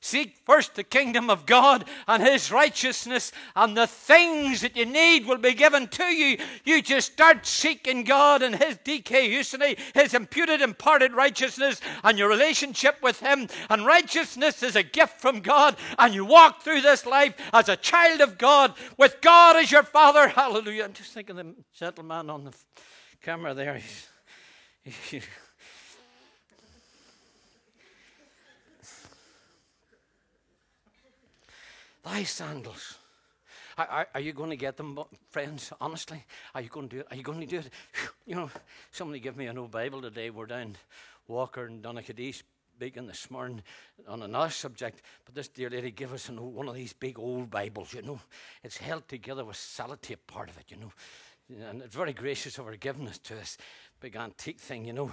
Seek 0.00 0.36
first 0.44 0.74
the 0.74 0.82
kingdom 0.82 1.30
of 1.30 1.46
God 1.46 1.84
and 2.08 2.22
His 2.22 2.50
righteousness, 2.50 3.30
and 3.54 3.76
the 3.76 3.86
things 3.86 4.60
that 4.62 4.76
you 4.76 4.84
need 4.84 5.26
will 5.26 5.38
be 5.38 5.54
given 5.54 5.86
to 5.88 6.04
you. 6.04 6.38
You 6.64 6.82
just 6.82 7.12
start 7.12 7.46
seeking 7.46 8.02
God 8.02 8.42
and 8.42 8.56
His 8.56 8.76
dikaiosune, 8.78 9.78
His 9.94 10.12
imputed, 10.12 10.60
imparted 10.60 11.12
righteousness, 11.12 11.80
and 12.02 12.18
your 12.18 12.28
relationship 12.28 12.96
with 13.00 13.20
Him. 13.20 13.46
And 13.70 13.86
righteousness 13.86 14.62
is 14.64 14.74
a 14.74 14.82
gift 14.82 15.20
from 15.20 15.40
God, 15.40 15.76
and 15.98 16.12
you 16.12 16.24
walk 16.24 16.62
through 16.62 16.80
this 16.80 17.06
life 17.06 17.34
as 17.52 17.68
a 17.68 17.76
child 17.76 18.20
of 18.20 18.38
God, 18.38 18.74
with 18.96 19.20
God 19.20 19.56
as 19.56 19.70
your 19.70 19.84
Father. 19.84 20.26
Hallelujah. 20.26 20.84
I'm 20.84 20.94
just 20.94 21.12
thinking 21.12 21.36
the 21.36 21.54
gentleman 21.72 22.28
on 22.28 22.44
the 22.44 22.54
camera 23.22 23.54
there. 23.54 23.80
He's, 24.82 25.24
thy 32.04 32.22
sandals. 32.24 32.98
Are, 33.78 34.06
are, 34.14 34.20
you 34.20 34.32
going 34.32 34.50
to 34.50 34.56
get 34.56 34.76
them, 34.76 34.98
friends? 35.30 35.72
Honestly, 35.80 36.24
are 36.54 36.60
you 36.60 36.68
going 36.68 36.88
to 36.90 36.96
do 36.96 37.00
it? 37.00 37.06
Are 37.10 37.16
you 37.16 37.22
going 37.22 37.40
to 37.40 37.46
do 37.46 37.58
it? 37.58 37.70
You 38.26 38.36
know, 38.36 38.50
somebody 38.90 39.18
give 39.18 39.36
me 39.36 39.46
an 39.46 39.58
old 39.58 39.70
Bible 39.70 40.00
today. 40.00 40.30
We're 40.30 40.46
down 40.46 40.76
Walker 41.26 41.64
and 41.64 41.82
Donaghadee 41.82 42.34
speaking 42.34 43.06
this 43.06 43.30
morning 43.30 43.62
on 44.06 44.22
another 44.22 44.50
subject. 44.50 45.02
But 45.24 45.34
this 45.34 45.48
dear 45.48 45.70
lady 45.70 45.90
gave 45.90 46.12
us 46.12 46.28
an 46.28 46.38
old, 46.38 46.54
one 46.54 46.68
of 46.68 46.74
these 46.74 46.92
big 46.92 47.18
old 47.18 47.50
Bibles. 47.50 47.92
You 47.92 48.02
know, 48.02 48.20
it's 48.62 48.76
held 48.76 49.08
together 49.08 49.44
with 49.44 49.56
sellotape 49.56 50.26
part 50.26 50.50
of 50.50 50.58
it. 50.58 50.66
You 50.68 50.76
know, 50.76 50.92
and 51.70 51.82
it's 51.82 51.94
very 51.94 52.12
gracious 52.12 52.58
of 52.58 52.66
her 52.66 52.76
giving 52.76 53.08
us 53.08 53.18
to 53.18 53.38
us. 53.38 53.56
big 54.00 54.16
antique 54.16 54.60
thing, 54.60 54.84
you 54.84 54.92
know, 54.92 55.12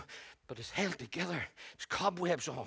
but 0.50 0.58
it's 0.58 0.72
held 0.72 0.98
together. 0.98 1.44
It's 1.76 1.86
cobwebs 1.86 2.48
on. 2.48 2.66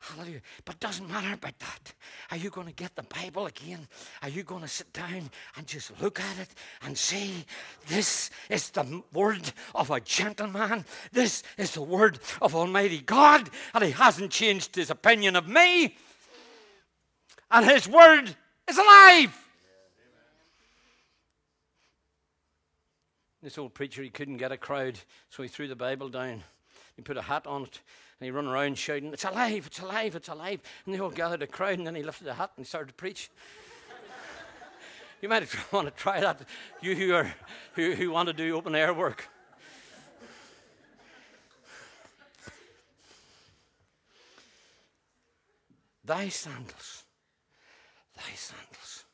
Hallelujah. 0.00 0.40
But 0.64 0.76
it 0.76 0.80
doesn't 0.80 1.10
matter 1.10 1.34
about 1.34 1.58
that. 1.58 1.92
Are 2.30 2.36
you 2.36 2.48
going 2.48 2.68
to 2.68 2.72
get 2.72 2.94
the 2.94 3.02
Bible 3.02 3.46
again? 3.46 3.88
Are 4.22 4.28
you 4.28 4.44
going 4.44 4.62
to 4.62 4.68
sit 4.68 4.92
down 4.92 5.28
and 5.56 5.66
just 5.66 6.00
look 6.00 6.20
at 6.20 6.38
it 6.38 6.48
and 6.82 6.96
say, 6.96 7.32
This 7.88 8.30
is 8.48 8.70
the 8.70 9.02
word 9.12 9.52
of 9.74 9.90
a 9.90 9.98
gentleman. 9.98 10.84
This 11.10 11.42
is 11.58 11.74
the 11.74 11.82
word 11.82 12.20
of 12.40 12.54
Almighty 12.54 13.00
God. 13.00 13.50
And 13.74 13.82
He 13.82 13.90
hasn't 13.90 14.30
changed 14.30 14.76
His 14.76 14.90
opinion 14.90 15.34
of 15.34 15.48
me. 15.48 15.96
And 17.50 17.66
His 17.66 17.88
word 17.88 18.32
is 18.68 18.78
alive. 18.78 19.36
This 23.42 23.58
old 23.58 23.74
preacher, 23.74 24.04
he 24.04 24.08
couldn't 24.08 24.36
get 24.36 24.52
a 24.52 24.56
crowd, 24.56 25.00
so 25.30 25.42
he 25.42 25.48
threw 25.48 25.66
the 25.66 25.74
Bible 25.74 26.08
down. 26.08 26.44
He 26.96 27.02
put 27.02 27.16
a 27.16 27.22
hat 27.22 27.46
on 27.46 27.64
it, 27.64 27.80
and 28.20 28.26
he 28.26 28.30
run 28.30 28.46
around 28.46 28.78
shouting, 28.78 29.12
It's 29.12 29.24
alive, 29.24 29.66
it's 29.66 29.80
alive, 29.80 30.14
it's 30.14 30.28
alive. 30.28 30.60
And 30.84 30.94
they 30.94 31.00
all 31.00 31.10
gathered 31.10 31.42
a 31.42 31.46
crowd, 31.46 31.78
and 31.78 31.86
then 31.86 31.94
he 31.94 32.02
lifted 32.02 32.24
the 32.24 32.34
hat 32.34 32.52
and 32.56 32.64
he 32.64 32.68
started 32.68 32.88
to 32.88 32.94
preach. 32.94 33.30
you 35.20 35.28
might 35.28 35.48
want 35.72 35.86
to 35.86 35.90
try 35.92 36.20
that, 36.20 36.40
you 36.80 36.94
who, 36.94 37.14
are, 37.14 37.34
who, 37.74 37.92
who 37.92 38.10
want 38.10 38.28
to 38.28 38.32
do 38.32 38.56
open 38.56 38.74
air 38.74 38.94
work. 38.94 39.28
Thy 46.04 46.28
sandals, 46.28 47.04
thy 48.14 48.34
sandals. 48.34 49.04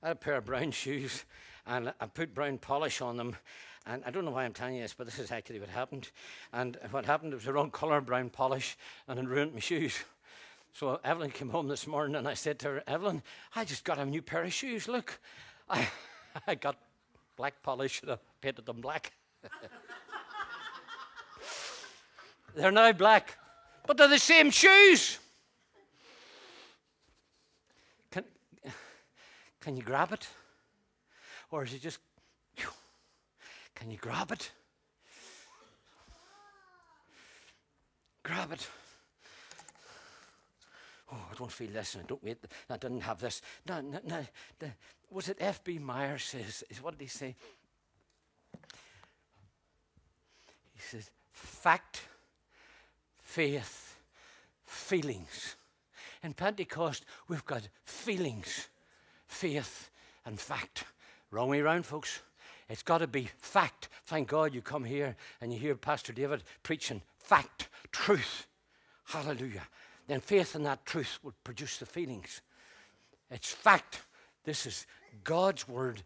I 0.00 0.08
had 0.08 0.16
a 0.16 0.20
pair 0.20 0.36
of 0.36 0.44
brown 0.44 0.70
shoes 0.70 1.24
and 1.66 1.92
I 2.00 2.06
put 2.06 2.34
brown 2.34 2.58
polish 2.58 3.00
on 3.00 3.16
them. 3.16 3.36
And 3.86 4.02
I 4.06 4.10
don't 4.10 4.24
know 4.24 4.30
why 4.30 4.44
I'm 4.44 4.54
telling 4.54 4.76
you 4.76 4.82
this, 4.82 4.94
but 4.94 5.06
this 5.06 5.18
is 5.18 5.30
actually 5.30 5.60
what 5.60 5.68
happened. 5.68 6.10
And 6.52 6.78
what 6.90 7.04
happened, 7.04 7.34
was 7.34 7.44
the 7.44 7.52
wrong 7.52 7.70
colour 7.70 8.00
brown 8.00 8.30
polish, 8.30 8.78
and 9.08 9.18
it 9.18 9.26
ruined 9.26 9.52
my 9.52 9.60
shoes. 9.60 9.98
So 10.72 10.98
Evelyn 11.04 11.30
came 11.30 11.50
home 11.50 11.68
this 11.68 11.86
morning, 11.86 12.16
and 12.16 12.26
I 12.26 12.34
said 12.34 12.58
to 12.60 12.68
her, 12.68 12.82
Evelyn, 12.86 13.22
I 13.54 13.64
just 13.64 13.84
got 13.84 13.98
a 13.98 14.06
new 14.06 14.22
pair 14.22 14.42
of 14.42 14.52
shoes. 14.52 14.88
Look, 14.88 15.20
I, 15.68 15.86
I 16.46 16.54
got 16.54 16.76
black 17.36 17.62
polish, 17.62 18.00
and 18.02 18.12
I 18.12 18.18
painted 18.40 18.64
them 18.64 18.80
black. 18.80 19.12
they're 22.56 22.72
now 22.72 22.90
black, 22.92 23.36
but 23.86 23.98
they're 23.98 24.08
the 24.08 24.18
same 24.18 24.50
shoes. 24.50 25.18
Can, 28.10 28.24
can 29.60 29.76
you 29.76 29.82
grab 29.82 30.12
it? 30.12 30.26
Or 31.50 31.64
is 31.64 31.74
it 31.74 31.82
just, 31.82 31.98
can 33.74 33.90
you 33.90 33.98
grab 33.98 34.32
it? 34.32 34.50
Grab 38.22 38.52
it. 38.52 38.66
Oh, 41.12 41.16
I 41.30 41.34
don't 41.36 41.52
feel 41.52 41.70
this, 41.70 41.96
I 41.96 42.06
don't 42.06 42.22
wait. 42.24 42.38
I 42.70 42.76
didn't 42.76 43.02
have 43.02 43.20
this. 43.20 43.42
No, 43.68 43.80
no, 43.80 44.00
no. 44.06 44.24
Was 45.10 45.28
it 45.28 45.36
F.B. 45.38 45.78
Meyer 45.78 46.18
says? 46.18 46.64
What 46.80 46.98
did 46.98 47.04
he 47.04 47.08
say? 47.08 47.36
He 50.74 50.80
says, 50.80 51.10
fact, 51.30 52.02
faith, 53.22 53.96
feelings. 54.66 55.56
In 56.22 56.32
Pentecost, 56.32 57.04
we've 57.28 57.44
got 57.44 57.68
feelings, 57.84 58.68
faith, 59.26 59.90
and 60.24 60.40
fact. 60.40 60.84
Wrong 61.30 61.50
way 61.50 61.60
around, 61.60 61.84
folks. 61.84 62.22
It's 62.68 62.82
got 62.82 62.98
to 62.98 63.06
be 63.06 63.28
fact. 63.36 63.88
Thank 64.06 64.28
God 64.28 64.54
you 64.54 64.62
come 64.62 64.84
here 64.84 65.16
and 65.40 65.52
you 65.52 65.58
hear 65.58 65.74
Pastor 65.74 66.12
David 66.12 66.42
preaching 66.62 67.02
fact, 67.18 67.68
truth. 67.92 68.46
Hallelujah. 69.04 69.66
Then 70.06 70.20
faith 70.20 70.54
in 70.54 70.62
that 70.64 70.84
truth 70.86 71.18
will 71.22 71.34
produce 71.44 71.78
the 71.78 71.86
feelings. 71.86 72.40
It's 73.30 73.52
fact. 73.52 74.02
This 74.44 74.66
is 74.66 74.86
God's 75.24 75.68
word. 75.68 76.02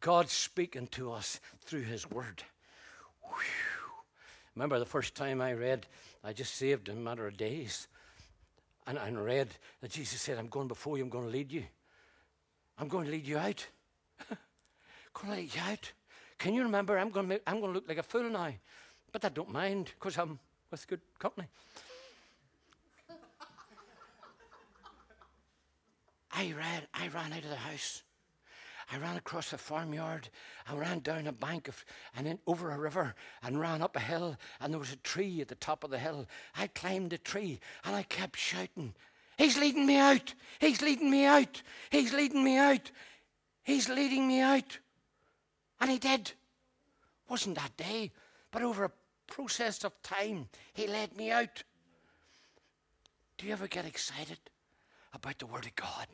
God 0.00 0.28
speaking 0.28 0.88
to 0.88 1.12
us 1.12 1.40
through 1.60 1.82
his 1.82 2.10
word. 2.10 2.42
Whew. 3.22 3.36
Remember 4.54 4.78
the 4.78 4.86
first 4.86 5.14
time 5.14 5.40
I 5.40 5.52
read, 5.54 5.86
I 6.22 6.32
just 6.32 6.54
saved 6.54 6.88
in 6.88 6.96
a 6.96 7.00
matter 7.00 7.26
of 7.26 7.36
days. 7.36 7.88
And 8.86 8.98
I 8.98 9.10
read 9.10 9.48
that 9.80 9.92
Jesus 9.92 10.20
said, 10.20 10.38
I'm 10.38 10.48
going 10.48 10.68
before 10.68 10.98
you, 10.98 11.04
I'm 11.04 11.10
going 11.10 11.26
to 11.26 11.30
lead 11.30 11.52
you. 11.52 11.64
I'm 12.78 12.88
going 12.88 13.06
to 13.06 13.10
lead 13.12 13.26
you 13.26 13.38
out. 13.38 13.66
You 15.24 15.60
out. 15.68 15.92
Can 16.38 16.54
you 16.54 16.62
remember? 16.62 16.98
I'm 16.98 17.10
going, 17.10 17.28
to 17.28 17.40
I'm 17.46 17.60
going 17.60 17.72
to 17.72 17.78
look 17.78 17.88
like 17.88 17.98
a 17.98 18.02
fool 18.02 18.28
now. 18.28 18.52
But 19.12 19.24
I 19.24 19.28
don't 19.28 19.52
mind 19.52 19.92
because 19.98 20.18
I'm 20.18 20.38
with 20.70 20.86
good 20.88 21.00
company. 21.18 21.46
I 26.32 26.52
ran, 26.58 26.82
I 26.94 27.08
ran 27.08 27.32
out 27.32 27.44
of 27.44 27.50
the 27.50 27.56
house. 27.56 28.02
I 28.90 28.98
ran 28.98 29.16
across 29.16 29.50
the 29.50 29.58
farmyard. 29.58 30.28
I 30.68 30.74
ran 30.74 30.98
down 31.00 31.26
a 31.26 31.32
bank 31.32 31.68
of, 31.68 31.84
and 32.16 32.26
then 32.26 32.38
over 32.46 32.72
a 32.72 32.78
river 32.78 33.14
and 33.42 33.60
ran 33.60 33.80
up 33.80 33.96
a 33.96 34.00
hill. 34.00 34.36
And 34.60 34.72
there 34.72 34.80
was 34.80 34.92
a 34.92 34.96
tree 34.96 35.40
at 35.40 35.48
the 35.48 35.54
top 35.54 35.84
of 35.84 35.90
the 35.90 35.98
hill. 35.98 36.26
I 36.56 36.66
climbed 36.66 37.10
the 37.10 37.18
tree 37.18 37.60
and 37.84 37.94
I 37.94 38.02
kept 38.02 38.38
shouting, 38.38 38.94
He's 39.38 39.56
leading 39.58 39.86
me 39.86 39.96
out. 39.96 40.34
He's 40.60 40.82
leading 40.82 41.10
me 41.10 41.24
out. 41.24 41.62
He's 41.90 42.12
leading 42.12 42.44
me 42.44 42.58
out. 42.58 42.90
He's 43.62 43.88
leading 43.88 44.28
me 44.28 44.40
out. 44.40 44.78
And 45.82 45.90
he 45.90 45.98
did. 45.98 46.32
Wasn't 47.28 47.56
that 47.56 47.76
day, 47.76 48.12
but 48.52 48.62
over 48.62 48.84
a 48.84 48.92
process 49.26 49.82
of 49.82 50.00
time, 50.04 50.48
he 50.72 50.86
led 50.86 51.16
me 51.16 51.32
out. 51.32 51.64
Do 53.36 53.46
you 53.46 53.52
ever 53.52 53.66
get 53.66 53.84
excited 53.84 54.38
about 55.12 55.40
the 55.40 55.46
Word 55.46 55.66
of 55.66 55.74
God? 55.74 56.06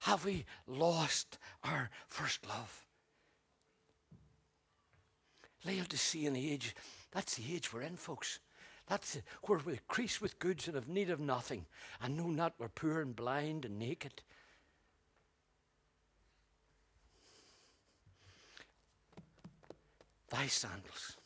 Have 0.00 0.26
we 0.26 0.44
lost 0.66 1.38
our 1.64 1.88
first 2.06 2.46
love? 2.46 2.84
Laodicean 5.64 6.36
age, 6.36 6.76
that's 7.12 7.36
the 7.36 7.54
age 7.54 7.72
we're 7.72 7.80
in, 7.80 7.96
folks. 7.96 8.40
That's 8.88 9.22
where 9.44 9.58
we 9.58 9.72
increase 9.74 10.20
with 10.20 10.38
goods 10.38 10.66
and 10.66 10.74
have 10.74 10.88
need 10.88 11.08
of 11.08 11.20
nothing, 11.20 11.64
and 12.02 12.14
know 12.14 12.28
not 12.28 12.52
we're 12.58 12.68
poor 12.68 13.00
and 13.00 13.16
blind 13.16 13.64
and 13.64 13.78
naked. 13.78 14.20
Thy 20.30 20.46
sandals. 20.46 21.16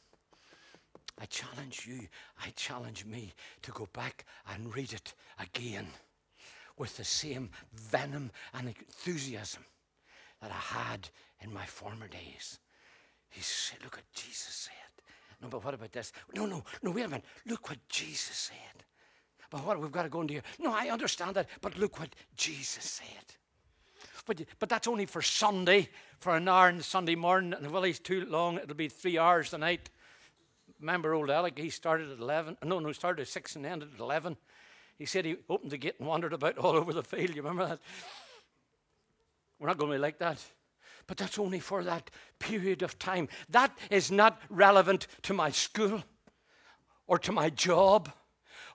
I 1.21 1.27
challenge 1.27 1.87
you, 1.87 2.09
I 2.45 2.51
challenge 2.57 3.05
me 3.05 3.33
to 3.63 3.71
go 3.71 3.89
back 3.93 4.25
and 4.53 4.75
read 4.75 4.93
it 4.93 5.15
again 5.39 5.87
with 6.77 6.97
the 6.97 7.05
same 7.05 7.51
venom 7.73 8.33
and 8.53 8.69
enthusiasm 8.69 9.65
that 10.43 10.51
I 10.51 10.55
had 10.55 11.09
in 11.41 11.53
my 11.53 11.65
former 11.67 12.09
days. 12.09 12.59
He 13.31 13.43
said, 13.43 13.79
Look 13.85 13.97
what 13.97 14.13
Jesus 14.13 14.69
said. 14.69 15.05
No, 15.41 15.49
but 15.49 15.65
what 15.65 15.75
about 15.75 15.93
this? 15.93 16.13
No, 16.35 16.47
no, 16.47 16.65
no, 16.83 16.91
wait 16.91 17.05
a 17.05 17.09
minute. 17.09 17.25
Look 17.47 17.69
what 17.69 17.79
Jesus 17.89 18.37
said. 18.37 18.85
But 19.51 19.65
what 19.65 19.81
we've 19.81 19.93
got 19.93 20.03
to 20.03 20.09
go 20.09 20.23
into 20.23 20.35
here. 20.35 20.43
No, 20.59 20.73
I 20.73 20.89
understand 20.89 21.37
that, 21.37 21.49
but 21.61 21.79
look 21.79 22.01
what 22.01 22.15
Jesus 22.37 22.85
said. 22.85 23.37
But, 24.27 24.43
but 24.59 24.69
that's 24.69 24.89
only 24.89 25.07
for 25.07 25.23
Sunday, 25.23 25.89
for 26.19 26.37
an 26.37 26.49
hour 26.49 26.69
on 26.69 26.81
Sunday 26.81 27.15
morning. 27.15 27.53
And 27.53 27.71
well, 27.71 27.83
he's 27.83 27.99
too 27.99 28.25
long, 28.27 28.57
it'll 28.57 28.75
be 28.75 28.89
three 28.89 29.19
hours 29.19 29.51
tonight. 29.51 29.91
Remember 30.81 31.15
old 31.15 31.31
Alec, 31.31 31.59
he 31.59 31.71
started 31.71 32.11
at 32.11 32.19
11. 32.19 32.59
No, 32.65 32.79
no, 32.79 32.89
he 32.89 32.95
started 32.95 33.23
at 33.23 33.29
6 33.29 33.57
and 33.57 33.67
ended 33.67 33.91
at 33.95 34.01
11. 34.01 34.37
He 34.99 35.07
said 35.07 35.25
he 35.25 35.37
opened 35.49 35.73
the 35.73 35.77
gate 35.77 35.97
and 35.99 36.09
wandered 36.09 36.33
about 36.33 36.59
all 36.59 36.77
over 36.77 36.93
the 36.93 37.03
field. 37.03 37.31
You 37.31 37.43
remember 37.43 37.67
that? 37.67 37.81
We're 39.59 39.69
not 39.69 39.79
going 39.79 39.93
to 39.93 39.99
be 39.99 40.03
like 40.03 40.19
that. 40.19 40.45
But 41.07 41.19
that's 41.19 41.39
only 41.39 41.61
for 41.61 41.85
that 41.85 42.11
period 42.39 42.83
of 42.83 42.99
time. 42.99 43.29
That 43.51 43.77
is 43.91 44.11
not 44.11 44.41
relevant 44.49 45.07
to 45.23 45.35
my 45.35 45.51
school 45.51 46.03
or 47.07 47.19
to 47.19 47.33
my 47.33 47.51
job 47.51 48.11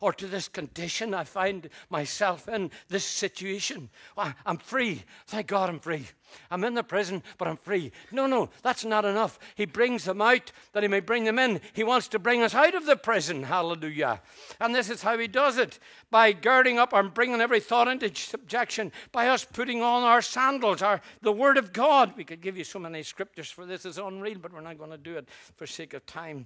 or 0.01 0.13
to 0.13 0.27
this 0.27 0.47
condition 0.47 1.13
I 1.13 1.23
find 1.23 1.69
myself 1.89 2.47
in, 2.47 2.71
this 2.87 3.05
situation. 3.05 3.89
I'm 4.17 4.57
free. 4.57 5.03
Thank 5.27 5.47
God 5.47 5.69
I'm 5.69 5.79
free. 5.79 6.05
I'm 6.51 6.63
in 6.63 6.75
the 6.75 6.83
prison, 6.83 7.23
but 7.37 7.47
I'm 7.47 7.57
free. 7.57 7.91
No, 8.11 8.27
no, 8.27 8.49
that's 8.61 8.85
not 8.85 9.05
enough. 9.05 9.39
He 9.55 9.65
brings 9.65 10.05
them 10.05 10.21
out 10.21 10.51
that 10.73 10.83
he 10.83 10.89
may 10.89 10.99
bring 10.99 11.23
them 11.23 11.39
in. 11.39 11.59
He 11.73 11.83
wants 11.83 12.07
to 12.09 12.19
bring 12.19 12.41
us 12.41 12.53
out 12.53 12.75
of 12.75 12.85
the 12.85 12.95
prison. 12.95 13.43
Hallelujah. 13.43 14.21
And 14.59 14.73
this 14.73 14.89
is 14.89 15.01
how 15.01 15.17
he 15.17 15.27
does 15.27 15.57
it 15.57 15.79
by 16.11 16.31
girding 16.31 16.77
up 16.77 16.93
and 16.93 17.13
bringing 17.13 17.41
every 17.41 17.59
thought 17.59 17.87
into 17.87 18.13
subjection, 18.13 18.91
by 19.11 19.27
us 19.27 19.45
putting 19.45 19.81
on 19.81 20.03
our 20.03 20.21
sandals, 20.21 20.81
our, 20.81 21.01
the 21.21 21.31
Word 21.31 21.57
of 21.57 21.73
God. 21.73 22.13
We 22.15 22.23
could 22.23 22.41
give 22.41 22.57
you 22.57 22.63
so 22.63 22.79
many 22.79 23.03
scriptures 23.03 23.49
for 23.49 23.65
this. 23.65 23.85
It's 23.85 23.97
unreal, 23.97 24.39
but 24.39 24.53
we're 24.53 24.61
not 24.61 24.77
going 24.77 24.91
to 24.91 24.97
do 24.97 25.17
it 25.17 25.27
for 25.55 25.65
sake 25.65 25.93
of 25.93 26.05
time. 26.05 26.45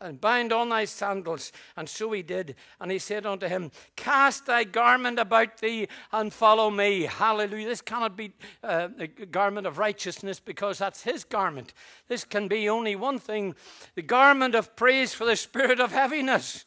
And 0.00 0.20
bind 0.20 0.52
on 0.52 0.70
thy 0.70 0.84
sandals. 0.86 1.52
And 1.76 1.88
so 1.88 2.10
he 2.12 2.22
did. 2.22 2.56
And 2.80 2.90
he 2.90 2.98
said 2.98 3.26
unto 3.26 3.46
him, 3.46 3.70
Cast 3.96 4.46
thy 4.46 4.64
garment 4.64 5.18
about 5.18 5.58
thee 5.58 5.88
and 6.12 6.32
follow 6.32 6.70
me. 6.70 7.02
Hallelujah. 7.02 7.66
This 7.66 7.82
cannot 7.82 8.16
be 8.16 8.32
uh, 8.64 8.88
a 8.98 9.06
garment 9.06 9.66
of 9.66 9.78
righteousness 9.78 10.40
because 10.40 10.78
that's 10.78 11.02
his 11.02 11.24
garment. 11.24 11.74
This 12.08 12.24
can 12.24 12.48
be 12.48 12.68
only 12.68 12.96
one 12.96 13.18
thing 13.18 13.54
the 13.94 14.02
garment 14.02 14.54
of 14.54 14.74
praise 14.74 15.12
for 15.12 15.24
the 15.24 15.36
spirit 15.36 15.80
of 15.80 15.92
heaviness. 15.92 16.64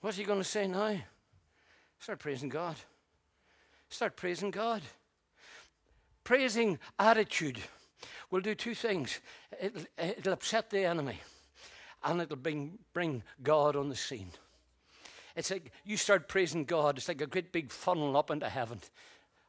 What's 0.00 0.16
he 0.16 0.24
going 0.24 0.40
to 0.40 0.44
say 0.44 0.66
now? 0.66 0.96
Start 2.00 2.18
praising 2.18 2.48
God. 2.48 2.74
Start 3.88 4.16
praising 4.16 4.50
God 4.50 4.82
praising 6.24 6.78
attitude 6.98 7.58
will 8.30 8.40
do 8.40 8.54
two 8.54 8.74
things 8.74 9.20
it'll, 9.60 9.84
it'll 9.98 10.32
upset 10.32 10.70
the 10.70 10.84
enemy 10.84 11.20
and 12.04 12.20
it'll 12.20 12.36
bring, 12.36 12.78
bring 12.92 13.22
God 13.42 13.76
on 13.76 13.88
the 13.88 13.96
scene. 13.96 14.30
It's 15.36 15.50
like 15.50 15.72
you 15.84 15.96
start 15.96 16.28
praising 16.28 16.64
God, 16.64 16.98
it's 16.98 17.08
like 17.08 17.20
a 17.20 17.26
great 17.26 17.52
big 17.52 17.70
funnel 17.70 18.16
up 18.16 18.30
into 18.30 18.48
heaven. 18.48 18.80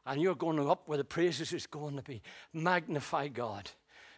And 0.06 0.20
you're 0.20 0.34
going 0.34 0.68
up 0.68 0.82
where 0.86 0.98
the 0.98 1.04
praises 1.04 1.52
is 1.52 1.66
going 1.66 1.96
to 1.96 2.02
be. 2.02 2.22
Magnify 2.52 3.28
God. 3.28 3.70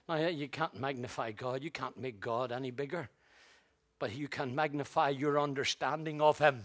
Now, 0.09 0.17
you 0.17 0.49
can't 0.49 0.79
magnify 0.79 1.33
God, 1.33 1.63
you 1.63 1.71
can't 1.71 1.97
make 1.97 2.21
God 2.21 2.53
any 2.53 2.71
bigger, 2.71 3.09
but 3.99 4.15
you 4.15 4.29
can 4.29 4.55
magnify 4.55 5.09
your 5.11 5.39
understanding 5.39 6.21
of 6.21 6.39
Him. 6.39 6.63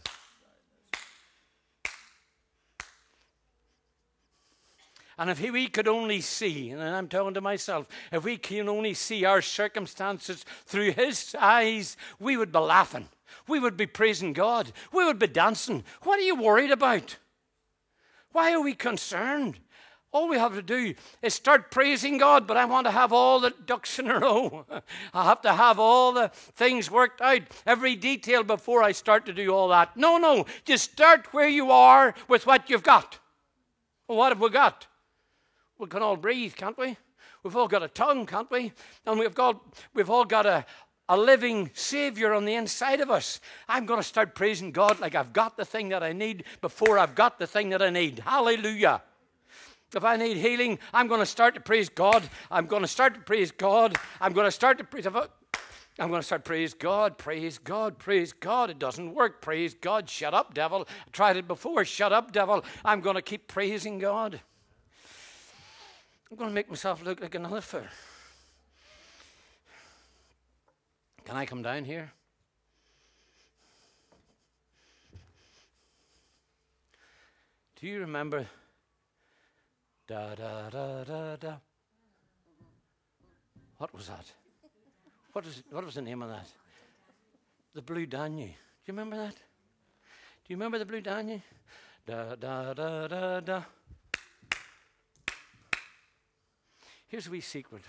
And 5.21 5.29
if 5.29 5.39
we 5.39 5.67
could 5.67 5.87
only 5.87 6.19
see, 6.19 6.71
and 6.71 6.81
I'm 6.81 7.07
talking 7.07 7.35
to 7.35 7.41
myself, 7.41 7.87
if 8.11 8.23
we 8.23 8.37
can 8.37 8.67
only 8.67 8.95
see 8.95 9.23
our 9.23 9.39
circumstances 9.39 10.43
through 10.65 10.93
His 10.93 11.35
eyes, 11.39 11.95
we 12.19 12.37
would 12.37 12.51
be 12.51 12.57
laughing. 12.57 13.07
We 13.47 13.59
would 13.59 13.77
be 13.77 13.85
praising 13.85 14.33
God. 14.33 14.71
We 14.91 15.05
would 15.05 15.19
be 15.19 15.27
dancing. 15.27 15.83
What 16.01 16.17
are 16.17 16.23
you 16.23 16.33
worried 16.33 16.71
about? 16.71 17.17
Why 18.31 18.51
are 18.53 18.61
we 18.61 18.73
concerned? 18.73 19.59
All 20.11 20.27
we 20.27 20.39
have 20.39 20.55
to 20.55 20.63
do 20.63 20.95
is 21.21 21.35
start 21.35 21.69
praising 21.69 22.17
God, 22.17 22.47
but 22.47 22.57
I 22.57 22.65
want 22.65 22.87
to 22.87 22.91
have 22.91 23.13
all 23.13 23.39
the 23.39 23.53
ducks 23.67 23.99
in 23.99 24.09
a 24.09 24.17
row. 24.17 24.65
I 25.13 25.25
have 25.25 25.43
to 25.43 25.53
have 25.53 25.77
all 25.77 26.13
the 26.13 26.29
things 26.29 26.89
worked 26.89 27.21
out, 27.21 27.43
every 27.67 27.95
detail 27.95 28.41
before 28.41 28.81
I 28.81 28.91
start 28.91 29.27
to 29.27 29.33
do 29.33 29.53
all 29.53 29.67
that. 29.67 29.95
No, 29.95 30.17
no, 30.17 30.47
just 30.65 30.93
start 30.93 31.31
where 31.31 31.47
you 31.47 31.69
are 31.69 32.15
with 32.27 32.47
what 32.47 32.71
you've 32.71 32.81
got. 32.81 33.19
Well, 34.07 34.17
what 34.17 34.31
have 34.31 34.41
we 34.41 34.49
got? 34.49 34.87
We 35.81 35.87
can 35.87 36.03
all 36.03 36.15
breathe, 36.15 36.53
can't 36.53 36.77
we? 36.77 36.95
We've 37.41 37.57
all 37.57 37.67
got 37.67 37.81
a 37.81 37.87
tongue, 37.87 38.27
can't 38.27 38.49
we? 38.51 38.71
And 39.07 39.19
we've 39.19 39.33
got, 39.33 39.59
we've 39.95 40.11
all 40.11 40.25
got 40.25 40.45
a, 40.45 40.63
a 41.09 41.17
living 41.17 41.71
Savior 41.73 42.35
on 42.35 42.45
the 42.45 42.53
inside 42.53 43.01
of 43.01 43.09
us. 43.09 43.39
I'm 43.67 43.87
going 43.87 43.99
to 43.99 44.07
start 44.07 44.35
praising 44.35 44.71
God 44.71 44.99
like 44.99 45.15
I've 45.15 45.33
got 45.33 45.57
the 45.57 45.65
thing 45.65 45.89
that 45.89 46.03
I 46.03 46.13
need 46.13 46.43
before 46.61 46.99
I've 46.99 47.15
got 47.15 47.39
the 47.39 47.47
thing 47.47 47.69
that 47.69 47.81
I 47.81 47.89
need. 47.89 48.19
Hallelujah. 48.19 49.01
If 49.95 50.03
I 50.03 50.17
need 50.17 50.37
healing, 50.37 50.77
I'm 50.93 51.07
going 51.07 51.19
to 51.19 51.25
start 51.25 51.55
to 51.55 51.61
praise 51.61 51.89
God. 51.89 52.29
I'm 52.51 52.67
going 52.67 52.83
to 52.83 52.87
start 52.87 53.15
to 53.15 53.19
praise 53.21 53.51
God. 53.51 53.97
I'm 54.21 54.33
going 54.33 54.45
to 54.45 54.51
start 54.51 54.77
to 54.77 54.83
praise. 54.83 55.07
I'm 55.07 56.09
going 56.09 56.21
to 56.21 56.23
start 56.23 56.45
praise 56.45 56.75
God, 56.75 57.17
praise 57.17 57.57
God, 57.57 57.97
praise 57.97 58.33
God. 58.33 58.69
It 58.69 58.77
doesn't 58.77 59.15
work. 59.15 59.41
Praise 59.41 59.73
God. 59.73 60.07
Shut 60.07 60.35
up, 60.35 60.53
devil. 60.53 60.87
I 60.87 61.09
tried 61.11 61.37
it 61.37 61.47
before. 61.47 61.83
Shut 61.85 62.13
up, 62.13 62.31
devil. 62.31 62.63
I'm 62.85 63.01
going 63.01 63.15
to 63.15 63.21
keep 63.23 63.47
praising 63.47 63.97
God. 63.97 64.41
I'm 66.31 66.37
going 66.37 66.49
to 66.49 66.53
make 66.55 66.69
myself 66.69 67.03
look 67.03 67.19
like 67.19 67.35
another 67.35 67.59
fool. 67.59 67.83
Can 71.25 71.35
I 71.35 71.45
come 71.45 71.61
down 71.61 71.83
here? 71.83 72.09
Do 77.75 77.87
you 77.87 77.99
remember? 77.99 78.47
Da 80.07 80.35
da 80.35 80.69
da 80.69 81.03
da 81.03 81.35
da. 81.35 81.53
What 83.77 83.93
was 83.93 84.07
that? 84.07 84.31
What 85.33 85.43
was, 85.43 85.63
what 85.69 85.83
was 85.83 85.95
the 85.95 86.01
name 86.01 86.21
of 86.21 86.29
that? 86.29 86.47
The 87.73 87.81
Blue 87.81 88.05
Danube. 88.05 88.47
Do 88.47 88.53
you 88.85 88.93
remember 88.93 89.17
that? 89.17 89.35
Do 89.35 90.47
you 90.47 90.55
remember 90.55 90.79
the 90.79 90.85
Blue 90.85 91.01
Danube? 91.01 91.41
Da 92.07 92.35
da 92.35 92.73
da 92.73 93.07
da 93.07 93.39
da. 93.41 93.63
Here's 97.11 97.27
a 97.27 97.31
wee 97.31 97.41
secret. 97.41 97.83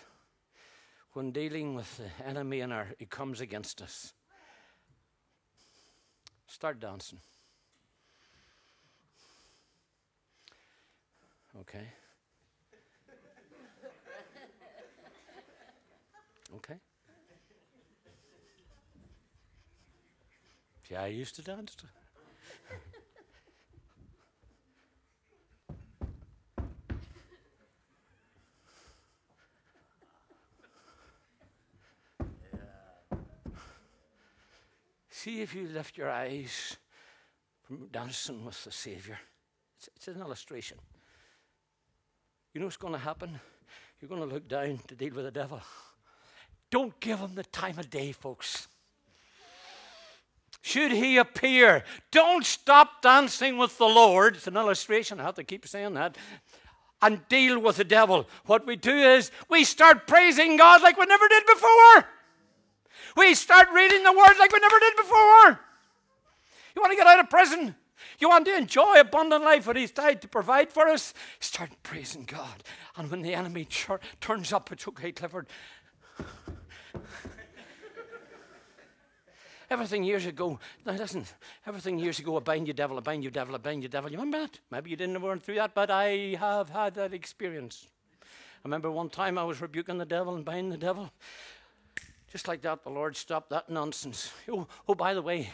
When 1.12 1.30
dealing 1.30 1.76
with 1.76 1.96
the 1.96 2.26
enemy 2.26 2.58
and 2.58 2.72
our, 2.72 2.88
he 2.98 3.06
comes 3.06 3.40
against 3.40 3.80
us, 3.80 4.14
start 6.48 6.80
dancing. 6.80 7.20
Okay? 11.60 11.86
Okay? 16.56 16.80
Yeah, 20.90 21.04
I 21.04 21.06
used 21.06 21.36
to 21.36 21.42
dance. 21.42 21.76
See 35.22 35.40
if 35.40 35.54
you 35.54 35.68
lift 35.68 35.96
your 35.96 36.10
eyes 36.10 36.76
from 37.62 37.86
dancing 37.92 38.44
with 38.44 38.64
the 38.64 38.72
Savior. 38.72 39.20
It's, 39.78 39.88
it's 39.94 40.08
an 40.08 40.20
illustration. 40.20 40.78
You 42.52 42.58
know 42.60 42.66
what's 42.66 42.76
going 42.76 42.94
to 42.94 42.98
happen? 42.98 43.38
You're 44.00 44.08
going 44.08 44.28
to 44.28 44.34
look 44.34 44.48
down 44.48 44.80
to 44.88 44.96
deal 44.96 45.14
with 45.14 45.24
the 45.24 45.30
devil. 45.30 45.60
Don't 46.72 46.98
give 46.98 47.20
him 47.20 47.36
the 47.36 47.44
time 47.44 47.78
of 47.78 47.88
day, 47.88 48.10
folks. 48.10 48.66
Should 50.60 50.90
he 50.90 51.18
appear, 51.18 51.84
don't 52.10 52.44
stop 52.44 53.00
dancing 53.00 53.58
with 53.58 53.78
the 53.78 53.84
Lord. 53.84 54.34
It's 54.34 54.48
an 54.48 54.56
illustration. 54.56 55.20
I 55.20 55.22
have 55.22 55.36
to 55.36 55.44
keep 55.44 55.68
saying 55.68 55.94
that. 55.94 56.18
And 57.00 57.20
deal 57.28 57.60
with 57.60 57.76
the 57.76 57.84
devil. 57.84 58.28
What 58.46 58.66
we 58.66 58.74
do 58.74 58.96
is 58.96 59.30
we 59.48 59.62
start 59.62 60.08
praising 60.08 60.56
God 60.56 60.82
like 60.82 60.98
we 60.98 61.06
never 61.06 61.28
did 61.28 61.46
before. 61.46 62.08
We 63.16 63.34
start 63.34 63.68
reading 63.72 64.02
the 64.02 64.12
Word 64.12 64.38
like 64.38 64.52
we 64.52 64.58
never 64.60 64.78
did 64.78 64.96
before. 64.96 65.60
You 66.74 66.80
want 66.80 66.92
to 66.92 66.96
get 66.96 67.06
out 67.06 67.20
of 67.20 67.28
prison? 67.28 67.74
You 68.18 68.28
want 68.28 68.46
to 68.46 68.56
enjoy 68.56 69.00
abundant 69.00 69.44
life 69.44 69.66
what 69.66 69.76
He's 69.76 69.90
died 69.90 70.22
to 70.22 70.28
provide 70.28 70.72
for 70.72 70.88
us? 70.88 71.12
Start 71.40 71.70
praising 71.82 72.24
God. 72.24 72.62
And 72.96 73.10
when 73.10 73.22
the 73.22 73.34
enemy 73.34 73.66
turns 74.20 74.52
up, 74.52 74.72
it's 74.72 74.88
okay, 74.88 75.12
Clifford. 75.12 75.46
Everything 79.70 80.04
years 80.04 80.26
ago, 80.26 80.60
now 80.84 80.92
listen, 80.92 81.24
everything 81.66 81.98
years 81.98 82.18
ago, 82.18 82.36
I 82.36 82.40
bind 82.40 82.66
you, 82.66 82.74
devil, 82.74 82.98
I 82.98 83.00
bind 83.00 83.24
you, 83.24 83.30
devil, 83.30 83.54
I 83.54 83.58
bind 83.58 83.82
you, 83.82 83.88
devil. 83.88 84.10
You 84.10 84.18
remember 84.18 84.40
that? 84.40 84.58
Maybe 84.70 84.90
you 84.90 84.96
didn't 84.96 85.22
run 85.22 85.40
through 85.40 85.54
that, 85.54 85.74
but 85.74 85.90
I 85.90 86.36
have 86.38 86.68
had 86.68 86.94
that 86.96 87.14
experience. 87.14 87.86
I 88.20 88.26
remember 88.64 88.90
one 88.90 89.08
time 89.08 89.38
I 89.38 89.44
was 89.44 89.62
rebuking 89.62 89.96
the 89.96 90.04
devil 90.04 90.34
and 90.34 90.44
binding 90.44 90.68
the 90.68 90.76
devil. 90.76 91.10
Just 92.32 92.48
like 92.48 92.62
that, 92.62 92.82
the 92.82 92.88
Lord 92.88 93.14
stopped 93.14 93.50
that 93.50 93.68
nonsense. 93.68 94.32
Oh, 94.48 94.66
oh, 94.88 94.94
by 94.94 95.12
the 95.12 95.20
way, 95.20 95.50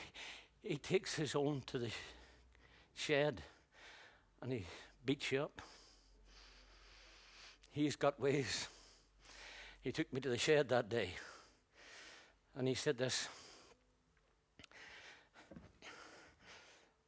he 0.62 0.76
takes 0.76 1.16
his 1.16 1.34
own 1.34 1.62
to 1.66 1.78
the 1.78 1.90
shed 2.94 3.42
and 4.40 4.52
he 4.52 4.64
beats 5.04 5.32
you 5.32 5.42
up. 5.42 5.60
He's 7.72 7.96
got 7.96 8.20
ways. 8.20 8.68
He 9.82 9.90
took 9.90 10.12
me 10.12 10.20
to 10.20 10.28
the 10.28 10.38
shed 10.38 10.68
that 10.68 10.88
day 10.88 11.10
and 12.56 12.68
he 12.68 12.74
said 12.74 12.96
this 12.96 13.28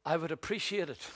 I 0.05 0.17
would 0.17 0.31
appreciate 0.31 0.89
it 0.89 1.07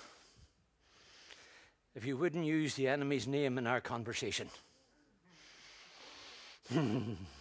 if 1.94 2.06
you 2.06 2.16
wouldn't 2.16 2.46
use 2.46 2.76
the 2.76 2.88
enemy's 2.88 3.28
name 3.28 3.58
in 3.58 3.68
our 3.68 3.82
conversation. 3.82 4.48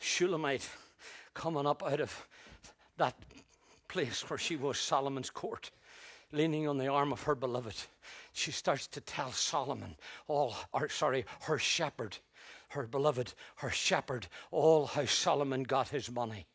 Shulamite 0.00 0.68
coming 1.34 1.66
up 1.66 1.82
out 1.82 2.00
of 2.00 2.26
that 2.96 3.14
place 3.86 4.28
where 4.28 4.38
she 4.38 4.56
was, 4.56 4.78
Solomon's 4.78 5.30
court, 5.30 5.70
leaning 6.32 6.66
on 6.66 6.78
the 6.78 6.88
arm 6.88 7.12
of 7.12 7.22
her 7.24 7.34
beloved. 7.34 7.76
She 8.32 8.50
starts 8.50 8.86
to 8.88 9.00
tell 9.00 9.32
Solomon, 9.32 9.96
all, 10.26 10.54
or 10.72 10.88
sorry, 10.88 11.24
her 11.42 11.58
shepherd, 11.58 12.18
her 12.70 12.86
beloved, 12.86 13.34
her 13.56 13.70
shepherd, 13.70 14.26
all 14.50 14.86
how 14.86 15.04
Solomon 15.04 15.64
got 15.64 15.88
his 15.88 16.10
money. 16.10 16.46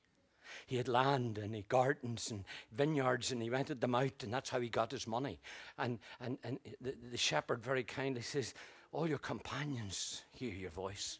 he 0.66 0.78
had 0.78 0.88
land 0.88 1.38
and 1.38 1.54
he 1.54 1.66
gardens 1.68 2.32
and 2.32 2.46
vineyards 2.72 3.32
and 3.32 3.42
he 3.42 3.50
rented 3.50 3.82
them 3.82 3.96
out 3.96 4.24
and 4.24 4.34
that's 4.34 4.50
how 4.50 4.60
he 4.60 4.70
got 4.70 4.92
his 4.92 5.08
money. 5.08 5.40
And, 5.78 6.00
and, 6.20 6.38
and 6.44 6.60
the, 6.82 6.96
the 7.12 7.18
shepherd 7.18 7.64
very 7.64 7.84
kindly 7.84 8.22
says, 8.22 8.54
All 8.92 9.08
your 9.08 9.20
companions 9.20 10.24
hear 10.32 10.54
your 10.54 10.72
voice. 10.72 11.20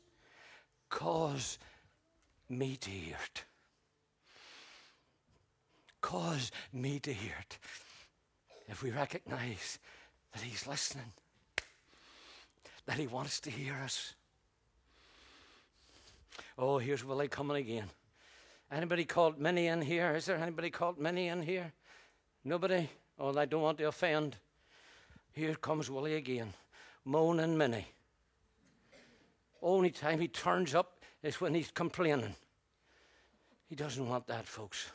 Cause 0.90 1.60
me 2.50 2.76
to 2.78 2.90
hear 2.90 3.18
it. 3.24 3.44
Cause 6.02 6.52
me 6.72 7.00
to 7.00 7.14
hear 7.14 7.34
it. 7.40 7.58
If 8.68 8.84
we 8.84 8.92
recognize 8.92 9.80
that 10.34 10.42
he's 10.42 10.68
listening, 10.68 11.12
that 12.86 12.98
he 12.98 13.08
wants 13.08 13.40
to 13.42 13.50
hear 13.50 13.74
us. 13.84 14.14
Oh, 16.58 16.78
here's 16.78 17.04
Willie 17.04 17.28
coming 17.28 17.58
again. 17.58 17.90
Anybody 18.72 19.06
called 19.06 19.40
Minnie 19.40 19.68
in 19.68 19.82
here? 19.82 20.16
Is 20.16 20.26
there 20.26 20.38
anybody 20.38 20.70
called 20.70 21.00
Minnie 21.00 21.28
in 21.28 21.42
here? 21.42 21.72
Nobody? 22.44 22.90
Oh, 23.20 23.38
I 23.38 23.46
don't 23.46 23.62
want 23.62 23.78
to 23.80 23.88
offend. 23.88 24.36
Here 25.34 25.56
comes 25.56 25.90
Willie 25.90 26.16
again, 26.16 26.54
moaning 27.04 27.58
Minnie. 27.58 27.88
Only 29.62 29.90
time 29.90 30.20
he 30.20 30.28
turns 30.28 30.76
up 30.76 30.95
is 31.26 31.42
when 31.42 31.56
he's 31.56 31.72
complaining. 31.72 32.36
He 33.68 33.76
doesn't 33.76 34.08
want 34.08 34.28
that, 34.28 34.46
folks. 34.46 34.92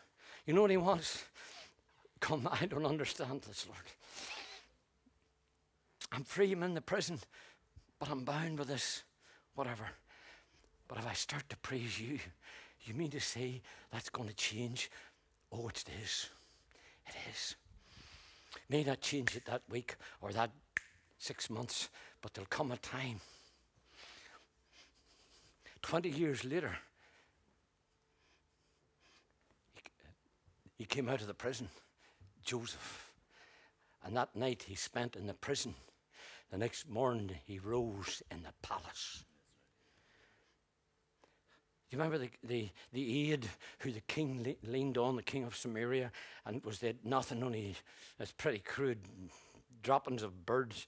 You 0.46 0.54
know 0.54 0.62
what 0.62 0.70
he 0.70 0.76
wants? 0.76 1.24
Come, 2.20 2.48
I 2.50 2.66
don't 2.66 2.86
understand 2.86 3.42
this, 3.42 3.66
Lord. 3.66 3.78
I'm 6.12 6.24
free, 6.24 6.52
I'm 6.52 6.62
in 6.62 6.74
the 6.74 6.80
prison, 6.80 7.18
but 7.98 8.08
I'm 8.08 8.24
bound 8.24 8.58
with 8.58 8.68
this, 8.68 9.02
whatever. 9.54 9.88
But 10.86 10.98
if 10.98 11.06
I 11.06 11.12
start 11.14 11.48
to 11.48 11.56
praise 11.58 12.00
you, 12.00 12.18
you 12.84 12.94
mean 12.94 13.10
to 13.10 13.20
say 13.20 13.60
that's 13.92 14.08
going 14.08 14.28
to 14.28 14.34
change? 14.34 14.90
Oh, 15.52 15.68
it 15.68 15.84
is. 16.02 16.30
It 17.06 17.14
is. 17.32 17.56
May 18.68 18.84
not 18.84 19.00
change 19.00 19.36
it 19.36 19.46
that 19.46 19.62
week 19.68 19.96
or 20.20 20.32
that 20.32 20.50
six 21.18 21.50
months, 21.50 21.88
but 22.22 22.34
there'll 22.34 22.48
come 22.48 22.72
a 22.72 22.76
time. 22.76 23.20
20 25.82 26.08
years 26.08 26.44
later, 26.44 26.76
he 30.76 30.84
came 30.84 31.08
out 31.08 31.20
of 31.20 31.26
the 31.26 31.34
prison, 31.34 31.68
Joseph. 32.44 33.10
And 34.04 34.16
that 34.16 34.34
night 34.34 34.64
he 34.66 34.74
spent 34.74 35.16
in 35.16 35.26
the 35.26 35.34
prison. 35.34 35.74
The 36.50 36.58
next 36.58 36.88
morning 36.88 37.30
he 37.46 37.58
rose 37.58 38.22
in 38.30 38.42
the 38.42 38.52
palace. 38.66 39.24
Do 41.90 41.96
you 41.96 42.02
remember 42.02 42.18
the, 42.18 42.30
the, 42.44 42.68
the 42.92 43.32
aide 43.32 43.48
who 43.80 43.90
the 43.90 44.00
king 44.02 44.42
le- 44.44 44.70
leaned 44.70 44.96
on, 44.96 45.16
the 45.16 45.22
king 45.22 45.44
of 45.44 45.56
Samaria, 45.56 46.12
and 46.46 46.64
was 46.64 46.80
had 46.80 47.04
nothing 47.04 47.42
only, 47.42 47.74
it's 48.18 48.32
pretty 48.32 48.60
crude, 48.60 49.00
droppings 49.82 50.22
of 50.22 50.46
birds, 50.46 50.86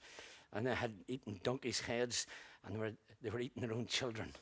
and 0.53 0.66
they 0.66 0.74
had 0.74 0.93
eaten 1.09 1.40
donkeys' 1.43 1.80
heads, 1.80 2.26
and 2.64 2.74
they 2.74 2.78
were, 2.78 2.93
they 3.20 3.30
were 3.30 3.40
eating 3.40 3.62
their 3.62 3.72
own 3.72 3.86
children. 3.86 4.32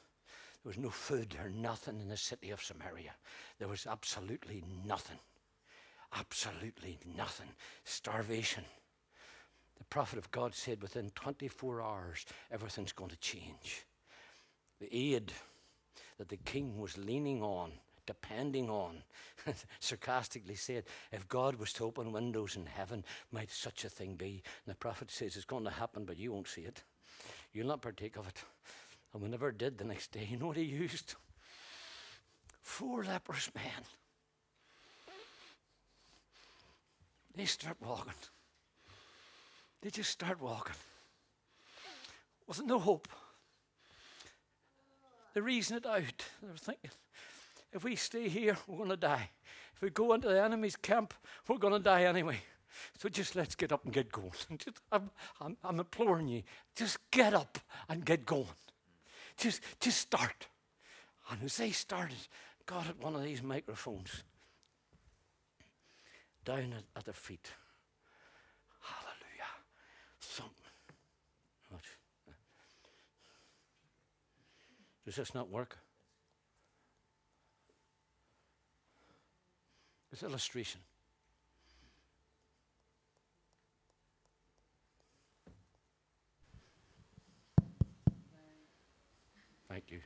There 0.63 0.71
was 0.71 0.79
no 0.79 0.91
food 0.91 1.37
or 1.43 1.49
nothing 1.49 2.01
in 2.01 2.09
the 2.09 2.17
city 2.17 2.51
of 2.51 2.63
Samaria. 2.63 3.13
There 3.59 3.69
was 3.69 3.87
absolutely 3.87 4.63
nothing. 4.85 5.19
Absolutely 6.15 6.99
nothing. 7.17 7.49
Starvation. 7.85 8.65
The 9.79 9.85
prophet 9.85 10.19
of 10.19 10.31
God 10.31 10.55
said 10.55 10.83
within 10.83 11.11
24 11.15 11.83
hours, 11.83 12.27
everything's 12.51 12.93
going 12.93 13.11
to 13.11 13.17
change. 13.17 13.87
The 14.81 14.95
aid 14.95 15.33
that 16.19 16.29
the 16.29 16.37
king 16.37 16.79
was 16.79 16.99
leaning 16.99 17.43
on, 17.43 17.73
depending 18.07 18.69
on, 18.69 19.03
sarcastically 19.81 20.57
said, 20.57 20.85
If 21.11 21.27
God 21.29 21.55
was 21.55 21.73
to 21.75 21.85
open 21.85 22.13
windows 22.13 22.57
in 22.57 22.67
heaven, 22.67 23.05
might 23.33 23.51
such 23.51 23.85
a 23.85 23.89
thing 23.89 24.17
be? 24.17 24.43
And 24.67 24.75
the 24.75 24.79
prophet 24.79 25.11
says, 25.11 25.37
It's 25.37 25.47
going 25.47 25.65
to 25.65 25.71
happen, 25.71 26.05
but 26.05 26.19
you 26.19 26.33
won't 26.33 26.49
see 26.49 26.63
it. 26.63 26.83
You'll 27.53 27.69
not 27.69 27.83
partake 27.83 28.17
of 28.17 28.29
it. 28.29 28.45
And 29.13 29.23
we 29.23 29.29
never 29.29 29.51
did 29.51 29.79
the 29.79 29.85
next 29.85 30.13
day. 30.13 30.27
You 30.31 30.37
know 30.37 30.47
what 30.47 30.57
he 30.57 30.65
used? 30.65 31.15
Four 32.63 33.05
leprous 33.05 33.51
men. 33.55 33.85
They 37.35 37.45
start 37.45 37.77
walking. 37.81 38.13
They 39.83 39.91
just 39.91 40.11
start 40.11 40.41
walking. 40.41 40.77
Wasn't 42.47 42.69
no 42.69 42.79
hope. 42.79 43.09
They 45.35 45.41
reason 45.41 45.77
it 45.77 45.87
out. 45.87 46.03
They 46.43 46.49
were 46.49 46.57
thinking, 46.57 46.91
if 47.73 47.85
we 47.85 47.97
stay 47.97 48.29
here, 48.29 48.57
we're 48.67 48.79
going 48.79 48.91
to 48.91 48.97
die. 48.97 49.31
If 49.75 49.83
we 49.83 49.91
go 49.91 50.13
into 50.13 50.29
the 50.29 50.43
enemy's 50.43 50.77
camp, 50.77 51.15
we're 51.49 51.59
going 51.59 51.73
to 51.73 51.79
die 51.79 52.05
anyway. 52.05 52.41
So 52.99 53.09
just 53.09 53.37
let's 53.37 53.55
get 53.55 53.73
up 53.73 53.85
and 53.85 53.93
get 53.93 54.13
going. 54.13 54.33
I'm, 54.93 55.11
I'm, 55.41 55.57
I'm 55.63 55.81
imploring 55.81 56.29
you, 56.29 56.43
just 56.77 56.99
get 57.11 57.35
up 57.35 57.59
and 57.89 58.05
get 58.05 58.27
going. 58.27 58.47
Just, 59.41 59.63
just 59.81 59.99
start. 59.99 60.47
And 61.31 61.43
as 61.43 61.57
they 61.57 61.71
started, 61.71 62.19
got 62.67 62.85
had 62.85 63.03
one 63.03 63.17
of 63.17 63.23
these 63.23 63.43
microphones 63.43 64.23
down 66.45 66.75
at, 66.77 66.85
at 66.95 67.05
their 67.07 67.15
feet. 67.15 67.51
Hallelujah. 68.83 69.51
Thump. 70.21 70.53
Does 75.07 75.17
this 75.17 75.35
not 75.35 75.49
work? 75.49 75.79
This 80.11 80.23
illustration. 80.23 80.83
Thank 89.71 89.93
you. 89.93 90.01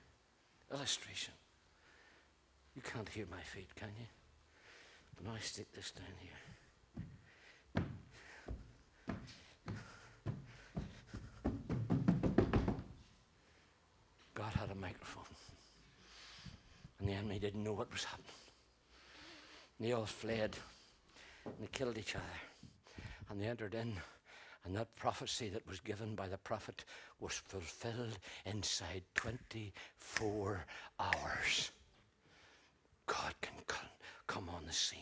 Illustration. 0.70 1.32
You 2.76 2.82
can't 2.82 3.08
hear 3.08 3.24
my 3.30 3.40
feet, 3.40 3.74
can 3.74 3.88
you? 3.98 4.04
But 5.16 5.24
now 5.24 5.32
I 5.34 5.40
stick 5.40 5.72
this 5.72 5.90
down 5.90 6.04
here. 6.20 7.84
God 14.34 14.52
had 14.52 14.70
a 14.70 14.74
microphone. 14.74 15.24
And 16.98 17.08
the 17.08 17.14
enemy 17.14 17.38
didn't 17.38 17.64
know 17.64 17.72
what 17.72 17.90
was 17.90 18.04
happening. 18.04 18.28
And 19.78 19.88
they 19.88 19.92
all 19.92 20.04
fled 20.04 20.56
and 21.46 21.54
they 21.58 21.68
killed 21.72 21.96
each 21.96 22.16
other. 22.16 22.24
And 23.30 23.40
they 23.40 23.46
entered 23.46 23.72
in. 23.72 23.94
And 24.64 24.74
that 24.76 24.96
prophecy 24.96 25.48
that 25.50 25.66
was 25.68 25.80
given 25.80 26.14
by 26.14 26.26
the 26.26 26.38
prophet 26.38 26.84
was 27.20 27.34
fulfilled 27.34 28.18
inside 28.46 29.02
24 29.14 30.64
hours. 30.98 31.70
God 33.06 33.34
can 33.42 33.54
come 34.26 34.48
on 34.48 34.64
the 34.66 34.72
scene. 34.72 35.00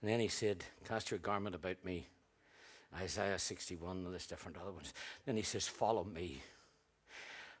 And 0.00 0.10
then 0.10 0.20
he 0.20 0.28
said, 0.28 0.64
Cast 0.86 1.10
your 1.10 1.18
garment 1.18 1.54
about 1.54 1.84
me. 1.84 2.06
Isaiah 2.96 3.38
61 3.38 3.98
and 3.98 4.12
there's 4.12 4.26
different 4.26 4.56
other 4.56 4.72
ones. 4.72 4.94
Then 5.26 5.36
he 5.36 5.42
says, 5.42 5.68
Follow 5.68 6.04
me. 6.04 6.42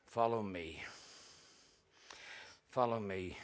Follow 0.06 0.42
me. 0.42 0.82
Follow 2.70 2.98
me. 2.98 3.36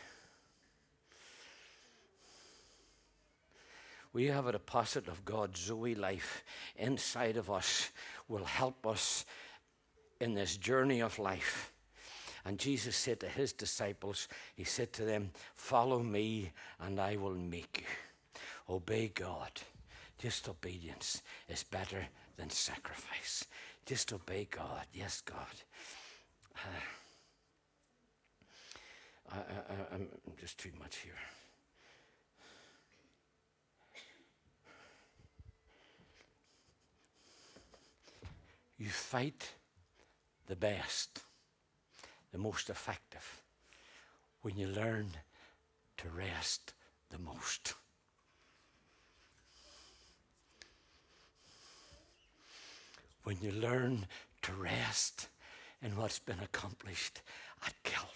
We 4.16 4.28
have 4.28 4.46
a 4.46 4.52
deposit 4.52 5.08
of 5.08 5.26
God's 5.26 5.60
Zoe 5.60 5.94
life 5.94 6.42
inside 6.76 7.36
of 7.36 7.50
us, 7.50 7.90
will 8.28 8.46
help 8.46 8.86
us 8.86 9.26
in 10.22 10.32
this 10.32 10.56
journey 10.56 11.02
of 11.02 11.18
life. 11.18 11.70
And 12.46 12.58
Jesus 12.58 12.96
said 12.96 13.20
to 13.20 13.28
his 13.28 13.52
disciples, 13.52 14.28
He 14.54 14.64
said 14.64 14.94
to 14.94 15.04
them, 15.04 15.32
Follow 15.54 15.98
me, 15.98 16.50
and 16.80 16.98
I 16.98 17.16
will 17.16 17.34
make 17.34 17.82
you. 17.82 18.74
Obey 18.74 19.08
God. 19.08 19.50
Just 20.16 20.48
obedience 20.48 21.20
is 21.50 21.62
better 21.62 22.06
than 22.38 22.48
sacrifice. 22.48 23.44
Just 23.84 24.14
obey 24.14 24.48
God. 24.50 24.86
Yes, 24.94 25.20
God. 25.20 25.36
I, 29.30 29.36
I, 29.36 29.94
I'm 29.94 30.08
just 30.40 30.56
too 30.56 30.72
much 30.80 30.96
here. 30.96 31.12
You 38.78 38.88
fight 38.88 39.54
the 40.46 40.56
best, 40.56 41.20
the 42.32 42.38
most 42.38 42.68
effective, 42.68 43.42
when 44.42 44.56
you 44.56 44.66
learn 44.66 45.08
to 45.96 46.08
rest 46.10 46.74
the 47.10 47.18
most. 47.18 47.74
When 53.24 53.38
you 53.40 53.50
learn 53.50 54.06
to 54.42 54.52
rest 54.52 55.28
in 55.82 55.96
what's 55.96 56.18
been 56.18 56.40
accomplished 56.40 57.22
at 57.64 57.74
Calvary. 57.82 58.12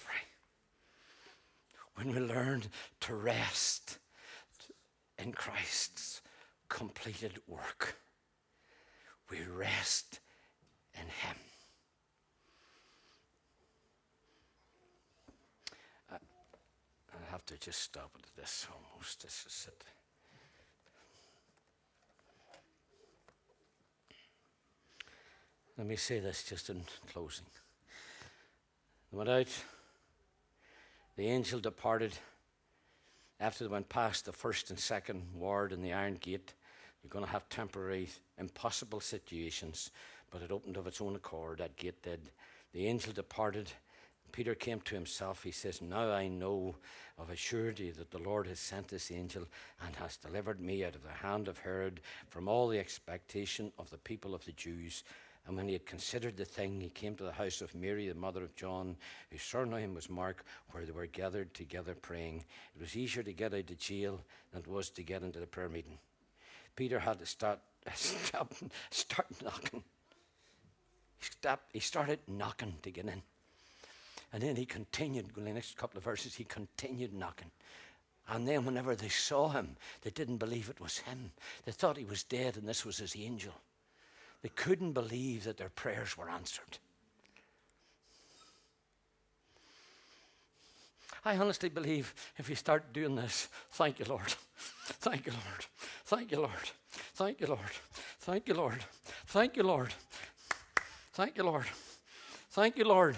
When 1.95 2.13
we 2.13 2.21
learn 2.21 2.63
to 3.01 3.15
rest 3.15 3.99
in 5.19 5.33
Christ's 5.33 6.21
completed 6.69 7.41
work, 7.47 7.97
we 9.31 9.39
rest 9.43 10.21
in 10.95 11.03
Him. 11.03 11.37
I, 16.11 16.15
I 16.17 17.31
have 17.31 17.45
to 17.47 17.59
just 17.59 17.81
stop 17.81 18.11
at 18.17 18.37
this 18.37 18.67
almost. 18.73 19.23
This 19.23 19.45
is 19.47 19.69
it. 19.69 19.85
Let 25.81 25.87
me 25.87 25.97
say 25.97 26.21
this 26.21 26.43
just 26.43 26.69
in 26.69 26.83
closing. 27.11 27.47
They 29.11 29.17
went 29.17 29.31
out, 29.31 29.49
the 31.17 31.27
angel 31.27 31.59
departed 31.59 32.13
after 33.41 33.65
they 33.65 33.71
went 33.71 33.89
past 33.89 34.27
the 34.27 34.33
first 34.33 34.69
and 34.69 34.79
second 34.79 35.23
ward 35.35 35.73
and 35.73 35.83
the 35.83 35.95
iron 35.95 36.19
gate. 36.21 36.53
You're 37.03 37.09
going 37.09 37.25
to 37.25 37.31
have 37.31 37.49
temporary, 37.49 38.11
impossible 38.37 39.01
situations, 39.01 39.91
but 40.31 40.43
it 40.43 40.53
opened 40.53 40.77
of 40.77 40.87
its 40.87 41.01
own 41.01 41.17
accord. 41.17 41.59
That 41.59 41.77
gate 41.77 42.03
did. 42.03 42.31
The 42.73 42.87
angel 42.87 43.13
departed. 43.13 43.71
Peter 44.33 44.55
came 44.55 44.81
to 44.83 44.95
himself. 44.95 45.43
He 45.43 45.51
says, 45.51 45.83
Now 45.83 46.11
I 46.13 46.29
know 46.29 46.77
of 47.19 47.31
a 47.31 47.37
surety 47.37 47.91
that 47.91 48.11
the 48.11 48.19
Lord 48.19 48.47
has 48.47 48.61
sent 48.61 48.89
this 48.89 49.11
angel 49.11 49.47
and 49.85 49.97
has 49.97 50.17
delivered 50.17 50.61
me 50.61 50.85
out 50.85 50.95
of 50.95 51.03
the 51.03 51.11
hand 51.11 51.49
of 51.49 51.59
Herod 51.59 52.01
from 52.29 52.49
all 52.49 52.69
the 52.69 52.79
expectation 52.79 53.73
of 53.79 53.91
the 53.91 53.99
people 53.99 54.35
of 54.35 54.45
the 54.45 54.53
Jews 54.53 55.03
and 55.47 55.57
when 55.57 55.67
he 55.67 55.73
had 55.73 55.87
considered 55.87 56.37
the 56.37 56.45
thing, 56.45 56.81
he 56.81 56.91
came 56.91 57.17
to 57.17 57.25
the 57.25 57.33
house 57.33 57.61
of 57.61 57.75
Mary, 57.75 58.09
the 58.09 58.15
mother 58.15 58.45
of 58.45 58.55
John, 58.55 58.97
whose 59.31 59.43
surname 59.43 59.95
was 59.95 60.11
Mark, 60.11 60.45
where 60.71 60.85
they 60.85 60.93
were 60.93 61.07
gathered 61.07 61.55
together 61.55 61.95
praying. 61.95 62.45
It 62.75 62.81
was 62.81 62.97
easier 62.97 63.23
to 63.23 63.33
get 63.33 63.55
out 63.55 63.71
of 63.71 63.79
jail 63.79 64.21
than 64.53 64.61
it 64.61 64.69
was 64.69 64.91
to 64.91 65.03
get 65.03 65.23
into 65.23 65.41
the 65.41 65.47
prayer 65.47 65.69
meeting. 65.69 65.99
Peter 66.77 66.99
had 66.99 67.19
to 67.19 67.27
start, 67.27 67.59
stop, 67.95 68.55
start 68.91 69.27
knocking. 69.43 69.83
He, 71.21 71.27
stopped, 71.27 71.71
he 71.73 71.81
started 71.81 72.19
knocking 72.27 72.75
to 72.83 72.91
get 72.91 73.07
in. 73.07 73.23
And 74.33 74.43
then 74.43 74.57
he 74.57 74.65
continued, 74.65 75.27
in 75.37 75.45
the 75.45 75.53
next 75.53 75.77
couple 75.77 75.99
of 75.99 76.05
verses, 76.05 76.35
he 76.35 76.45
continued 76.45 77.13
knocking. 77.13 77.51
And 78.29 78.47
then, 78.47 78.65
whenever 78.65 78.95
they 78.95 79.09
saw 79.09 79.49
him, 79.49 79.77
they 80.03 80.11
didn't 80.11 80.37
believe 80.37 80.69
it 80.69 80.81
was 80.81 80.99
him. 80.99 81.33
They 81.65 81.73
thought 81.73 81.97
he 81.97 82.05
was 82.05 82.23
dead 82.23 82.57
and 82.57 82.69
this 82.69 82.87
was 82.87 82.99
his 82.99 83.17
angel. 83.17 83.55
They 84.43 84.51
couldn't 84.51 84.93
believe 84.93 85.45
that 85.45 85.57
their 85.57 85.69
prayers 85.69 86.17
were 86.17 86.31
answered. 86.31 86.79
I 91.25 91.37
honestly 91.37 91.69
believe 91.69 92.15
if 92.39 92.49
you 92.49 92.55
start 92.55 92.93
doing 92.93 93.15
this, 93.15 93.49
thank 93.73 93.99
you, 93.99 94.07
Lord. 94.09 94.35
Thank 94.57 95.27
you, 95.27 95.33
Lord. 95.33 95.67
Thank 96.05 96.31
you, 96.31 96.39
Lord. 96.39 96.71
Thank 97.15 97.41
you, 97.41 97.47
Lord. 97.49 97.71
Thank 98.21 98.49
you, 98.49 98.55
Lord. 98.55 98.85
Thank 99.27 99.57
you, 99.57 99.63
Lord. 99.63 99.93
Thank 101.13 101.37
you, 101.37 101.45
Lord. 101.45 101.67
Thank 102.51 102.77
you, 102.77 102.85
Lord. 102.85 103.17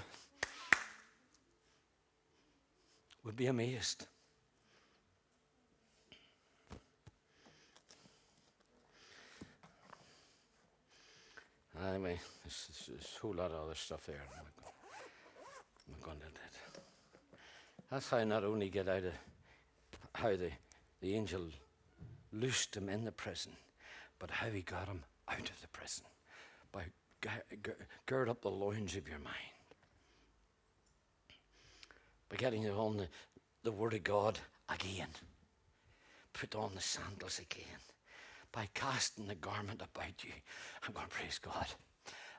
Would 3.24 3.36
be 3.36 3.47
amazed. 3.47 4.07
Anyway, 11.88 12.18
there's, 12.45 12.86
there's 12.88 13.16
a 13.16 13.20
whole 13.20 13.34
lot 13.34 13.51
of 13.51 13.64
other 13.64 13.74
stuff 13.74 14.07
there. 14.07 14.22
I'm 14.38 14.45
not 15.90 16.03
going 16.03 16.18
to 16.18 16.24
that. 16.24 16.82
That's 17.90 18.09
how 18.09 18.18
I 18.18 18.24
not 18.24 18.45
only 18.45 18.68
get 18.68 18.88
out 18.88 19.05
of 19.05 19.12
how 20.14 20.30
the, 20.30 20.51
the 21.01 21.14
angel 21.14 21.43
loosed 22.32 22.76
him 22.76 22.88
in 22.88 23.05
the 23.05 23.12
prison, 23.12 23.53
but 24.18 24.30
how 24.30 24.49
he 24.49 24.62
got 24.62 24.86
him 24.86 25.03
out 25.28 25.51
of 25.51 25.61
the 25.61 25.68
prison 25.68 26.05
by 26.70 26.84
gird 28.06 28.28
up 28.28 28.42
the 28.42 28.50
loins 28.50 28.96
of 28.96 29.08
your 29.08 29.18
mind. 29.18 29.36
By 32.28 32.36
getting 32.36 32.68
on 32.70 32.96
the, 32.96 33.08
the 33.62 33.72
Word 33.72 33.94
of 33.94 34.04
God 34.04 34.38
again. 34.68 35.08
Put 36.32 36.54
on 36.54 36.72
the 36.74 36.80
sandals 36.80 37.38
again 37.38 37.78
by 38.52 38.68
casting 38.74 39.26
the 39.26 39.34
garment 39.34 39.80
about 39.82 40.22
you. 40.22 40.32
I'm 40.86 40.92
going 40.92 41.06
to 41.06 41.14
praise 41.14 41.38
God. 41.38 41.66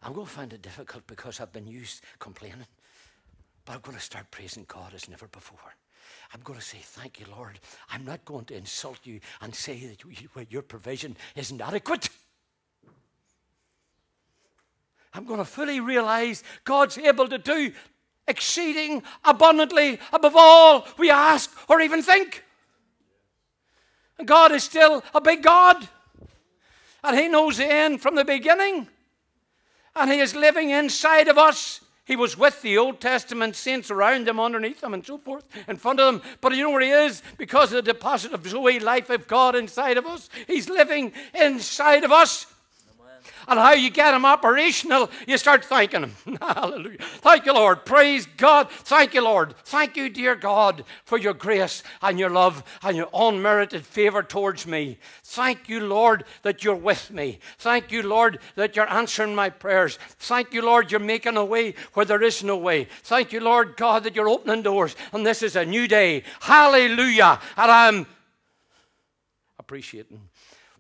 I'm 0.03 0.13
going 0.13 0.27
to 0.27 0.31
find 0.31 0.53
it 0.53 0.61
difficult 0.61 1.05
because 1.07 1.39
I've 1.39 1.51
been 1.51 1.67
used 1.67 2.03
complaining. 2.19 2.67
But 3.65 3.73
I'm 3.73 3.81
going 3.81 3.97
to 3.97 4.03
start 4.03 4.29
praising 4.31 4.65
God 4.67 4.93
as 4.93 5.09
never 5.09 5.27
before. 5.27 5.75
I'm 6.34 6.41
going 6.41 6.59
to 6.59 6.65
say, 6.65 6.79
Thank 6.81 7.19
you, 7.19 7.25
Lord. 7.36 7.59
I'm 7.89 8.05
not 8.05 8.25
going 8.25 8.45
to 8.45 8.57
insult 8.57 8.99
you 9.03 9.19
and 9.41 9.55
say 9.55 9.95
that 10.36 10.51
your 10.51 10.61
provision 10.61 11.15
isn't 11.36 11.61
adequate. 11.61 12.09
I'm 15.14 15.26
going 15.26 15.39
to 15.39 15.45
fully 15.45 15.80
realize 15.80 16.43
God's 16.64 16.97
able 16.97 17.28
to 17.28 17.38
do 17.38 17.72
exceeding 18.28 19.03
abundantly 19.24 19.99
above 20.11 20.34
all 20.36 20.88
we 20.97 21.11
ask 21.11 21.51
or 21.70 21.82
even 21.82 22.01
think. 22.01 22.43
And 24.18 24.28
God 24.28 24.51
is 24.51 24.64
still 24.64 25.03
a 25.14 25.22
big 25.22 25.43
God. 25.43 25.88
And 27.03 27.18
He 27.18 27.28
knows 27.28 27.57
the 27.57 27.72
end 27.72 28.01
from 28.01 28.16
the 28.16 28.26
beginning. 28.26 28.88
And 29.95 30.11
He 30.11 30.20
is 30.20 30.36
living 30.36 30.70
inside 30.70 31.28
of 31.28 31.38
us. 31.38 31.82
He 32.05 32.16
was 32.16 32.38
with 32.38 32.61
the 32.61 32.78
Old 32.78 32.99
Testament 32.99 33.55
saints 33.55 33.89
around 33.89 34.28
them, 34.28 34.39
underneath 34.39 34.82
them, 34.82 34.93
and 34.93 35.05
so 35.05 35.18
forth, 35.18 35.45
in 35.68 35.78
front 35.78 35.99
of 35.99 36.14
them. 36.14 36.32
But 36.41 36.53
you 36.55 36.64
know 36.64 36.72
where 36.72 36.82
He 36.82 36.89
is? 36.89 37.22
Because 37.38 37.72
of 37.72 37.86
the 37.86 37.93
deposit 37.93 38.34
of 38.34 38.47
Zoe 38.47 38.80
life 38.80 39.09
of 39.09 39.28
God 39.28 39.55
inside 39.55 39.97
of 39.97 40.05
us. 40.05 40.30
He's 40.47 40.70
living 40.70 41.14
inside 41.34 42.03
of 42.03 42.11
us 42.11 42.45
and 43.47 43.59
how 43.59 43.73
you 43.73 43.89
get 43.89 44.11
them 44.11 44.25
operational, 44.25 45.09
you 45.27 45.37
start 45.37 45.65
thanking 45.65 46.03
Him. 46.03 46.37
Hallelujah. 46.41 46.97
Thank 46.99 47.45
you, 47.45 47.53
Lord. 47.53 47.85
Praise 47.85 48.25
God. 48.37 48.69
Thank 48.69 49.13
you, 49.13 49.23
Lord. 49.23 49.55
Thank 49.65 49.97
you, 49.97 50.09
dear 50.09 50.35
God, 50.35 50.83
for 51.05 51.17
your 51.17 51.33
grace 51.33 51.83
and 52.01 52.19
your 52.19 52.29
love 52.29 52.63
and 52.81 52.97
your 52.97 53.09
unmerited 53.13 53.85
favor 53.85 54.23
towards 54.23 54.65
me. 54.67 54.97
Thank 55.23 55.69
you, 55.69 55.81
Lord, 55.81 56.25
that 56.43 56.63
you're 56.63 56.75
with 56.75 57.11
me. 57.11 57.39
Thank 57.57 57.91
you, 57.91 58.03
Lord, 58.03 58.39
that 58.55 58.75
you're 58.75 58.89
answering 58.89 59.35
my 59.35 59.49
prayers. 59.49 59.97
Thank 60.19 60.53
you, 60.53 60.61
Lord, 60.61 60.91
you're 60.91 60.99
making 60.99 61.37
a 61.37 61.45
way 61.45 61.75
where 61.93 62.05
there 62.05 62.23
is 62.23 62.43
no 62.43 62.57
way. 62.57 62.87
Thank 63.03 63.31
you, 63.31 63.39
Lord 63.39 63.77
God, 63.77 64.03
that 64.03 64.15
you're 64.15 64.29
opening 64.29 64.61
doors 64.61 64.95
and 65.11 65.25
this 65.25 65.41
is 65.41 65.55
a 65.55 65.65
new 65.65 65.87
day. 65.87 66.23
Hallelujah. 66.41 67.39
And 67.57 67.71
I'm 67.71 68.07
appreciating 69.59 70.21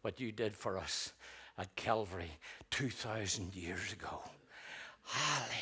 what 0.01 0.19
you 0.19 0.31
did 0.31 0.55
for 0.55 0.77
us 0.77 1.13
at 1.57 1.75
Calvary 1.75 2.31
2,000 2.71 3.55
years 3.55 3.93
ago. 3.93 4.21
Hallelujah. 5.05 5.53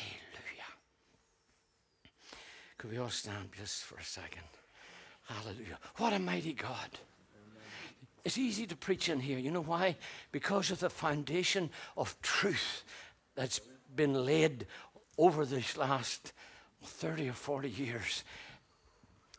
Could 2.78 2.90
we 2.90 2.98
all 2.98 3.10
stand 3.10 3.50
just 3.56 3.84
for 3.84 3.96
a 3.98 4.04
second? 4.04 4.42
Hallelujah. 5.24 5.78
What 5.96 6.12
a 6.12 6.18
mighty 6.18 6.52
God. 6.52 6.88
It's 8.24 8.38
easy 8.38 8.66
to 8.66 8.76
preach 8.76 9.08
in 9.08 9.20
here. 9.20 9.38
You 9.38 9.50
know 9.50 9.62
why? 9.62 9.96
Because 10.30 10.70
of 10.70 10.80
the 10.80 10.90
foundation 10.90 11.70
of 11.96 12.20
truth 12.22 12.84
that's 13.34 13.60
been 13.94 14.14
laid 14.14 14.66
over 15.18 15.44
these 15.44 15.76
last 15.76 16.32
30 16.84 17.28
or 17.28 17.32
40 17.32 17.68
years 17.68 18.24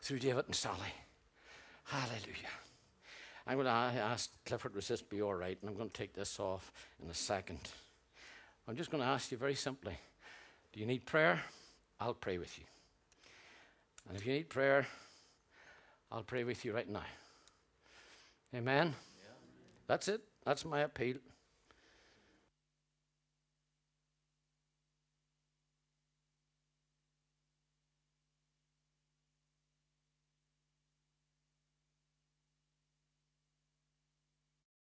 through 0.00 0.18
David 0.18 0.46
and 0.46 0.54
Sally. 0.54 0.94
Hallelujah. 1.84 2.52
I'm 3.46 3.54
going 3.54 3.66
to 3.66 3.72
ask 3.72 4.30
Clifford, 4.46 4.74
was 4.74 4.88
this 4.88 5.02
be 5.02 5.20
all 5.20 5.34
right? 5.34 5.58
And 5.60 5.70
I'm 5.70 5.76
going 5.76 5.90
to 5.90 5.96
take 5.96 6.14
this 6.14 6.40
off 6.40 6.72
in 7.02 7.10
a 7.10 7.14
second. 7.14 7.58
I'm 8.66 8.76
just 8.76 8.90
going 8.90 9.02
to 9.02 9.08
ask 9.08 9.30
you 9.30 9.36
very 9.36 9.54
simply 9.54 9.96
do 10.72 10.80
you 10.80 10.86
need 10.86 11.06
prayer? 11.06 11.40
I'll 12.00 12.14
pray 12.14 12.38
with 12.38 12.58
you. 12.58 12.64
And 14.08 14.16
if 14.16 14.26
you 14.26 14.32
need 14.32 14.48
prayer, 14.48 14.86
I'll 16.10 16.24
pray 16.24 16.44
with 16.44 16.64
you 16.64 16.74
right 16.74 16.88
now. 16.88 17.04
Amen? 18.54 18.94
Yeah. 19.18 19.30
That's 19.86 20.08
it. 20.08 20.20
That's 20.44 20.64
my 20.64 20.80
appeal. 20.80 21.16